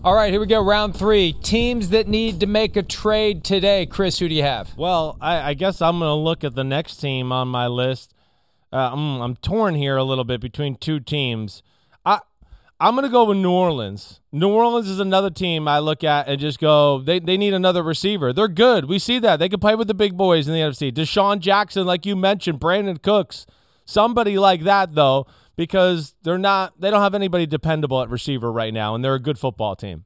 All 0.04 0.14
right, 0.14 0.30
here 0.30 0.38
we 0.38 0.46
go. 0.46 0.62
Round 0.62 0.96
three. 0.96 1.32
Teams 1.32 1.88
that 1.88 2.06
need 2.06 2.38
to 2.38 2.46
make 2.46 2.76
a 2.76 2.84
trade 2.84 3.42
today. 3.42 3.86
Chris, 3.86 4.20
who 4.20 4.28
do 4.28 4.36
you 4.36 4.44
have? 4.44 4.72
Well, 4.76 5.18
I, 5.20 5.50
I 5.50 5.54
guess 5.54 5.82
I'm 5.82 5.98
going 5.98 6.08
to 6.08 6.14
look 6.14 6.44
at 6.44 6.54
the 6.54 6.62
next 6.62 6.98
team 6.98 7.32
on 7.32 7.48
my 7.48 7.66
list. 7.66 8.14
uh, 8.72 8.90
I'm, 8.92 9.20
I'm 9.20 9.34
torn 9.34 9.74
here 9.74 9.96
a 9.96 10.04
little 10.04 10.22
bit 10.22 10.40
between 10.40 10.76
two 10.76 11.00
teams. 11.00 11.64
I'm 12.78 12.94
gonna 12.94 13.08
go 13.08 13.24
with 13.24 13.38
New 13.38 13.50
Orleans. 13.50 14.20
New 14.32 14.50
Orleans 14.50 14.88
is 14.88 15.00
another 15.00 15.30
team 15.30 15.66
I 15.66 15.78
look 15.78 16.04
at 16.04 16.28
and 16.28 16.38
just 16.38 16.58
go, 16.58 16.98
they 16.98 17.18
they 17.18 17.38
need 17.38 17.54
another 17.54 17.82
receiver. 17.82 18.34
They're 18.34 18.48
good. 18.48 18.84
We 18.84 18.98
see 18.98 19.18
that 19.20 19.38
they 19.38 19.48
can 19.48 19.60
play 19.60 19.74
with 19.74 19.88
the 19.88 19.94
big 19.94 20.16
boys 20.16 20.46
in 20.46 20.52
the 20.52 20.60
NFC. 20.60 20.92
DeSean 20.92 21.40
Jackson, 21.40 21.86
like 21.86 22.04
you 22.04 22.14
mentioned, 22.14 22.60
Brandin 22.60 23.00
Cooks, 23.00 23.46
somebody 23.86 24.38
like 24.38 24.62
that 24.64 24.94
though, 24.94 25.26
because 25.56 26.14
they're 26.22 26.36
not 26.36 26.78
they 26.78 26.90
don't 26.90 27.00
have 27.00 27.14
anybody 27.14 27.46
dependable 27.46 28.02
at 28.02 28.10
receiver 28.10 28.52
right 28.52 28.74
now, 28.74 28.94
and 28.94 29.02
they're 29.02 29.14
a 29.14 29.20
good 29.20 29.38
football 29.38 29.74
team. 29.74 30.04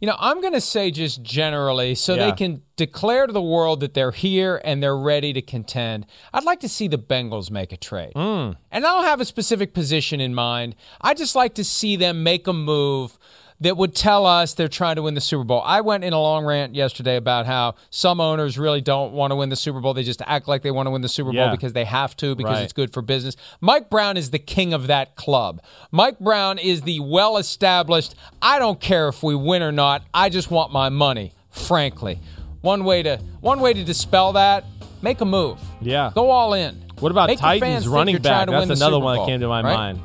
You 0.00 0.06
know, 0.06 0.16
I'm 0.18 0.40
going 0.40 0.52
to 0.52 0.60
say 0.60 0.90
just 0.90 1.22
generally, 1.22 1.94
so 1.94 2.14
Yeah. 2.14 2.26
they 2.26 2.32
can 2.32 2.62
declare 2.76 3.26
to 3.26 3.32
the 3.32 3.42
world 3.42 3.80
that 3.80 3.94
they're 3.94 4.10
here 4.12 4.60
and 4.64 4.82
they're 4.82 4.96
ready 4.96 5.32
to 5.32 5.42
contend. 5.42 6.06
I'd 6.32 6.44
like 6.44 6.60
to 6.60 6.68
see 6.68 6.88
the 6.88 6.98
Bengals 6.98 7.50
make 7.50 7.72
a 7.72 7.76
trade. 7.76 8.12
Mm. 8.14 8.56
And 8.70 8.86
I 8.86 8.92
don't 8.94 9.04
have 9.04 9.20
a 9.20 9.24
specific 9.24 9.74
position 9.74 10.20
in 10.20 10.34
mind. 10.34 10.76
I 11.00 11.14
just 11.14 11.34
like 11.34 11.54
to 11.54 11.64
see 11.64 11.96
them 11.96 12.22
make 12.22 12.46
a 12.46 12.52
move 12.52 13.18
that 13.60 13.76
would 13.76 13.94
tell 13.94 14.26
us 14.26 14.52
they're 14.54 14.68
trying 14.68 14.96
to 14.96 15.02
win 15.02 15.14
the 15.14 15.20
Super 15.20 15.44
Bowl. 15.44 15.62
I 15.64 15.80
went 15.80 16.04
in 16.04 16.12
a 16.12 16.20
long 16.20 16.44
rant 16.44 16.74
yesterday 16.74 17.16
about 17.16 17.46
how 17.46 17.74
some 17.90 18.20
owners 18.20 18.58
really 18.58 18.82
don't 18.82 19.12
want 19.12 19.30
to 19.30 19.36
win 19.36 19.48
the 19.48 19.56
Super 19.56 19.80
Bowl. 19.80 19.94
They 19.94 20.02
just 20.02 20.20
act 20.26 20.46
like 20.46 20.62
they 20.62 20.70
want 20.70 20.86
to 20.86 20.90
win 20.90 21.00
the 21.02 21.08
Super 21.08 21.32
Bowl 21.32 21.50
because 21.50 21.72
they 21.72 21.84
have 21.86 22.14
to, 22.18 22.34
because 22.34 22.52
Right. 22.56 22.64
it's 22.64 22.72
good 22.74 22.92
for 22.92 23.00
business. 23.00 23.34
Mike 23.60 23.88
Brown 23.88 24.16
is 24.18 24.30
the 24.30 24.38
king 24.38 24.74
of 24.74 24.88
that 24.88 25.16
club. 25.16 25.62
Mike 25.90 26.18
Brown 26.18 26.58
is 26.58 26.82
the 26.82 27.00
well 27.00 27.38
established, 27.38 28.14
I 28.42 28.58
don't 28.58 28.80
care 28.80 29.08
if 29.08 29.22
we 29.22 29.34
win 29.34 29.62
or 29.62 29.72
not, 29.72 30.02
I 30.12 30.28
just 30.28 30.50
want 30.50 30.70
my 30.72 30.88
money, 30.90 31.32
frankly. 31.50 32.20
One 32.60 32.84
way 32.84 33.02
to 33.04 33.18
one 33.40 33.60
way 33.60 33.72
to 33.72 33.84
dispel 33.84 34.32
that, 34.34 34.64
make 35.00 35.20
a 35.20 35.24
move. 35.24 35.58
Yeah. 35.80 36.10
Go 36.14 36.30
all 36.30 36.52
in. 36.52 36.82
What 36.98 37.12
about 37.12 37.28
Make 37.28 37.38
Titans 37.38 37.86
running 37.86 38.16
back? 38.20 38.48
That's 38.48 38.70
another 38.70 38.98
one 38.98 39.18
that 39.18 39.26
came 39.26 39.40
to 39.40 39.48
my 39.48 39.62
right? 39.62 39.74
mind. 39.74 40.00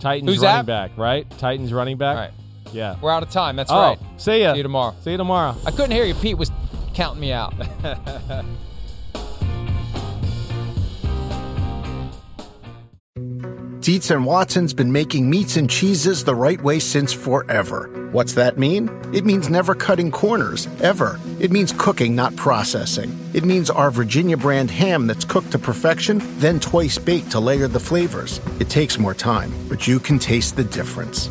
Titans 0.00 0.30
Who's 0.30 0.42
running 0.42 0.66
that? 0.66 0.90
back, 0.90 0.98
right? 0.98 1.30
Titans 1.38 1.72
running 1.72 1.96
back. 1.96 2.32
All 2.66 2.72
right. 2.72 2.74
Yeah. 2.74 2.96
We're 3.00 3.10
out 3.10 3.22
of 3.22 3.30
time. 3.30 3.56
That's 3.56 3.70
oh, 3.70 3.80
right. 3.80 3.98
See 4.16 4.42
ya. 4.42 4.52
See 4.52 4.58
you 4.58 4.62
tomorrow. 4.62 4.94
See 5.02 5.10
you 5.12 5.16
tomorrow. 5.16 5.56
I 5.64 5.70
couldn't 5.70 5.92
hear 5.92 6.04
you. 6.04 6.14
Pete 6.14 6.38
was 6.38 6.50
counting 6.94 7.20
me 7.20 7.32
out. 7.32 7.54
Dietz 13.86 14.10
and 14.10 14.26
Watson's 14.26 14.74
been 14.74 14.90
making 14.90 15.30
meats 15.30 15.56
and 15.56 15.70
cheeses 15.70 16.24
the 16.24 16.34
right 16.34 16.60
way 16.60 16.80
since 16.80 17.12
forever. 17.12 18.08
What's 18.10 18.32
that 18.32 18.58
mean? 18.58 18.90
It 19.14 19.24
means 19.24 19.48
never 19.48 19.76
cutting 19.76 20.10
corners, 20.10 20.66
ever. 20.82 21.20
It 21.38 21.52
means 21.52 21.72
cooking, 21.72 22.16
not 22.16 22.34
processing. 22.34 23.16
It 23.32 23.44
means 23.44 23.70
our 23.70 23.92
Virginia 23.92 24.36
brand 24.36 24.72
ham 24.72 25.06
that's 25.06 25.24
cooked 25.24 25.52
to 25.52 25.60
perfection, 25.60 26.20
then 26.40 26.58
twice 26.58 26.98
baked 26.98 27.30
to 27.30 27.38
layer 27.38 27.68
the 27.68 27.78
flavors. 27.78 28.40
It 28.58 28.68
takes 28.68 28.98
more 28.98 29.14
time, 29.14 29.52
but 29.68 29.86
you 29.86 30.00
can 30.00 30.18
taste 30.18 30.56
the 30.56 30.64
difference. 30.64 31.30